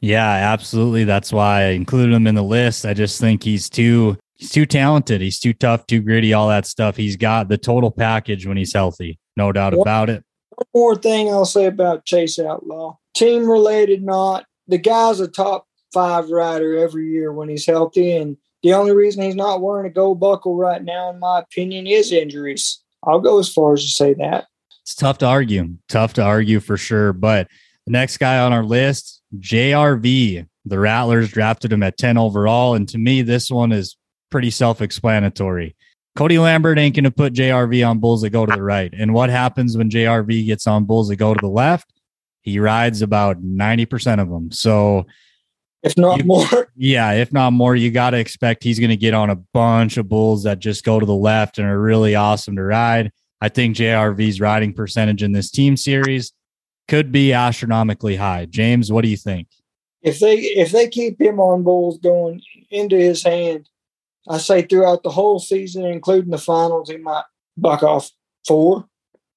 Yeah, 0.00 0.26
absolutely. 0.26 1.04
That's 1.04 1.32
why 1.32 1.62
I 1.62 1.66
included 1.68 2.14
him 2.14 2.26
in 2.26 2.34
the 2.34 2.42
list. 2.42 2.86
I 2.86 2.94
just 2.94 3.20
think 3.20 3.42
he's 3.42 3.68
too 3.68 4.16
he's 4.36 4.50
too 4.50 4.66
talented. 4.66 5.20
He's 5.20 5.38
too 5.38 5.52
tough, 5.52 5.86
too 5.86 6.00
gritty, 6.00 6.32
all 6.32 6.48
that 6.48 6.66
stuff. 6.66 6.96
He's 6.96 7.16
got 7.16 7.48
the 7.48 7.58
total 7.58 7.90
package 7.90 8.46
when 8.46 8.56
he's 8.56 8.72
healthy. 8.72 9.20
No 9.36 9.52
doubt 9.52 9.74
about 9.74 10.08
it. 10.08 10.24
One 10.56 10.66
more 10.74 10.96
thing 10.96 11.28
I'll 11.28 11.44
say 11.44 11.66
about 11.66 12.06
Chase 12.06 12.38
Outlaw. 12.38 12.96
Team 13.14 13.48
related 13.48 14.02
not. 14.02 14.46
The 14.68 14.78
guy's 14.78 15.20
a 15.20 15.28
top 15.28 15.66
five 15.92 16.30
rider 16.30 16.78
every 16.78 17.10
year 17.10 17.32
when 17.32 17.50
he's 17.50 17.66
healthy 17.66 18.16
and 18.16 18.38
the 18.62 18.72
only 18.72 18.92
reason 18.92 19.22
he's 19.22 19.34
not 19.34 19.60
wearing 19.60 19.86
a 19.86 19.90
gold 19.90 20.20
buckle 20.20 20.56
right 20.56 20.82
now, 20.82 21.10
in 21.10 21.18
my 21.18 21.40
opinion, 21.40 21.86
is 21.86 22.12
injuries. 22.12 22.80
I'll 23.04 23.20
go 23.20 23.38
as 23.38 23.52
far 23.52 23.74
as 23.74 23.82
to 23.82 23.88
say 23.88 24.14
that. 24.14 24.46
It's 24.82 24.94
tough 24.94 25.18
to 25.18 25.26
argue. 25.26 25.76
Tough 25.88 26.14
to 26.14 26.22
argue 26.22 26.60
for 26.60 26.76
sure. 26.76 27.12
But 27.12 27.48
the 27.86 27.92
next 27.92 28.18
guy 28.18 28.38
on 28.40 28.52
our 28.52 28.64
list, 28.64 29.22
JRV. 29.38 30.46
The 30.64 30.78
Rattlers 30.78 31.30
drafted 31.30 31.72
him 31.72 31.82
at 31.82 31.98
10 31.98 32.16
overall. 32.16 32.74
And 32.74 32.88
to 32.88 32.98
me, 32.98 33.22
this 33.22 33.50
one 33.50 33.72
is 33.72 33.96
pretty 34.30 34.50
self 34.50 34.80
explanatory. 34.80 35.74
Cody 36.14 36.38
Lambert 36.38 36.78
ain't 36.78 36.94
going 36.94 37.04
to 37.04 37.10
put 37.10 37.32
JRV 37.32 37.88
on 37.88 37.98
bulls 37.98 38.22
that 38.22 38.30
go 38.30 38.44
to 38.44 38.54
the 38.54 38.62
right. 38.62 38.92
And 38.96 39.14
what 39.14 39.30
happens 39.30 39.76
when 39.76 39.90
JRV 39.90 40.46
gets 40.46 40.66
on 40.66 40.84
bulls 40.84 41.08
that 41.08 41.16
go 41.16 41.32
to 41.32 41.40
the 41.40 41.48
left? 41.48 41.92
He 42.42 42.58
rides 42.58 43.02
about 43.02 43.42
90% 43.42 44.20
of 44.20 44.28
them. 44.28 44.50
So, 44.52 45.06
if 45.82 45.96
not 45.96 46.18
You- 46.18 46.24
more. 46.24 46.70
yeah, 46.76 47.12
if 47.12 47.32
not 47.32 47.52
more, 47.52 47.74
you 47.74 47.90
got 47.90 48.10
to 48.10 48.18
expect 48.18 48.62
he's 48.62 48.78
going 48.78 48.90
to 48.90 48.96
get 48.96 49.14
on 49.14 49.30
a 49.30 49.36
bunch 49.36 49.96
of 49.96 50.08
bulls 50.08 50.42
that 50.42 50.58
just 50.58 50.84
go 50.84 51.00
to 51.00 51.06
the 51.06 51.14
left 51.14 51.58
and 51.58 51.66
are 51.66 51.80
really 51.80 52.14
awesome 52.14 52.56
to 52.56 52.62
ride. 52.62 53.10
I 53.42 53.48
think 53.48 53.74
JRV's 53.74 54.40
riding 54.40 54.72
percentage 54.72 55.20
in 55.20 55.32
this 55.32 55.50
team 55.50 55.76
series 55.76 56.32
could 56.86 57.10
be 57.10 57.32
astronomically 57.32 58.14
high. 58.14 58.46
James, 58.46 58.92
what 58.92 59.02
do 59.02 59.08
you 59.08 59.16
think? 59.16 59.48
If 60.00 60.20
they 60.20 60.36
if 60.36 60.70
they 60.70 60.88
keep 60.88 61.20
him 61.20 61.40
on 61.40 61.64
bulls 61.64 61.98
going 61.98 62.40
into 62.70 62.94
his 62.94 63.24
hand, 63.24 63.68
I 64.28 64.38
say 64.38 64.62
throughout 64.62 65.02
the 65.02 65.10
whole 65.10 65.40
season, 65.40 65.84
including 65.84 66.30
the 66.30 66.38
finals, 66.38 66.88
he 66.88 66.98
might 66.98 67.24
buck 67.56 67.82
off 67.82 68.12
four, 68.46 68.86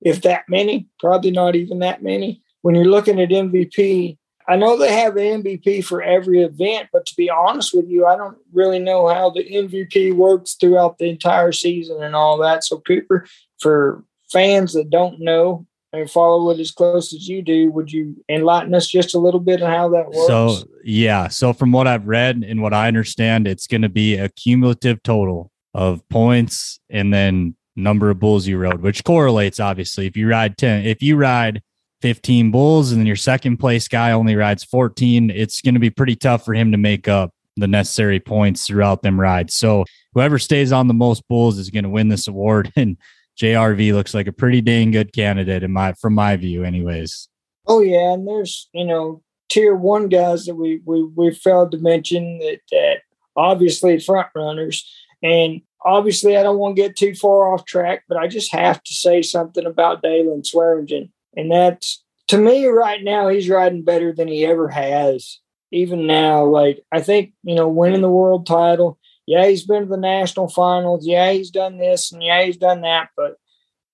if 0.02 0.22
that 0.22 0.44
many. 0.48 0.88
Probably 1.00 1.32
not 1.32 1.56
even 1.56 1.80
that 1.80 2.04
many. 2.04 2.44
When 2.62 2.76
you're 2.76 2.86
looking 2.86 3.20
at 3.20 3.30
MVP, 3.30 4.20
I 4.48 4.56
know 4.56 4.78
they 4.78 4.94
have 4.94 5.18
an 5.18 5.42
MVP 5.42 5.84
for 5.84 6.04
every 6.04 6.44
event, 6.44 6.90
but 6.94 7.08
to 7.08 7.16
be 7.16 7.32
honest 7.32 7.74
with 7.74 7.90
you, 7.90 8.06
I 8.06 8.16
don't 8.16 8.38
really 8.54 8.78
know 8.78 9.08
how 9.08 9.32
the 9.32 9.44
MVP 9.44 10.14
works 10.16 10.54
throughout 10.54 11.00
the 11.00 11.10
entire 11.10 11.52
season 11.52 12.04
and 12.04 12.16
all 12.16 12.38
that. 12.38 12.64
So, 12.64 12.80
Cooper, 12.80 13.26
for 13.60 14.04
fans 14.32 14.74
that 14.74 14.90
don't 14.90 15.20
know 15.20 15.66
and 15.94 16.10
follow 16.10 16.50
it 16.52 16.60
as 16.60 16.72
close 16.72 17.14
as 17.14 17.28
you 17.28 17.42
do, 17.42 17.72
would 17.72 17.92
you 17.92 18.16
enlighten 18.30 18.74
us 18.74 18.88
just 18.88 19.16
a 19.16 19.20
little 19.20 19.40
bit 19.40 19.62
on 19.62 19.72
how 19.72 19.90
that 19.90 20.08
works? 20.08 20.28
So, 20.28 20.68
yeah. 20.84 21.28
So, 21.28 21.54
from 21.54 21.72
what 21.72 21.88
I've 21.88 22.08
read 22.08 22.44
and 22.48 22.62
what 22.62 22.74
I 22.74 22.88
understand, 22.88 23.48
it's 23.48 23.68
going 23.68 23.82
to 23.82 23.90
be 23.90 24.16
a 24.16 24.30
cumulative 24.30 25.02
total 25.04 25.52
of 25.74 26.08
points 26.10 26.80
and 26.90 27.14
then 27.14 27.56
number 27.76 28.10
of 28.10 28.20
bulls 28.20 28.48
you 28.48 28.58
rode, 28.58 28.82
which 28.82 29.04
correlates 29.04 29.60
obviously. 29.60 30.08
If 30.08 30.16
you 30.16 30.30
ride 30.30 30.58
10, 30.58 30.86
if 30.86 31.02
you 31.02 31.18
ride 31.18 31.62
15 32.02 32.52
bulls 32.52 32.92
and 32.92 33.00
then 33.00 33.08
your 33.08 33.16
second 33.16 33.58
place 33.58 33.88
guy 33.88 34.12
only 34.12 34.36
rides 34.36 34.64
14, 34.64 35.30
it's 35.30 35.62
going 35.62 35.74
to 35.74 35.80
be 35.80 35.90
pretty 35.90 36.16
tough 36.16 36.46
for 36.46 36.54
him 36.54 36.72
to 36.72 36.78
make 36.78 37.08
up 37.08 37.32
the 37.58 37.68
necessary 37.68 38.20
points 38.20 38.68
throughout 38.68 39.02
them 39.02 39.20
rides. 39.20 39.56
So, 39.56 39.86
whoever 40.14 40.40
stays 40.40 40.72
on 40.72 40.88
the 40.88 40.94
most 40.94 41.28
bulls 41.28 41.58
is 41.58 41.70
going 41.70 41.84
to 41.84 41.90
win 41.90 42.10
this 42.10 42.28
award. 42.28 42.72
And 42.78 42.98
JRV 43.40 43.94
looks 43.94 44.14
like 44.14 44.28
a 44.28 44.34
pretty 44.34 44.62
dang 44.62 44.92
good 44.92 45.14
candidate 45.14 45.64
in 45.64 45.72
my 45.72 45.94
from 45.94 46.14
my 46.14 46.36
view, 46.38 46.64
anyways. 46.64 47.28
Oh 47.68 47.82
yeah, 47.82 48.14
and 48.14 48.28
there's 48.28 48.70
you 48.74 48.86
know 48.86 49.22
tier 49.50 49.76
one 49.76 50.08
guys 50.08 50.46
that 50.46 50.56
we 50.56 50.82
we 50.86 51.04
we 51.04 51.34
failed 51.34 51.72
to 51.72 51.78
mention 51.78 52.40
that 52.40 52.60
that 52.72 52.98
obviously 53.36 54.00
front 54.00 54.28
runners, 54.36 54.90
and 55.22 55.62
obviously 55.84 56.38
I 56.38 56.44
don't 56.44 56.58
want 56.58 56.76
to 56.76 56.82
get 56.82 56.96
too 56.96 57.14
far 57.14 57.54
off 57.54 57.66
track, 57.66 58.04
but 58.08 58.18
I 58.18 58.28
just 58.28 58.52
have 58.54 58.82
to 58.84 58.94
say 58.94 59.22
something 59.22 59.66
about 59.66 60.04
Daylon 60.04 60.46
Swearingen, 60.46 61.12
and 61.36 61.52
that's 61.52 62.04
to 62.28 62.38
me 62.38 62.66
right 62.66 63.04
now 63.04 63.28
he's 63.28 63.50
riding 63.50 63.84
better 63.84 64.14
than 64.14 64.28
he 64.28 64.46
ever 64.46 64.70
has. 64.70 65.40
Even 65.72 66.08
now, 66.08 66.46
like 66.46 66.82
I 66.92 67.02
think 67.02 67.34
you 67.44 67.56
know 67.56 67.68
winning 67.68 68.02
the 68.02 68.10
world 68.10 68.48
title. 68.48 68.98
Yeah, 69.28 69.48
he's 69.48 69.66
been 69.66 69.84
to 69.84 69.90
the 69.90 69.98
national 69.98 70.50
finals. 70.50 71.06
Yeah, 71.06 71.32
he's 71.32 71.50
done 71.50 71.78
this 71.78 72.12
and 72.12 72.22
yeah, 72.22 72.44
he's 72.44 72.58
done 72.58 72.82
that, 72.82 73.10
but 73.18 73.38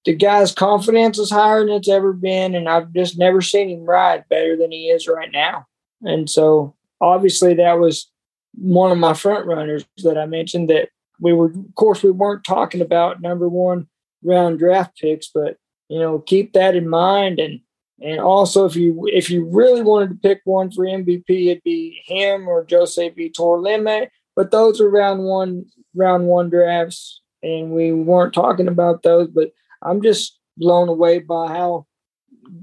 the 0.05 0.15
guy's 0.15 0.51
confidence 0.51 1.19
is 1.19 1.29
higher 1.29 1.65
than 1.65 1.75
it's 1.75 1.89
ever 1.89 2.13
been, 2.13 2.55
and 2.55 2.67
I've 2.67 2.91
just 2.93 3.17
never 3.17 3.41
seen 3.41 3.69
him 3.69 3.85
ride 3.85 4.25
better 4.29 4.57
than 4.57 4.71
he 4.71 4.87
is 4.87 5.07
right 5.07 5.31
now. 5.31 5.67
And 6.01 6.29
so, 6.29 6.75
obviously, 6.99 7.53
that 7.55 7.79
was 7.79 8.09
one 8.55 8.91
of 8.91 8.97
my 8.97 9.13
front 9.13 9.45
runners 9.45 9.85
that 10.03 10.17
I 10.17 10.25
mentioned. 10.25 10.69
That 10.69 10.89
we 11.19 11.33
were, 11.33 11.51
of 11.51 11.75
course, 11.75 12.01
we 12.01 12.11
weren't 12.11 12.43
talking 12.43 12.81
about 12.81 13.21
number 13.21 13.47
one 13.47 13.87
round 14.23 14.59
draft 14.59 14.97
picks, 14.97 15.27
but 15.27 15.57
you 15.89 15.99
know, 15.99 16.19
keep 16.19 16.53
that 16.53 16.75
in 16.75 16.89
mind. 16.89 17.39
And 17.39 17.59
and 18.01 18.19
also, 18.19 18.65
if 18.65 18.75
you 18.75 19.07
if 19.11 19.29
you 19.29 19.45
really 19.45 19.83
wanted 19.83 20.09
to 20.09 20.27
pick 20.27 20.41
one 20.45 20.71
for 20.71 20.83
MVP, 20.83 21.51
it'd 21.51 21.63
be 21.63 22.01
him 22.05 22.47
or 22.47 22.65
Jose 22.67 23.11
Vitor 23.11 23.61
Leme. 23.61 24.07
But 24.41 24.49
those 24.49 24.81
are 24.81 24.89
round 24.89 25.23
one 25.23 25.67
round 25.93 26.25
one 26.25 26.49
drafts, 26.49 27.21
and 27.43 27.73
we 27.73 27.91
weren't 27.91 28.33
talking 28.33 28.67
about 28.67 29.03
those, 29.03 29.27
but 29.27 29.51
I'm 29.83 30.01
just 30.01 30.39
blown 30.57 30.89
away 30.89 31.19
by 31.19 31.49
how 31.49 31.85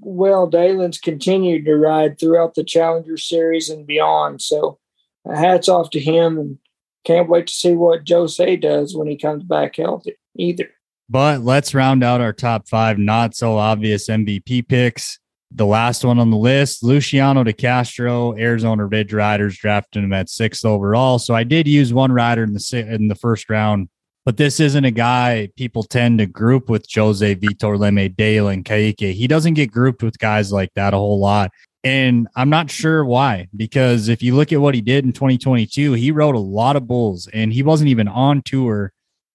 well 0.01 0.51
Daylon's 0.51 0.99
continued 0.99 1.66
to 1.66 1.76
ride 1.76 2.18
throughout 2.18 2.57
the 2.57 2.64
Challenger 2.64 3.16
Series 3.16 3.70
and 3.70 3.87
beyond. 3.87 4.43
So, 4.43 4.81
uh, 5.24 5.37
hats 5.37 5.68
off 5.68 5.91
to 5.91 6.01
him, 6.01 6.37
and 6.37 6.59
can't 7.05 7.29
wait 7.29 7.47
to 7.47 7.53
see 7.53 7.74
what 7.74 8.09
Jose 8.09 8.57
does 8.57 8.97
when 8.97 9.07
he 9.07 9.16
comes 9.16 9.45
back 9.45 9.76
healthy. 9.76 10.16
Either. 10.37 10.68
But 11.09 11.43
let's 11.43 11.74
round 11.74 12.03
out 12.03 12.20
our 12.20 12.33
top 12.33 12.66
five 12.66 12.99
not 12.99 13.37
so 13.37 13.57
obvious 13.57 14.09
MVP 14.09 14.66
picks. 14.66 15.20
The 15.51 15.67
last 15.67 16.05
one 16.05 16.19
on 16.19 16.31
the 16.31 16.37
list, 16.37 16.83
Luciano 16.83 17.43
de 17.43 17.55
Castro, 17.55 18.37
Arizona 18.37 18.85
Ridge 18.85 19.15
Riders 19.15 19.57
drafted 19.57 20.05
him 20.05 20.13
at 20.13 20.29
sixth 20.29 20.65
overall. 20.65 21.19
So 21.19 21.35
I 21.35 21.45
did 21.45 21.67
use 21.67 21.93
one 21.93 22.13
rider 22.13 22.43
in 22.43 22.53
the 22.53 22.87
in 22.91 23.09
the 23.09 23.15
first 23.15 23.49
round, 23.49 23.89
but 24.27 24.37
this 24.37 24.61
isn't 24.61 24.85
a 24.85 24.91
guy 24.91 25.49
people 25.57 25.83
tend 25.83 26.19
to 26.19 26.27
group 26.27 26.69
with 26.69 26.87
Jose 26.95 27.35
Vitor 27.37 27.79
Leme, 27.79 28.15
Dale, 28.15 28.49
and 28.49 28.65
Kaique. 28.65 29.15
He 29.15 29.27
doesn't 29.27 29.55
get 29.55 29.73
grouped 29.73 30.03
with 30.03 30.19
guys 30.19 30.53
like 30.53 30.71
that 30.75 30.93
a 30.93 30.99
whole 30.99 31.19
lot. 31.19 31.51
And 31.85 32.29
I'm 32.37 32.51
not 32.51 32.71
sure 32.71 33.05
why, 33.05 33.49
because 33.57 34.09
if 34.09 34.23
you 34.23 34.35
look 34.35 34.53
at 34.53 34.61
what 34.61 34.75
he 34.75 34.83
did 34.83 35.05
in 35.05 35.13
2022, 35.13 35.93
he 35.93 36.11
rode 36.11 36.35
a 36.35 36.39
lot 36.39 36.77
of 36.77 36.87
bulls 36.87 37.29
and 37.33 37.53
he 37.53 37.63
wasn't 37.63 37.89
even 37.89 38.09
on 38.09 38.43
tour 38.43 38.93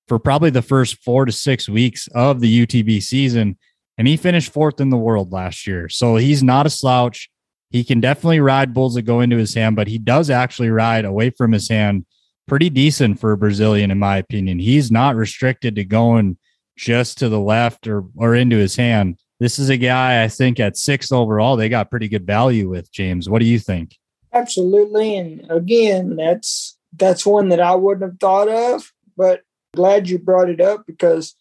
for 0.07 0.20
probably 0.20 0.49
the 0.49 0.61
first 0.61 1.01
four 1.03 1.26
to 1.26 1.32
six 1.32 1.70
weeks 1.70 2.07
of 2.14 2.41
the 2.41 2.66
UTB 2.66 3.01
season. 3.01 3.57
And 3.97 4.07
he 4.07 4.17
finished 4.17 4.51
fourth 4.51 4.81
in 4.81 4.89
the 4.89 4.97
world 4.97 5.31
last 5.31 5.67
year. 5.67 5.87
So 5.89 6.15
he's 6.15 6.41
not 6.41 6.65
a 6.65 6.69
slouch. 6.69 7.29
He 7.69 7.83
can 7.83 7.99
definitely 7.99 8.39
ride 8.39 8.73
bulls 8.73 8.95
that 8.95 9.03
go 9.03 9.21
into 9.21 9.37
his 9.37 9.53
hand, 9.53 9.75
but 9.75 9.87
he 9.87 9.97
does 9.97 10.29
actually 10.29 10.69
ride 10.69 11.05
away 11.05 11.29
from 11.31 11.51
his 11.51 11.69
hand 11.69 12.05
pretty 12.47 12.69
decent 12.69 13.19
for 13.19 13.31
a 13.31 13.37
Brazilian, 13.37 13.91
in 13.91 13.99
my 13.99 14.17
opinion. 14.17 14.59
He's 14.59 14.91
not 14.91 15.15
restricted 15.15 15.75
to 15.75 15.83
going 15.83 16.37
just 16.75 17.17
to 17.19 17.29
the 17.29 17.39
left 17.39 17.87
or, 17.87 18.03
or 18.15 18.35
into 18.35 18.57
his 18.57 18.75
hand. 18.75 19.17
This 19.39 19.59
is 19.59 19.69
a 19.69 19.77
guy 19.77 20.23
I 20.23 20.27
think 20.27 20.59
at 20.59 20.77
six 20.77 21.11
overall, 21.11 21.55
they 21.55 21.69
got 21.69 21.89
pretty 21.89 22.07
good 22.07 22.25
value 22.25 22.69
with 22.69 22.91
James. 22.91 23.29
What 23.29 23.39
do 23.39 23.45
you 23.45 23.59
think? 23.59 23.97
Absolutely, 24.31 25.17
and 25.17 25.51
again, 25.51 26.15
that's 26.15 26.77
that's 26.95 27.25
one 27.25 27.49
that 27.49 27.59
I 27.59 27.75
wouldn't 27.75 28.09
have 28.09 28.19
thought 28.19 28.47
of, 28.47 28.91
but 29.17 29.41
glad 29.75 30.09
you 30.09 30.17
brought 30.17 30.49
it 30.49 30.61
up 30.61 30.85
because 30.87 31.35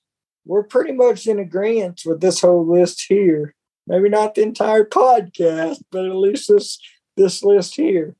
we're 0.44 0.64
pretty 0.64 0.92
much 0.92 1.26
in 1.26 1.38
agreement 1.38 2.02
with 2.04 2.20
this 2.20 2.40
whole 2.40 2.66
list 2.66 3.04
here. 3.08 3.54
Maybe 3.86 4.08
not 4.08 4.34
the 4.34 4.42
entire 4.42 4.84
podcast, 4.84 5.82
but 5.90 6.04
at 6.04 6.14
least 6.14 6.48
this 6.48 6.78
this 7.16 7.42
list 7.42 7.74
here, 7.74 8.16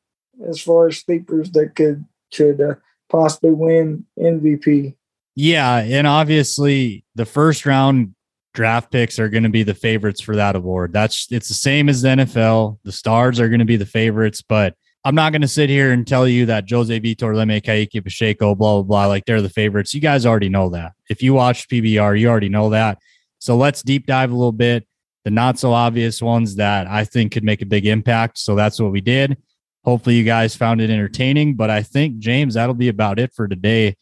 as 0.49 0.61
far 0.61 0.89
as 0.89 0.99
sleepers 0.99 1.51
that 1.53 1.75
could 1.75 2.05
could 2.35 2.61
uh, 2.61 2.75
possibly 3.09 3.53
win 3.53 4.05
MVP. 4.19 4.95
Yeah, 5.35 5.79
and 5.79 6.07
obviously 6.07 7.05
the 7.15 7.25
first 7.25 7.65
round 7.65 8.15
draft 8.55 8.91
picks 8.91 9.19
are 9.19 9.29
going 9.29 9.45
to 9.45 9.49
be 9.49 9.63
the 9.63 9.75
favorites 9.75 10.21
for 10.21 10.37
that 10.37 10.57
award. 10.57 10.93
That's 10.93 11.27
it's 11.31 11.49
the 11.49 11.55
same 11.55 11.89
as 11.89 12.03
the 12.03 12.09
NFL. 12.09 12.79
The 12.85 12.93
stars 12.93 13.41
are 13.41 13.49
going 13.49 13.61
to 13.61 13.65
be 13.65 13.77
the 13.77 13.87
favorites, 13.87 14.43
but 14.43 14.75
I'm 15.05 15.17
not 15.17 15.33
going 15.33 15.43
to 15.43 15.49
sit 15.49 15.69
here 15.69 15.91
and 15.91 16.07
tell 16.07 16.29
you 16.29 16.47
that 16.47 16.71
Jose 16.71 17.01
Vitor, 17.01 17.35
Leme, 17.35 17.61
Kaique, 17.63 18.05
Pacheco, 18.05 18.55
blah 18.55 18.75
blah 18.75 18.83
blah, 18.83 19.07
like 19.07 19.25
they're 19.25 19.43
the 19.43 19.49
favorites. 19.49 19.95
You 19.95 20.01
guys 20.01 20.25
already 20.25 20.49
know 20.49 20.69
that. 20.71 20.93
If 21.11 21.23
you 21.23 21.35
watched 21.35 21.69
PBR, 21.71 22.21
you 22.21 22.29
already 22.29 22.49
know 22.49 22.71
that. 22.71 22.99
So 23.39 23.57
let's 23.57 23.83
deep 23.83 24.07
dive 24.07 24.31
a 24.31 24.37
little 24.37 24.53
bit. 24.53 24.87
The 25.25 25.31
not 25.31 25.59
so 25.59 25.73
obvious 25.73 26.23
ones 26.23 26.57
that 26.57 26.87
I 26.87 27.05
think 27.05 27.33
could 27.33 27.45
make 27.45 27.63
a 27.63 27.67
big 27.67 27.87
impact. 27.87 28.39
So 28.39 28.55
that's 28.55 28.81
what 28.81 28.93
we 28.93 29.01
did. 29.01 29.37
Hopefully, 29.85 30.17
you 30.17 30.25
guys 30.25 30.55
found 30.55 30.81
it 30.81 30.91
entertaining. 30.91 31.57
But 31.57 31.71
I 31.71 31.83
think 31.83 32.19
James, 32.19 32.55
that'll 32.55 32.75
be 32.75 32.89
about 32.89 33.19
it 33.19 33.33
for 33.33 33.49
today. 33.49 33.91
Do 33.91 33.97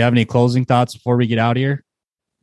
you 0.00 0.02
have 0.02 0.12
any 0.12 0.26
closing 0.26 0.66
thoughts 0.66 0.94
before 0.94 1.16
we 1.16 1.26
get 1.26 1.38
out 1.38 1.56
here? 1.56 1.84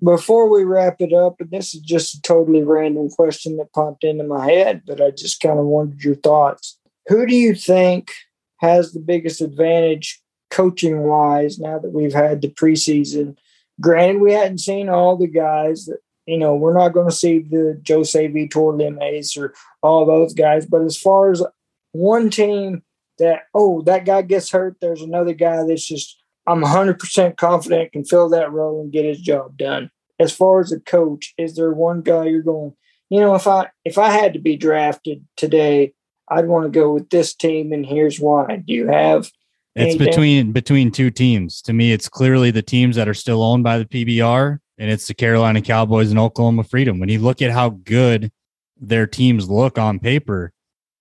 Before 0.02 0.50
we 0.50 0.64
wrap 0.64 0.96
it 1.00 1.14
up, 1.14 1.36
and 1.40 1.52
this 1.52 1.76
is 1.76 1.82
just 1.82 2.16
a 2.16 2.22
totally 2.22 2.64
random 2.64 3.10
question 3.10 3.58
that 3.58 3.74
popped 3.74 4.04
into 4.04 4.24
my 4.24 4.50
head, 4.50 4.84
but 4.88 5.02
I 5.02 5.12
just 5.12 5.42
kind 5.42 5.60
of 5.60 5.66
wanted 5.66 6.04
your 6.04 6.16
thoughts. 6.16 6.79
Who 7.08 7.26
do 7.26 7.36
you 7.36 7.56
think 7.56 8.12
has 8.58 8.92
the 8.92 9.00
biggest 9.00 9.42
advantage 9.42 10.22
coaching 10.50 11.02
wise 11.02 11.60
now 11.60 11.80
that 11.80 11.94
we've 11.94 12.14
had 12.14 12.42
the 12.42 12.50
preseason? 12.50 13.38
Granted, 13.82 14.22
we 14.22 14.34
hadn't 14.34 14.60
seen 14.60 14.90
all 14.90 15.16
the 15.16 15.28
guys 15.28 15.86
that, 15.86 16.00
you 16.26 16.38
know, 16.38 16.56
we're 16.56 16.78
not 16.78 16.90
going 16.90 17.10
to 17.10 17.16
see 17.16 17.40
the 17.40 17.82
Jose 17.88 18.28
Vitor 18.28 18.78
Lemes 18.78 19.38
or 19.38 19.54
all 19.82 20.06
those 20.06 20.34
guys, 20.34 20.66
but 20.66 20.82
as 20.82 20.98
far 20.98 21.32
as 21.32 21.44
one 21.94 22.30
team 22.30 22.84
that, 23.18 23.44
oh, 23.54 23.82
that 23.84 24.06
guy 24.06 24.22
gets 24.22 24.52
hurt, 24.52 24.78
there's 24.82 25.02
another 25.02 25.34
guy 25.34 25.64
that's 25.64 25.88
just 25.88 26.20
I'm 26.50 26.64
100% 26.64 27.38
confident 27.38 27.92
can 27.92 28.04
fill 28.04 28.30
that 28.30 28.52
role 28.52 28.82
and 28.82 28.92
get 28.92 29.06
his 29.06 29.22
job 29.22 29.56
done. 29.56 29.92
As 30.20 30.32
far 30.32 30.60
as 30.60 30.72
a 30.72 30.80
coach, 30.80 31.34
is 31.38 31.56
there 31.56 31.72
one 31.72 32.02
guy 32.02 32.26
you're 32.26 32.42
going, 32.42 32.74
you 33.10 33.20
know, 33.20 33.36
if 33.36 33.48
I 33.48 33.68
if 33.86 33.98
I 34.00 34.10
had 34.10 34.34
to 34.34 34.40
be 34.40 34.58
drafted 34.58 35.26
today, 35.38 35.94
I'd 36.30 36.48
want 36.48 36.66
to 36.66 36.70
go 36.70 36.94
with 36.94 37.10
this 37.10 37.34
team 37.34 37.72
and 37.74 37.86
here's 37.86 38.20
why. 38.20 38.58
Do 38.58 38.74
you 38.74 38.88
have 38.88 39.30
it's 39.76 39.96
anything? 39.96 40.08
between 40.08 40.52
between 40.52 40.92
two 40.92 41.12
teams. 41.12 41.62
To 41.64 41.74
me, 41.74 41.92
it's 41.92 42.10
clearly 42.10 42.52
the 42.52 42.62
teams 42.62 42.96
that 42.96 43.08
are 43.08 43.14
still 43.14 43.44
owned 43.44 43.64
by 43.64 43.78
the 43.78 43.86
PBR, 43.86 44.60
and 44.78 44.92
it's 44.92 45.08
the 45.08 45.14
Carolina 45.14 45.62
Cowboys 45.62 46.10
and 46.10 46.20
Oklahoma 46.20 46.64
Freedom. 46.64 47.00
When 47.00 47.10
you 47.10 47.20
look 47.20 47.42
at 47.42 47.52
how 47.52 47.70
good 47.70 48.32
their 48.78 49.08
teams 49.08 49.50
look 49.50 49.78
on 49.78 50.00
paper, 50.00 50.52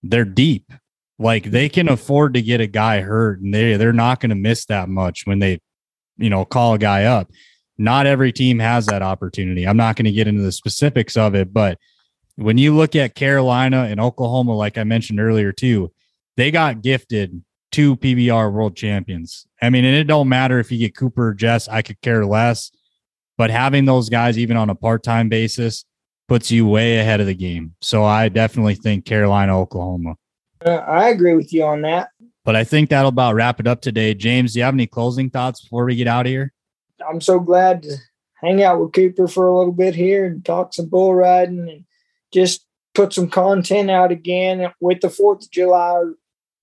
they're 0.03 0.25
deep. 0.25 0.71
Like 1.19 1.51
they 1.51 1.69
can 1.69 1.89
afford 1.89 2.35
to 2.35 2.43
get 2.43 2.61
a 2.61 2.67
guy 2.67 3.01
hurt, 3.01 3.41
and 3.41 3.53
they 3.53 3.77
they're 3.77 3.93
not 3.93 4.21
going 4.21 4.31
to 4.31 4.37
miss 4.37 4.67
that 4.67 4.89
much 4.89 5.27
when 5.27 5.39
they, 5.39 5.61
you 6.17 6.31
know, 6.31 6.45
call 6.45 6.75
a 6.75 6.79
guy 6.79 7.05
up. 7.05 7.31
Not 7.79 8.07
every 8.07 8.33
team 8.33 8.59
has 8.59 8.87
that 8.87 9.03
opportunity. 9.03 9.67
I'm 9.67 9.77
not 9.77 9.97
going 9.97 10.05
to 10.05 10.13
get 10.13 10.29
into 10.29 10.43
the 10.43 10.53
specifics 10.53 11.17
of 11.17 11.35
it, 11.35 11.53
but 11.53 11.79
when 12.39 12.57
you 12.57 12.77
look 12.77 12.95
at 12.95 13.17
Carolina 13.17 13.89
and 13.91 13.99
Oklahoma, 13.99 14.55
like 14.55 14.79
I 14.79 14.85
mentioned 14.85 15.19
earlier 15.19 15.51
too, 15.51 15.93
they 16.37 16.53
got 16.53 16.83
gifted 16.83 17.43
two 17.73 17.97
PBR 17.97 18.53
world 18.53 18.77
champions. 18.77 19.45
I 19.61 19.71
mean, 19.71 19.85
and 19.85 19.97
it 19.97 20.05
don't 20.05 20.29
matter 20.29 20.61
if 20.61 20.71
you 20.71 20.79
get 20.79 20.97
Cooper 20.97 21.29
or 21.29 21.35
Jess, 21.35 21.67
I 21.67 21.83
could 21.83 22.01
care 22.01 22.25
less. 22.25 22.71
But 23.37 23.51
having 23.51 23.87
those 23.87 24.09
guys, 24.09 24.39
even 24.39 24.57
on 24.57 24.71
a 24.71 24.77
part 24.77 25.03
time 25.03 25.29
basis, 25.29 25.85
puts 26.29 26.49
you 26.49 26.65
way 26.65 26.99
ahead 26.99 27.21
of 27.21 27.27
the 27.27 27.35
game. 27.35 27.75
So 27.81 28.05
I 28.05 28.29
definitely 28.29 28.77
think 28.77 29.05
Carolina, 29.05 29.59
Oklahoma. 29.59 30.15
Uh, 30.65 30.77
I 30.77 31.09
agree 31.09 31.35
with 31.35 31.53
you 31.53 31.65
on 31.65 31.83
that. 31.83 32.11
But 32.45 32.55
I 32.55 32.63
think 32.63 32.91
that'll 32.91 33.09
about 33.09 33.35
wrap 33.35 33.59
it 33.59 33.67
up 33.67 33.81
today. 33.81 34.15
James, 34.15 34.53
do 34.53 34.61
you 34.61 34.65
have 34.65 34.75
any 34.75 34.87
closing 34.87 35.29
thoughts 35.29 35.63
before 35.63 35.85
we 35.85 35.97
get 35.97 36.07
out 36.07 36.27
of 36.27 36.31
here? 36.31 36.53
I'm 37.07 37.21
so 37.21 37.41
glad 37.41 37.83
to 37.83 37.97
hang 38.35 38.63
out 38.63 38.81
with 38.81 38.93
Cooper 38.93 39.27
for 39.27 39.49
a 39.49 39.59
little 39.59 39.73
bit 39.73 39.97
here 39.97 40.27
and 40.27 40.45
talk 40.45 40.73
some 40.73 40.87
bull 40.87 41.15
riding 41.15 41.69
and 41.69 41.85
just 42.33 42.67
put 42.95 43.13
some 43.13 43.29
content 43.29 43.91
out 43.91 44.11
again 44.11 44.73
with 44.81 45.01
the 45.01 45.11
Fourth 45.11 45.45
of 45.45 45.51
July 45.51 46.03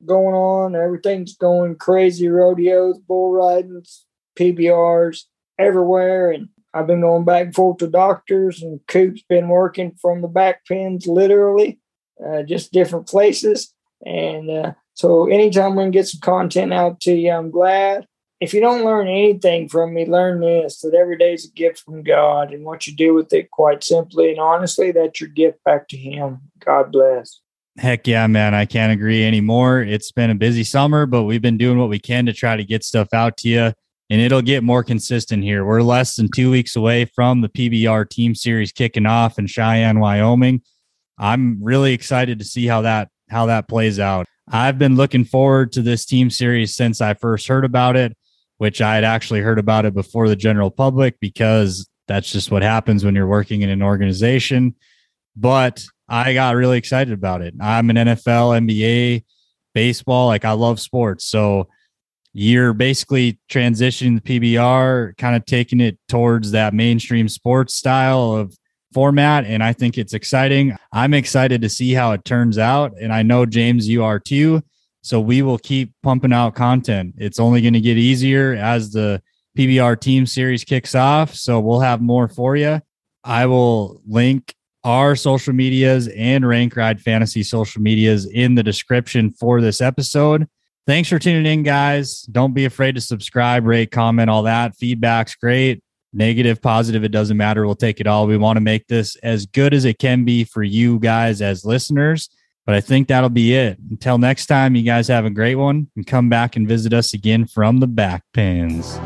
going 0.06 0.36
on. 0.36 0.76
Everything's 0.76 1.36
going 1.36 1.76
crazy. 1.76 2.28
Rodeos, 2.28 3.00
bull 3.00 3.32
ridings, 3.32 4.06
PBRs 4.38 5.24
everywhere, 5.58 6.32
and 6.32 6.50
I've 6.74 6.88
been 6.88 7.02
going 7.02 7.24
back 7.24 7.46
and 7.46 7.56
forth 7.56 7.78
to 7.78 7.88
doctors, 7.88 8.62
and 8.62 8.82
Coop's 8.88 9.24
been 9.30 9.48
working 9.48 9.96
from 10.02 10.22
the 10.22 10.28
back 10.28 10.66
pens, 10.68 11.08
literally, 11.08 11.80
uh, 12.24 12.44
just 12.44 12.74
different 12.74 13.08
places. 13.08 13.74
And 14.06 14.52
uh, 14.52 14.74
so, 14.94 15.28
anytime 15.28 15.76
we 15.76 15.84
can 15.86 15.92
get 15.92 16.08
some 16.10 16.20
content 16.20 16.74
out 16.74 17.00
to 17.02 17.14
you, 17.14 17.32
I'm 17.32 17.50
glad. 17.50 18.08
If 18.42 18.54
you 18.54 18.60
don't 18.60 18.84
learn 18.84 19.08
anything 19.08 19.70
from 19.70 19.94
me, 19.94 20.06
learn 20.06 20.42
this 20.42 20.82
that 20.82 20.94
every 20.94 21.18
day 21.18 21.34
is 21.34 21.46
a 21.46 21.52
gift 21.52 21.80
from 21.80 22.04
God, 22.04 22.54
and 22.54 22.66
what 22.66 22.86
you 22.86 22.94
do 22.94 23.14
with 23.14 23.32
it, 23.34 23.50
quite 23.52 23.84
simply 23.84 24.32
and 24.32 24.40
honestly, 24.40 24.92
that's 24.92 25.22
your 25.22 25.30
gift 25.30 25.64
back 25.64 25.88
to 25.90 25.98
Him. 25.98 26.42
God 26.60 26.92
bless. 26.92 27.40
Heck 27.78 28.08
yeah, 28.08 28.28
man. 28.28 28.54
I 28.54 28.66
can't 28.66 28.94
agree 28.94 29.26
anymore. 29.26 29.82
It's 29.82 30.12
been 30.12 30.30
a 30.30 30.36
busy 30.36 30.64
summer, 30.64 31.06
but 31.06 31.24
we've 31.24 31.42
been 31.42 31.58
doing 31.58 31.78
what 31.78 31.90
we 31.90 32.00
can 32.00 32.26
to 32.26 32.34
try 32.34 32.56
to 32.56 32.64
get 32.64 32.86
stuff 32.86 33.10
out 33.14 33.36
to 33.38 33.50
you 33.50 33.74
and 34.10 34.22
it'll 34.22 34.42
get 34.42 34.64
more 34.64 34.84
consistent 34.84 35.44
here. 35.44 35.66
We're 35.66 35.82
less 35.82 36.16
than 36.16 36.30
two 36.30 36.52
weeks 36.52 36.76
away 36.76 37.06
from 37.06 37.42
the 37.42 37.50
PBR 37.50 38.10
team 38.10 38.36
series 38.36 38.72
kicking 38.72 39.06
off 39.06 39.40
in 39.40 39.48
Cheyenne, 39.48 40.00
Wyoming. 40.00 40.62
I'm 41.18 41.64
really 41.64 41.94
excited 41.94 42.40
to 42.40 42.46
see 42.46 42.68
how 42.68 42.82
that 42.82 43.10
how 43.30 43.48
that 43.48 43.68
plays 43.68 44.00
out. 44.00 44.28
I've 44.48 44.78
been 44.78 44.96
looking 44.96 45.26
forward 45.26 45.72
to 45.74 45.82
this 45.82 46.06
team 46.06 46.30
series 46.30 46.76
since 46.76 47.02
I 47.02 47.16
first 47.16 47.48
heard 47.48 47.66
about 47.66 47.96
it, 47.96 48.16
which 48.58 48.82
I 48.82 48.96
had 48.96 49.04
actually 49.04 49.42
heard 49.42 49.60
about 49.60 49.86
it 49.86 49.94
before 49.94 50.28
the 50.28 50.36
general 50.36 50.72
public 50.72 51.20
because 51.20 51.88
that's 52.08 52.32
just 52.32 52.52
what 52.52 52.62
happens 52.62 53.04
when 53.04 53.16
you're 53.16 53.28
working 53.28 53.62
in 53.62 53.70
an 53.70 53.82
organization. 53.82 54.76
But 55.36 55.86
I 56.08 56.34
got 56.34 56.56
really 56.56 56.78
excited 56.78 57.14
about 57.14 57.42
it. 57.42 57.54
I'm 57.60 57.90
an 57.90 57.96
NFL, 57.96 58.68
NBA, 58.68 59.24
baseball, 59.74 60.28
like 60.28 60.46
I 60.46 60.52
love 60.52 60.80
sports. 60.80 61.26
So 61.26 61.68
you're 62.34 62.74
basically 62.74 63.40
transitioning 63.50 64.22
the 64.22 64.40
PBR, 64.40 65.18
kind 65.18 65.36
of 65.36 65.46
taking 65.46 65.80
it 65.80 65.98
towards 66.08 66.52
that 66.52 66.74
mainstream 66.74 67.28
sports 67.28 67.74
style 67.74 68.34
of 68.34 68.56
format. 68.94 69.46
And 69.46 69.64
I 69.64 69.74
think 69.74 69.98
it's 69.98 70.14
exciting. 70.14 70.76
I'm 70.92 71.14
excited 71.14 71.62
to 71.62 71.70
see 71.70 71.94
how 71.94 72.12
it 72.12 72.26
turns 72.26 72.58
out. 72.58 72.94
And 73.02 73.14
I 73.14 73.24
know, 73.24 73.46
James, 73.46 73.88
you 73.88 74.04
are 74.04 74.20
too. 74.20 74.62
So 75.06 75.22
we 75.22 75.44
will 75.44 75.60
keep 75.60 75.94
pumping 76.02 76.34
out 76.34 76.56
content. 76.56 77.14
It's 77.20 77.40
only 77.40 77.62
going 77.62 77.76
to 77.76 77.80
get 77.80 77.96
easier 77.96 78.54
as 78.54 78.92
the 78.92 79.22
PBR 79.56 80.00
team 80.02 80.26
series 80.26 80.64
kicks 80.64 80.96
off. 80.96 81.36
So 81.36 81.60
we'll 81.60 81.82
have 81.82 82.02
more 82.02 82.28
for 82.28 82.56
you. 82.56 82.82
I 83.24 83.46
will 83.46 84.02
link 84.08 84.56
our 84.84 85.16
social 85.16 85.54
medias 85.54 86.08
and 86.08 86.48
Rank 86.48 86.76
Ride 86.76 87.00
Fantasy 87.00 87.44
social 87.44 87.84
medias 87.84 88.26
in 88.26 88.56
the 88.56 88.64
description 88.64 89.30
for 89.30 89.62
this 89.62 89.80
episode. 89.80 90.48
Thanks 90.88 91.10
for 91.10 91.20
tuning 91.20 91.46
in, 91.46 91.62
guys. 91.62 92.24
Don't 92.24 92.56
be 92.56 92.66
afraid 92.66 92.96
to 92.96 93.02
subscribe, 93.02 93.68
rate, 93.68 93.92
comment, 93.92 94.32
all 94.32 94.42
that. 94.44 94.76
Feedback's 94.76 95.36
great. 95.36 95.84
Negative, 96.14 96.60
positive, 96.60 97.04
it 97.04 97.10
doesn't 97.10 97.38
matter. 97.38 97.68
We'll 97.68 97.76
take 97.76 98.00
it 98.00 98.08
all. 98.08 98.26
We 98.26 98.38
want 98.38 98.58
to 98.58 98.62
make 98.62 98.88
this 98.88 99.18
as 99.18 99.46
good 99.46 99.76
as 99.76 99.86
it 99.86 100.00
can 100.00 100.26
be 100.26 100.46
for 100.46 100.64
you 100.64 100.98
guys 100.98 101.44
as 101.44 101.64
listeners. 101.64 102.28
But 102.66 102.76
I 102.76 102.82
think 102.82 103.08
that'll 103.08 103.30
be 103.30 103.54
it. 103.54 103.78
Until 103.92 104.18
next 104.18 104.48
time, 104.48 104.76
you 104.76 104.84
guys 104.84 105.08
have 105.08 105.26
a 105.26 105.30
great 105.30 105.56
one 105.56 105.90
and 105.96 106.06
come 106.06 106.30
back 106.30 106.56
and 106.56 106.68
visit 106.68 106.94
us 106.94 107.14
again 107.14 107.46
from 107.46 107.80
the 107.80 107.88
back 107.88 108.24
pens. 108.34 109.00